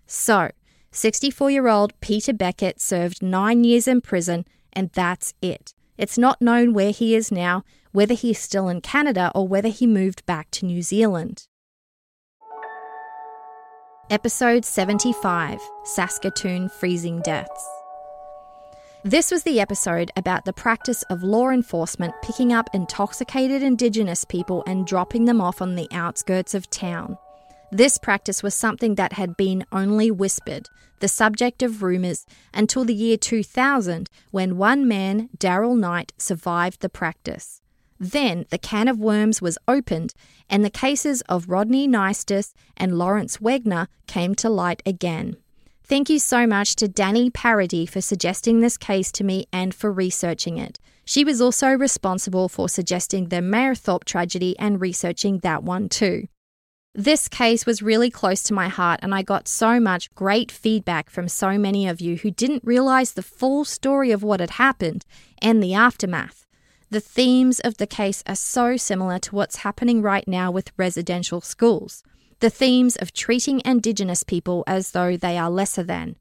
So, 0.05 0.51
64 0.91 1.51
year 1.51 1.67
old 1.67 1.99
Peter 2.01 2.33
Beckett 2.33 2.81
served 2.81 3.23
nine 3.23 3.63
years 3.63 3.87
in 3.87 4.01
prison, 4.01 4.45
and 4.73 4.89
that's 4.91 5.33
it. 5.41 5.73
It's 5.97 6.17
not 6.17 6.41
known 6.41 6.73
where 6.73 6.91
he 6.91 7.15
is 7.15 7.31
now, 7.31 7.63
whether 7.91 8.13
he's 8.13 8.39
still 8.39 8.67
in 8.67 8.81
Canada 8.81 9.31
or 9.33 9.47
whether 9.47 9.69
he 9.69 9.87
moved 9.87 10.25
back 10.25 10.51
to 10.51 10.65
New 10.65 10.81
Zealand. 10.81 11.47
Episode 14.09 14.65
75 14.65 15.61
Saskatoon 15.85 16.67
Freezing 16.67 17.21
Deaths. 17.21 17.69
This 19.05 19.31
was 19.31 19.43
the 19.43 19.61
episode 19.61 20.11
about 20.17 20.43
the 20.43 20.51
practice 20.51 21.03
of 21.03 21.23
law 21.23 21.49
enforcement 21.49 22.13
picking 22.21 22.51
up 22.51 22.69
intoxicated 22.73 23.63
Indigenous 23.63 24.25
people 24.25 24.61
and 24.67 24.85
dropping 24.85 25.23
them 25.23 25.39
off 25.39 25.61
on 25.61 25.75
the 25.75 25.87
outskirts 25.93 26.53
of 26.53 26.69
town. 26.69 27.17
This 27.71 27.97
practice 27.97 28.43
was 28.43 28.53
something 28.53 28.95
that 28.95 29.13
had 29.13 29.37
been 29.37 29.65
only 29.71 30.11
whispered, 30.11 30.67
the 30.99 31.07
subject 31.07 31.63
of 31.63 31.81
rumours, 31.81 32.25
until 32.53 32.83
the 32.83 32.93
year 32.93 33.15
2000 33.15 34.09
when 34.31 34.57
one 34.57 34.85
man, 34.85 35.29
Darrell 35.37 35.75
Night, 35.75 36.11
survived 36.17 36.81
the 36.81 36.89
practice. 36.89 37.62
Then 38.03 38.45
the 38.49 38.57
can 38.57 38.89
of 38.89 38.99
worms 38.99 39.41
was 39.41 39.57
opened, 39.65 40.13
and 40.49 40.63
the 40.63 40.69
cases 40.69 41.21
of 41.29 41.47
Rodney 41.47 41.87
Naistus 41.87 42.53
and 42.75 42.97
Lawrence 42.97 43.37
Wegner 43.37 43.87
came 44.07 44.35
to 44.35 44.49
light 44.49 44.83
again. 44.85 45.37
Thank 45.85 46.09
you 46.09 46.19
so 46.19 46.45
much 46.45 46.75
to 46.77 46.89
Danny 46.89 47.29
Parody 47.29 47.85
for 47.85 48.01
suggesting 48.01 48.59
this 48.59 48.75
case 48.75 49.09
to 49.13 49.23
me 49.23 49.45
and 49.53 49.73
for 49.73 49.89
researching 49.89 50.57
it. 50.57 50.79
She 51.05 51.23
was 51.23 51.39
also 51.39 51.69
responsible 51.69 52.49
for 52.49 52.67
suggesting 52.67 53.29
the 53.29 53.37
Mayerthorpe 53.37 54.03
tragedy 54.03 54.59
and 54.59 54.81
researching 54.81 55.39
that 55.39 55.63
one 55.63 55.87
too. 55.87 56.27
This 56.93 57.29
case 57.29 57.65
was 57.65 57.81
really 57.81 58.09
close 58.09 58.43
to 58.43 58.53
my 58.53 58.67
heart, 58.67 58.99
and 59.01 59.15
I 59.15 59.21
got 59.21 59.47
so 59.47 59.79
much 59.79 60.13
great 60.13 60.51
feedback 60.51 61.09
from 61.09 61.29
so 61.29 61.57
many 61.57 61.87
of 61.87 62.01
you 62.01 62.17
who 62.17 62.31
didn't 62.31 62.65
realize 62.65 63.13
the 63.13 63.23
full 63.23 63.63
story 63.63 64.11
of 64.11 64.23
what 64.23 64.41
had 64.41 64.51
happened 64.51 65.05
and 65.41 65.63
the 65.63 65.73
aftermath. 65.73 66.42
The 66.93 66.99
themes 66.99 67.59
of 67.59 67.77
the 67.77 67.87
case 67.87 68.21
are 68.27 68.35
so 68.35 68.77
similar 68.77 69.17
to 69.17 69.33
what's 69.33 69.65
happening 69.65 70.03
right 70.03 70.27
now 70.27 70.51
with 70.51 70.71
residential 70.77 71.41
schools 71.41 72.03
the 72.39 72.51
themes 72.51 72.97
of 72.97 73.11
treating 73.11 73.63
Indigenous 73.65 74.21
people 74.21 74.63
as 74.67 74.91
though 74.91 75.17
they 75.17 75.35
are 75.35 75.49
lesser 75.49 75.81
than. 75.81 76.17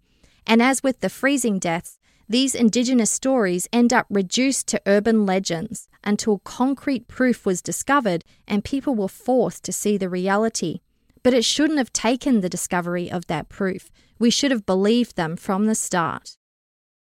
And 0.47 0.63
as 0.63 0.83
with 0.83 1.01
the 1.01 1.11
freezing 1.11 1.59
deaths, 1.59 1.99
these 2.27 2.55
Indigenous 2.55 3.11
stories 3.11 3.69
end 3.71 3.93
up 3.93 4.07
reduced 4.09 4.67
to 4.69 4.81
urban 4.87 5.27
legends 5.27 5.89
until 6.05 6.39
concrete 6.39 7.07
proof 7.07 7.45
was 7.45 7.61
discovered 7.61 8.25
and 8.49 8.65
people 8.65 8.95
were 8.95 9.09
forced 9.09 9.65
to 9.65 9.73
see 9.75 9.99
the 9.99 10.09
reality. 10.09 10.81
But 11.23 11.35
it 11.35 11.45
shouldn't 11.45 11.81
have 11.81 11.93
taken 11.93 12.41
the 12.41 12.49
discovery 12.49 13.13
of 13.13 13.27
that 13.27 13.51
proof. 13.51 13.91
We 14.19 14.31
should 14.31 14.51
have 14.51 14.65
believed 14.65 15.17
them 15.17 15.37
from 15.37 15.67
the 15.67 15.75
start. 15.75 16.39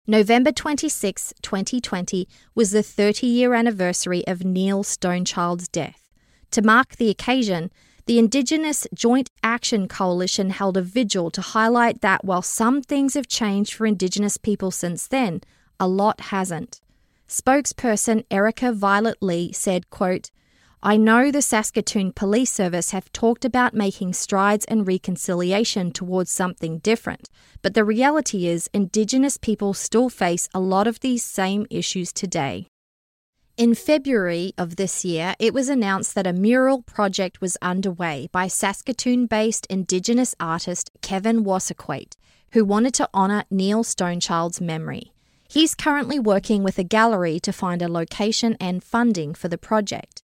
November 0.07 0.51
26, 0.51 1.33
2020 1.43 2.27
was 2.57 2.73
the 2.73 2.83
30 2.83 3.25
year 3.25 3.55
anniversary 3.55 4.27
of 4.27 4.45
Neil 4.45 4.83
Stonechild's 4.83 5.69
death. 5.69 6.09
To 6.51 6.61
mark 6.61 6.97
the 6.97 7.09
occasion, 7.09 7.71
the 8.07 8.19
Indigenous 8.19 8.85
Joint 8.93 9.31
Action 9.45 9.87
Coalition 9.87 10.51
held 10.51 10.77
a 10.77 10.83
vigil 10.83 11.31
to 11.31 11.41
highlight 11.41 12.01
that 12.01 12.25
while 12.25 12.43
some 12.43 12.83
things 12.83 13.15
have 13.15 13.29
changed 13.29 13.75
for 13.75 13.87
Indigenous 13.87 14.37
people 14.39 14.73
since 14.73 15.07
then, 15.07 15.41
a 15.79 15.87
lot 15.87 16.21
hasn't. 16.21 16.81
Spokesperson 17.29 18.25
Erica 18.29 18.73
Violet 18.73 19.19
Lee 19.21 19.53
said, 19.53 19.89
quote, 19.89 20.33
I 20.85 20.97
know 20.97 21.31
the 21.31 21.43
Saskatoon 21.43 22.13
Police 22.13 22.53
Service 22.53 22.91
have 22.91 23.13
talked 23.13 23.45
about 23.45 23.73
making 23.73 24.15
strides 24.15 24.65
and 24.65 24.85
reconciliation 24.85 25.93
towards 25.93 26.33
something 26.33 26.79
different, 26.79 27.31
but 27.63 27.75
the 27.75 27.85
reality 27.85 28.49
is 28.49 28.69
Indigenous 28.75 29.37
people 29.37 29.75
still 29.75 30.09
face 30.09 30.49
a 30.53 30.59
lot 30.59 30.89
of 30.89 30.99
these 30.99 31.25
same 31.25 31.69
issues 31.71 32.13
today. 32.13 32.67
In 33.57 33.77
February 33.77 34.55
of 34.59 34.75
this 34.75 35.05
year, 35.05 35.37
it 35.39 35.55
was 35.55 35.69
announced 35.69 36.17
that 36.17 36.27
a 36.27 36.33
mural 36.33 36.83
project 36.83 37.41
was 37.41 37.57
underway 37.63 38.29
by 38.33 38.49
Saskatoon 38.49 39.27
based 39.27 39.67
Indigenous 39.67 40.35
artist 40.41 40.91
Kevin 41.01 41.45
Wasserquate, 41.45 42.17
who 42.55 42.65
wanted 42.65 42.95
to 42.95 43.09
honour 43.15 43.45
Neil 43.53 43.85
Stonechild's 43.85 44.61
memory. 44.61 45.13
He's 45.49 45.77
currently 45.77 46.19
working 46.19 46.65
with 46.65 46.77
a 46.77 46.83
gallery 46.83 47.39
to 47.39 47.53
find 47.53 47.83
a 47.83 47.89
location 47.89 48.57
and 48.59 48.83
funding 48.83 49.33
for 49.33 49.47
the 49.47 49.59
project. 49.59 50.22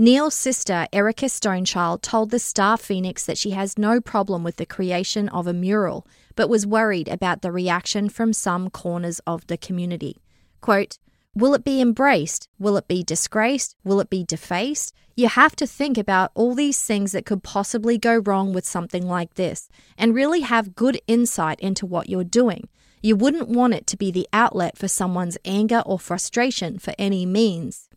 Neil's 0.00 0.32
sister, 0.34 0.86
Erica 0.94 1.26
Stonechild, 1.26 2.00
told 2.00 2.30
the 2.30 2.38
Star 2.38 2.78
Phoenix 2.78 3.26
that 3.26 3.36
she 3.36 3.50
has 3.50 3.78
no 3.78 4.00
problem 4.00 4.42
with 4.42 4.56
the 4.56 4.64
creation 4.64 5.28
of 5.28 5.46
a 5.46 5.52
mural, 5.52 6.06
but 6.36 6.48
was 6.48 6.66
worried 6.66 7.06
about 7.06 7.42
the 7.42 7.52
reaction 7.52 8.08
from 8.08 8.32
some 8.32 8.70
corners 8.70 9.20
of 9.26 9.46
the 9.46 9.58
community. 9.58 10.16
Quote, 10.62 10.96
Will 11.34 11.52
it 11.52 11.64
be 11.64 11.82
embraced? 11.82 12.48
Will 12.58 12.78
it 12.78 12.88
be 12.88 13.02
disgraced? 13.02 13.76
Will 13.84 14.00
it 14.00 14.08
be 14.08 14.24
defaced? 14.24 14.94
You 15.16 15.28
have 15.28 15.54
to 15.56 15.66
think 15.66 15.98
about 15.98 16.30
all 16.34 16.54
these 16.54 16.82
things 16.82 17.12
that 17.12 17.26
could 17.26 17.42
possibly 17.42 17.98
go 17.98 18.16
wrong 18.16 18.54
with 18.54 18.64
something 18.64 19.06
like 19.06 19.34
this 19.34 19.68
and 19.98 20.14
really 20.14 20.40
have 20.40 20.74
good 20.74 20.98
insight 21.08 21.60
into 21.60 21.84
what 21.84 22.08
you're 22.08 22.24
doing. 22.24 22.70
You 23.02 23.16
wouldn't 23.16 23.50
want 23.50 23.74
it 23.74 23.86
to 23.88 23.98
be 23.98 24.10
the 24.10 24.28
outlet 24.32 24.78
for 24.78 24.88
someone's 24.88 25.36
anger 25.44 25.82
or 25.84 25.98
frustration 25.98 26.78
for 26.78 26.94
any 26.98 27.26
means. 27.26 27.89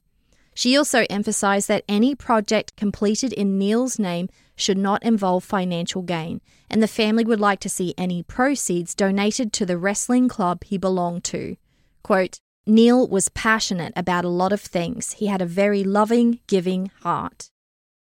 She 0.53 0.77
also 0.77 1.05
emphasized 1.09 1.67
that 1.67 1.83
any 1.87 2.15
project 2.15 2.75
completed 2.75 3.33
in 3.33 3.57
Neil's 3.57 3.97
name 3.97 4.29
should 4.55 4.77
not 4.77 5.03
involve 5.03 5.43
financial 5.43 6.03
gain, 6.03 6.41
and 6.69 6.81
the 6.81 6.87
family 6.87 7.25
would 7.25 7.39
like 7.39 7.59
to 7.61 7.69
see 7.69 7.95
any 7.97 8.21
proceeds 8.23 8.93
donated 8.93 9.51
to 9.53 9.65
the 9.65 9.77
wrestling 9.77 10.27
club 10.27 10.63
he 10.63 10.77
belonged 10.77 11.23
to. 11.25 11.55
Quote, 12.03 12.39
Neil 12.65 13.07
was 13.07 13.29
passionate 13.29 13.93
about 13.95 14.23
a 14.23 14.29
lot 14.29 14.53
of 14.53 14.61
things. 14.61 15.13
He 15.13 15.27
had 15.27 15.41
a 15.41 15.45
very 15.45 15.83
loving, 15.83 16.39
giving 16.47 16.91
heart. 17.01 17.49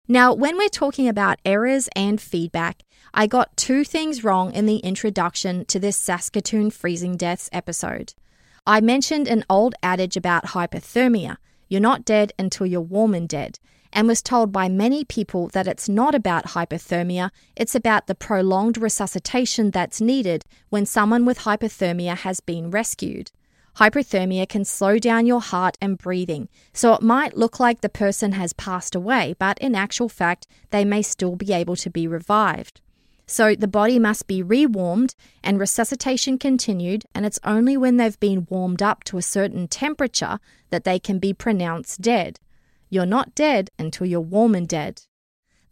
Now, 0.06 0.32
when 0.32 0.56
we're 0.56 0.68
talking 0.68 1.08
about 1.08 1.40
errors 1.44 1.88
and 1.96 2.20
feedback, 2.20 2.84
I 3.12 3.26
got 3.26 3.56
two 3.56 3.82
things 3.82 4.22
wrong 4.22 4.52
in 4.52 4.66
the 4.66 4.76
introduction 4.76 5.64
to 5.64 5.80
this 5.80 5.96
Saskatoon 5.96 6.70
freezing 6.70 7.16
deaths 7.16 7.48
episode. 7.52 8.14
I 8.66 8.80
mentioned 8.80 9.26
an 9.26 9.44
old 9.50 9.74
adage 9.82 10.16
about 10.16 10.46
hypothermia 10.46 11.38
you're 11.68 11.80
not 11.80 12.04
dead 12.04 12.32
until 12.38 12.66
you're 12.66 12.80
warm 12.80 13.14
and 13.14 13.28
dead, 13.28 13.58
and 13.92 14.06
was 14.06 14.22
told 14.22 14.52
by 14.52 14.68
many 14.68 15.04
people 15.04 15.48
that 15.48 15.66
it's 15.66 15.88
not 15.88 16.14
about 16.14 16.48
hypothermia, 16.48 17.30
it's 17.56 17.74
about 17.74 18.06
the 18.06 18.14
prolonged 18.14 18.78
resuscitation 18.78 19.70
that's 19.70 20.00
needed 20.00 20.44
when 20.68 20.86
someone 20.86 21.24
with 21.24 21.40
hypothermia 21.40 22.16
has 22.18 22.40
been 22.40 22.70
rescued. 22.70 23.30
Hypothermia 23.76 24.48
can 24.48 24.64
slow 24.64 24.98
down 24.98 25.26
your 25.26 25.40
heart 25.40 25.76
and 25.82 25.98
breathing, 25.98 26.48
so 26.72 26.94
it 26.94 27.02
might 27.02 27.36
look 27.36 27.60
like 27.60 27.80
the 27.80 27.88
person 27.88 28.32
has 28.32 28.54
passed 28.54 28.94
away, 28.94 29.34
but 29.38 29.58
in 29.58 29.74
actual 29.74 30.08
fact, 30.08 30.46
they 30.70 30.84
may 30.84 31.02
still 31.02 31.36
be 31.36 31.52
able 31.52 31.76
to 31.76 31.90
be 31.90 32.08
revived. 32.08 32.80
So 33.28 33.56
the 33.56 33.66
body 33.66 33.98
must 33.98 34.28
be 34.28 34.42
rewarmed 34.42 35.14
and 35.42 35.58
resuscitation 35.58 36.38
continued, 36.38 37.04
and 37.14 37.26
it's 37.26 37.40
only 37.42 37.76
when 37.76 37.96
they've 37.96 38.18
been 38.20 38.46
warmed 38.48 38.82
up 38.82 39.02
to 39.04 39.18
a 39.18 39.22
certain 39.22 39.66
temperature 39.66 40.38
that 40.70 40.84
they 40.84 41.00
can 41.00 41.18
be 41.18 41.32
pronounced 41.32 42.00
dead. 42.00 42.38
You're 42.88 43.04
not 43.04 43.34
dead 43.34 43.70
until 43.78 44.06
you're 44.06 44.20
warm 44.20 44.54
and 44.54 44.68
dead. 44.68 45.02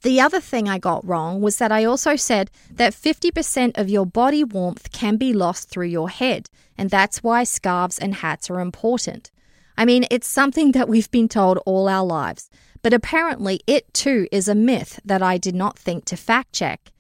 The 0.03 0.21
other 0.21 0.41
thing 0.41 0.69
I 0.69 0.79
got 0.79 1.07
wrong 1.07 1.41
was 1.41 1.59
that 1.59 1.73
I 1.73 1.85
also 1.85 2.17
said 2.17 2.51
that 2.71 2.93
50% 2.93 3.79
of 3.79 3.89
your 3.89 4.05
body 4.05 4.45
warmth 4.45 4.93
can 4.93 5.17
be 5.17 5.33
lost 5.33 5.71
through 5.71 5.87
your 5.87 6.11
head, 6.11 6.51
and 6.77 6.91
that's 6.91 7.23
why 7.23 7.45
scarves 7.45 7.99
and 7.99 8.17
hats 8.17 8.51
are 8.51 8.61
important. 8.61 9.31
I 9.79 9.85
mean, 9.85 10.07
it's 10.11 10.29
something 10.29 10.73
that 10.73 10.89
we've 10.89 11.11
been 11.11 11.29
told 11.29 11.59
all 11.65 11.89
our 11.89 12.05
lives, 12.05 12.51
but 12.83 12.93
apparently 12.93 13.61
it 13.67 13.95
too 13.95 14.27
is 14.31 14.49
a 14.49 14.55
myth 14.55 15.01
that 15.05 15.23
I 15.23 15.39
did 15.39 15.55
not 15.55 15.79
think 15.79 16.05
to 16.07 16.17
fact 16.17 16.53
check. 16.53 16.91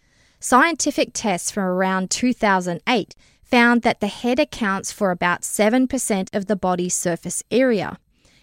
Scientific 0.46 1.08
tests 1.14 1.50
from 1.50 1.64
around 1.64 2.10
2008 2.10 3.14
found 3.42 3.80
that 3.80 4.00
the 4.00 4.08
head 4.08 4.38
accounts 4.38 4.92
for 4.92 5.10
about 5.10 5.40
7% 5.40 6.36
of 6.36 6.44
the 6.44 6.54
body's 6.54 6.94
surface 6.94 7.42
area, 7.50 7.98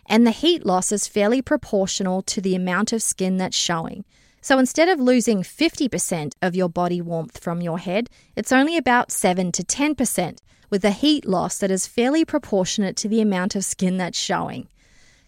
and 0.07 0.25
the 0.25 0.31
heat 0.31 0.65
loss 0.65 0.91
is 0.91 1.07
fairly 1.07 1.43
proportional 1.43 2.23
to 2.23 2.41
the 2.41 2.55
amount 2.55 2.91
of 2.91 3.03
skin 3.03 3.37
that's 3.37 3.55
showing. 3.55 4.03
So 4.41 4.57
instead 4.57 4.89
of 4.89 4.99
losing 4.99 5.43
50% 5.43 6.33
of 6.41 6.55
your 6.55 6.69
body 6.69 7.01
warmth 7.01 7.37
from 7.37 7.61
your 7.61 7.77
head, 7.77 8.09
it's 8.35 8.51
only 8.51 8.77
about 8.77 9.11
7 9.11 9.51
to 9.51 9.61
10%, 9.61 10.39
with 10.71 10.83
a 10.83 10.89
heat 10.89 11.27
loss 11.27 11.59
that 11.59 11.69
is 11.69 11.85
fairly 11.85 12.25
proportionate 12.25 12.95
to 12.95 13.09
the 13.09 13.21
amount 13.21 13.55
of 13.55 13.63
skin 13.63 13.97
that's 13.97 14.17
showing. 14.17 14.67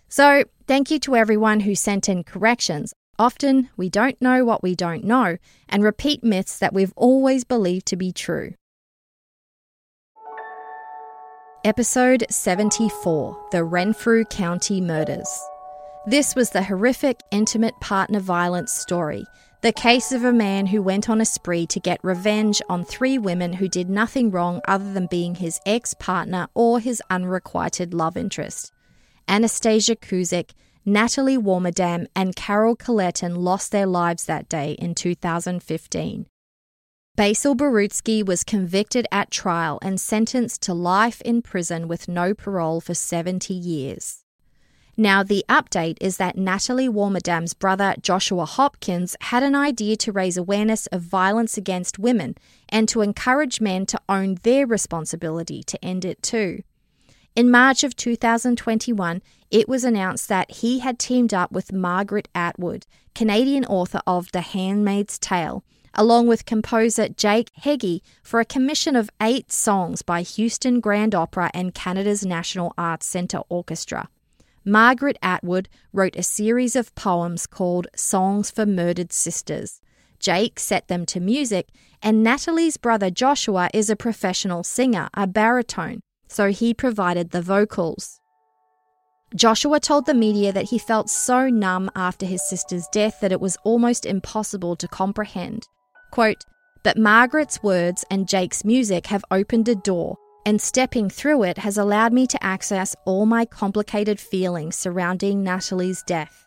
So, 0.10 0.46
thank 0.66 0.90
you 0.90 0.98
to 1.02 1.16
everyone 1.16 1.60
who 1.60 1.76
sent 1.76 2.10
in 2.10 2.24
corrections. 2.24 2.94
Often, 3.20 3.70
we 3.78 3.90
don't 3.90 4.20
know 4.22 4.44
what 4.44 4.64
we 4.64 4.74
don't 4.76 5.04
know 5.04 5.38
and 5.70 5.84
repeat 5.84 6.24
myths 6.24 6.58
that 6.60 6.74
we've 6.74 6.94
always 6.96 7.44
believed 7.44 7.86
to 7.88 7.96
be 7.96 8.12
true. 8.12 8.56
Episode 11.64 12.26
74 12.30 13.48
The 13.52 13.64
Renfrew 13.64 14.26
County 14.26 14.82
Murders. 14.82 15.30
This 16.08 16.36
was 16.36 16.50
the 16.50 16.64
horrific 16.64 17.22
intimate 17.32 17.80
partner 17.80 18.20
violence 18.20 18.74
story, 18.74 19.26
the 19.62 19.72
case 19.72 20.12
of 20.12 20.26
a 20.26 20.34
man 20.34 20.66
who 20.66 20.82
went 20.82 21.10
on 21.10 21.22
a 21.22 21.26
spree 21.26 21.66
to 21.68 21.80
get 21.80 22.04
revenge 22.04 22.62
on 22.68 22.84
three 22.84 23.18
women 23.18 23.54
who 23.54 23.70
did 23.70 23.90
nothing 23.90 24.30
wrong 24.30 24.60
other 24.68 24.92
than 24.92 25.08
being 25.08 25.36
his 25.36 25.62
ex 25.66 25.94
partner 25.94 26.50
or 26.54 26.82
his 26.82 27.02
unrequited 27.10 27.94
love 27.94 28.18
interest. 28.18 28.74
Anastasia 29.30 29.96
Kuzyk, 29.96 30.52
Nathalie 30.86 31.38
Warmerdam, 31.38 32.08
and 32.14 32.36
Carol 32.36 32.76
Culleton 32.76 33.38
lost 33.38 33.72
their 33.72 33.86
lives 33.86 34.26
that 34.26 34.50
day 34.50 34.74
in 34.74 34.94
2015. 34.94 36.26
Basil 37.16 37.56
Borutski 37.56 38.26
was 38.26 38.44
convicted 38.44 39.08
at 39.10 39.32
trial 39.32 39.80
and 39.82 40.02
sentenced 40.02 40.62
to 40.64 40.74
life 40.74 41.22
in 41.22 41.42
prison 41.42 41.88
with 41.88 42.10
no 42.10 42.34
parole 42.34 42.82
for 42.82 42.94
70 42.94 43.54
years. 43.54 44.24
Now, 44.98 45.24
the 45.24 45.46
update 45.48 45.98
is 46.02 46.18
that 46.18 46.38
Nathalie 46.38 46.90
Warmerdam's 46.90 47.54
brother 47.54 47.96
Joshua 48.02 48.46
Hopkins 48.46 49.16
had 49.22 49.42
an 49.42 49.56
idea 49.56 49.96
to 49.98 50.12
raise 50.12 50.36
awareness 50.36 50.88
of 50.88 51.02
violence 51.02 51.58
against 51.58 51.98
women 51.98 52.36
and 52.68 52.90
to 52.90 53.02
encourage 53.02 53.62
men 53.62 53.86
to 53.86 54.02
own 54.10 54.38
their 54.44 54.68
responsibility 54.68 55.64
to 55.64 55.84
end 55.84 56.04
it 56.04 56.22
too. 56.22 56.64
In 57.36 57.50
March 57.50 57.84
of 57.84 57.96
2021, 57.96 59.20
it 59.50 59.68
was 59.68 59.84
announced 59.84 60.30
that 60.30 60.52
he 60.52 60.80
had 60.80 61.00
teamed 61.00 61.34
up 61.34 61.52
with 61.52 61.74
Margaret 61.74 62.28
Atwood, 62.36 62.86
Canadian 63.16 63.66
author 63.66 64.02
of 64.06 64.32
The 64.32 64.42
Handmaid's 64.42 65.18
Tale, 65.18 65.64
along 65.96 66.28
with 66.28 66.46
composer 66.46 67.10
Jake 67.10 67.50
Heggie, 67.56 68.04
for 68.22 68.40
a 68.40 68.46
commission 68.46 68.96
of 68.96 69.10
eight 69.20 69.52
songs 69.52 70.04
by 70.04 70.22
Houston 70.22 70.80
Grand 70.80 71.16
Opera 71.16 71.50
and 71.56 71.74
Canada's 71.74 72.24
National 72.24 72.72
Arts 72.78 73.08
Centre 73.08 73.42
Orchestra. 73.50 74.10
Margaret 74.64 75.18
Atwood 75.24 75.70
wrote 75.92 76.16
a 76.16 76.22
series 76.22 76.76
of 76.76 76.94
poems 76.94 77.48
called 77.48 77.88
Songs 77.96 78.52
for 78.52 78.68
Murdered 78.68 79.12
Sisters. 79.12 79.82
Jake 80.20 80.60
set 80.60 80.88
them 80.88 81.04
to 81.08 81.20
music, 81.20 81.70
and 82.00 82.24
Nathalie's 82.24 82.78
brother 82.78 83.10
Joshua 83.10 83.72
is 83.74 83.90
a 83.90 83.96
professional 83.96 84.64
singer, 84.64 85.10
a 85.16 85.26
baritone, 85.26 86.02
so 86.28 86.52
he 86.52 86.74
provided 86.74 87.32
the 87.32 87.42
vocals. 87.42 88.20
Joshua 89.36 89.80
told 89.80 90.06
the 90.06 90.14
media 90.14 90.52
that 90.52 90.70
he 90.70 90.78
felt 90.78 91.10
so 91.10 91.50
numb 91.50 91.90
after 91.96 92.26
his 92.26 92.48
sister's 92.48 92.88
death 92.92 93.20
that 93.22 93.32
it 93.32 93.42
was 93.42 93.58
almost 93.64 94.06
impossible 94.06 94.76
to 94.76 94.88
comprehend. 94.88 95.68
Quote, 96.12 96.44
but 96.84 96.98
Margaret's 96.98 97.64
words 97.64 98.06
and 98.12 98.28
Jake's 98.28 98.64
music 98.64 99.08
have 99.08 99.26
opened 99.32 99.68
a 99.70 99.76
door 99.76 100.18
and 100.46 100.62
stepping 100.62 101.10
through 101.10 101.44
it 101.44 101.58
has 101.58 101.78
allowed 101.78 102.14
me 102.14 102.28
to 102.28 102.44
access 102.44 102.96
all 103.06 103.26
my 103.26 103.46
complicated 103.46 104.20
feelings 104.20 104.76
surrounding 104.76 105.44
Nathalie's 105.44 106.04
death. 106.04 106.43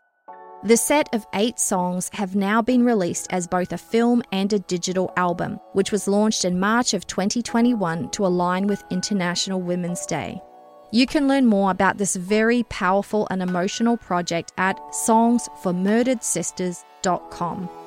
The 0.64 0.76
set 0.76 1.08
of 1.14 1.26
eight 1.34 1.58
songs 1.58 2.08
have 2.14 2.34
now 2.34 2.62
been 2.62 2.82
released 2.84 3.26
as 3.30 3.46
both 3.46 3.72
a 3.72 3.78
film 3.78 4.22
and 4.32 4.52
a 4.52 4.58
digital 4.58 5.12
album, 5.16 5.60
which 5.74 5.92
was 5.92 6.08
launched 6.08 6.44
in 6.44 6.58
March 6.58 6.92
of 6.94 7.06
2021 7.06 8.10
to 8.10 8.26
align 8.26 8.66
with 8.66 8.82
International 8.90 9.60
Women's 9.60 10.04
Day. 10.06 10.42
You 10.90 11.06
can 11.06 11.28
learn 11.28 11.46
more 11.46 11.70
about 11.70 11.98
this 11.98 12.16
very 12.16 12.64
powerful 12.64 13.28
and 13.30 13.40
emotional 13.42 13.96
project 13.96 14.52
at 14.56 14.76
songsformurderedsisters.com. 14.92 17.85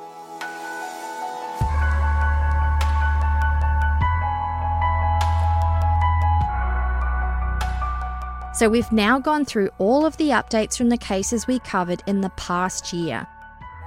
So 8.60 8.68
we've 8.68 8.92
now 8.92 9.20
gone 9.20 9.46
through 9.46 9.70
all 9.78 10.06
of 10.06 10.18
the 10.18 10.32
updates 10.32 10.78
from 10.78 10.90
the 10.90 10.98
cases 10.98 11.48
we 11.48 11.60
covered 11.60 12.04
in 12.08 12.20
the 12.20 12.30
past 12.32 12.92
year. 12.92 13.26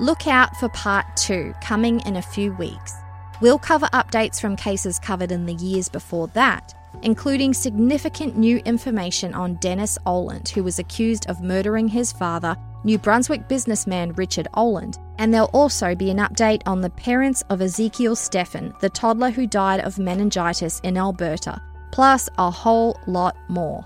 Look 0.01 0.27
out 0.27 0.57
for 0.57 0.71
part 0.71 1.05
two 1.15 1.53
coming 1.61 2.01
in 2.07 2.17
a 2.17 2.23
few 2.23 2.55
weeks. 2.55 2.95
We'll 3.43 3.59
cover 3.59 3.85
updates 3.89 4.41
from 4.41 4.57
cases 4.57 4.99
covered 4.99 5.31
in 5.31 5.45
the 5.45 5.53
years 5.53 5.91
before 5.91 6.29
that, 6.29 6.73
including 7.03 7.53
significant 7.53 8.39
new 8.39 8.63
information 8.65 9.35
on 9.35 9.57
Dennis 9.57 9.99
Oland, 10.07 10.49
who 10.49 10.65
was 10.65 10.79
accused 10.79 11.29
of 11.29 11.43
murdering 11.43 11.89
his 11.89 12.11
father, 12.11 12.57
New 12.83 12.97
Brunswick 12.97 13.49
businessman 13.49 14.15
Richard 14.15 14.49
Oland. 14.55 14.97
And 15.19 15.35
there'll 15.35 15.51
also 15.53 15.95
be 15.95 16.09
an 16.09 16.17
update 16.17 16.63
on 16.65 16.81
the 16.81 16.89
parents 16.89 17.45
of 17.51 17.61
Ezekiel 17.61 18.17
Stephan, 18.17 18.73
the 18.81 18.89
toddler 18.89 19.29
who 19.29 19.47
died 19.47 19.81
of 19.81 19.99
meningitis 19.99 20.81
in 20.81 20.97
Alberta, 20.97 21.61
plus 21.91 22.31
a 22.39 22.51
whole 22.51 22.99
lot 23.07 23.37
more. 23.51 23.85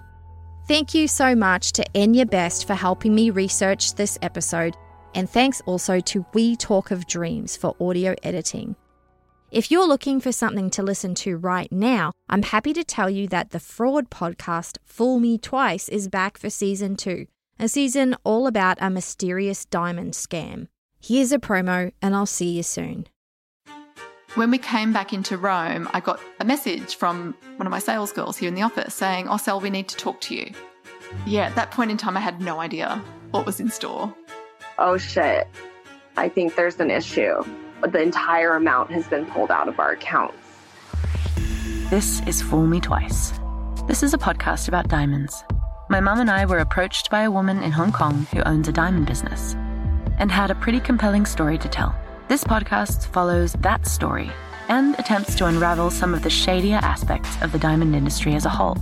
Thank 0.69 0.95
you 0.95 1.07
so 1.07 1.37
much 1.37 1.71
to 1.75 1.85
Enya 1.95 2.29
Best 2.29 2.67
for 2.67 2.75
helping 2.75 3.15
me 3.15 3.31
research 3.31 3.95
this 3.95 4.19
episode, 4.21 4.77
and 5.15 5.31
thanks 5.31 5.61
also 5.61 6.01
to 6.01 6.27
We 6.35 6.57
Talk 6.57 6.91
of 6.91 7.07
Dreams 7.07 7.57
for 7.57 7.77
audio 7.79 8.17
editing. 8.25 8.75
If 9.53 9.71
you're 9.71 9.87
looking 9.87 10.21
for 10.21 10.33
something 10.33 10.71
to 10.71 10.83
listen 10.83 11.15
to 11.17 11.37
right 11.37 11.71
now, 11.71 12.11
I'm 12.29 12.43
happy 12.43 12.73
to 12.73 12.83
tell 12.83 13.09
you 13.09 13.29
that 13.29 13.51
the 13.51 13.61
fraud 13.61 14.11
podcast 14.11 14.79
Fool 14.85 15.21
Me 15.21 15.39
Twice 15.39 15.89
is 15.89 16.09
back 16.09 16.37
for 16.37 16.51
season 16.51 16.97
two, 16.97 17.29
a 17.61 17.69
season 17.69 18.17
all 18.25 18.49
about 18.49 18.79
a 18.81 18.91
mysterious 18.91 19.65
diamond 19.67 20.15
scam. 20.15 20.67
Here's 21.01 21.31
a 21.31 21.39
promo, 21.39 21.93
and 22.03 22.17
I'll 22.17 22.27
see 22.27 22.57
you 22.57 22.65
soon. 22.65 23.07
When 24.37 24.51
we 24.51 24.59
came 24.59 24.93
back 24.93 25.15
into 25.15 25.39
Rome, 25.39 25.89
I 25.95 26.01
got 26.01 26.21
a 26.41 26.45
message 26.45 26.97
from 26.97 27.35
one 27.57 27.67
of 27.67 27.71
my 27.71 27.79
sales 27.79 28.13
girls 28.13 28.37
here 28.37 28.49
in 28.49 28.55
the 28.55 28.61
office 28.61 28.93
saying, 28.93 29.29
Oh, 29.31 29.39
Sel, 29.39 29.61
we 29.61 29.71
need 29.71 29.89
to 29.89 29.97
talk 29.97 30.21
to 30.23 30.35
you. 30.35 30.53
Yeah, 31.25 31.47
at 31.47 31.55
that 31.55 31.71
point 31.71 31.91
in 31.91 31.97
time, 31.97 32.19
I 32.19 32.21
had 32.21 32.39
no 32.43 32.61
idea 32.61 33.03
what 33.31 33.47
was 33.47 33.61
in 33.61 33.71
store. 33.71 34.15
Oh, 34.77 34.99
shit. 34.99 35.49
I 36.19 36.29
think 36.29 36.55
there's 36.55 36.79
an 36.81 36.91
issue. 36.91 37.43
The 37.81 38.03
entire 38.03 38.57
amount 38.57 38.91
has 38.91 39.07
been 39.07 39.25
pulled 39.25 39.51
out 39.51 39.69
of 39.69 39.81
our 39.81 39.93
accounts. 39.93 40.37
This 41.89 42.21
is 42.27 42.43
Fool 42.43 42.67
Me 42.67 42.79
Twice. 42.79 43.33
This 43.89 44.03
is 44.03 44.13
a 44.13 44.19
podcast 44.19 44.69
about 44.69 44.89
diamonds. 44.89 45.45
My 45.89 46.01
mum 46.01 46.21
and 46.21 46.31
I 46.31 46.45
were 46.45 46.59
approached 46.59 47.11
by 47.11 47.23
a 47.23 47.31
woman 47.31 47.63
in 47.63 47.73
Hong 47.73 47.91
Kong 47.91 48.27
who 48.35 48.43
owns 48.43 48.69
a 48.69 48.73
diamond 48.73 49.07
business 49.07 49.55
and 50.19 50.31
had 50.31 50.51
a 50.51 50.55
pretty 50.57 50.81
compelling 50.81 51.25
story 51.25 51.57
to 51.57 51.69
tell. 51.71 51.99
This 52.29 52.43
podcast 52.43 53.07
follows 53.13 53.53
that 53.61 53.87
story 53.87 54.33
and 54.69 54.99
attempts 54.99 55.37
to 55.37 55.47
unravel 55.47 55.93
some 55.93 56.13
of 56.13 56.25
the 56.25 56.31
shadier 56.31 56.79
aspects 56.79 57.41
of 57.41 57.53
the 57.53 57.59
diamond 57.59 57.95
industry 57.95 58.35
as 58.35 58.45
a 58.45 58.49
whole. 58.49 58.77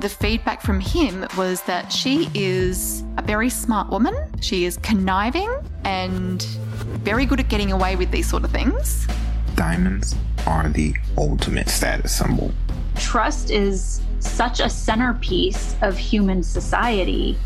The 0.00 0.08
feedback 0.08 0.62
from 0.62 0.78
him 0.78 1.26
was 1.36 1.62
that 1.62 1.90
she 1.90 2.30
is 2.34 3.02
a 3.18 3.22
very 3.22 3.50
smart 3.50 3.90
woman. 3.90 4.14
She 4.40 4.64
is 4.64 4.76
conniving 4.76 5.52
and 5.82 6.40
very 7.02 7.26
good 7.26 7.40
at 7.40 7.48
getting 7.48 7.72
away 7.72 7.96
with 7.96 8.12
these 8.12 8.28
sort 8.30 8.44
of 8.44 8.52
things. 8.52 9.08
Diamonds 9.56 10.14
are 10.46 10.68
the 10.68 10.94
ultimate 11.18 11.68
status 11.68 12.14
symbol. 12.14 12.52
Trust 12.94 13.50
is 13.50 14.00
such 14.20 14.60
a 14.60 14.70
centerpiece 14.70 15.74
of 15.82 15.98
human 15.98 16.44
society. 16.44 17.36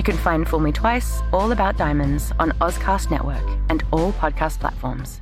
You 0.00 0.04
can 0.04 0.16
find 0.16 0.48
Fool 0.48 0.60
Me 0.60 0.72
Twice, 0.72 1.20
all 1.30 1.52
about 1.52 1.76
diamonds, 1.76 2.32
on 2.38 2.52
Ozcast 2.52 3.10
Network 3.10 3.46
and 3.68 3.84
all 3.92 4.14
podcast 4.14 4.58
platforms. 4.58 5.20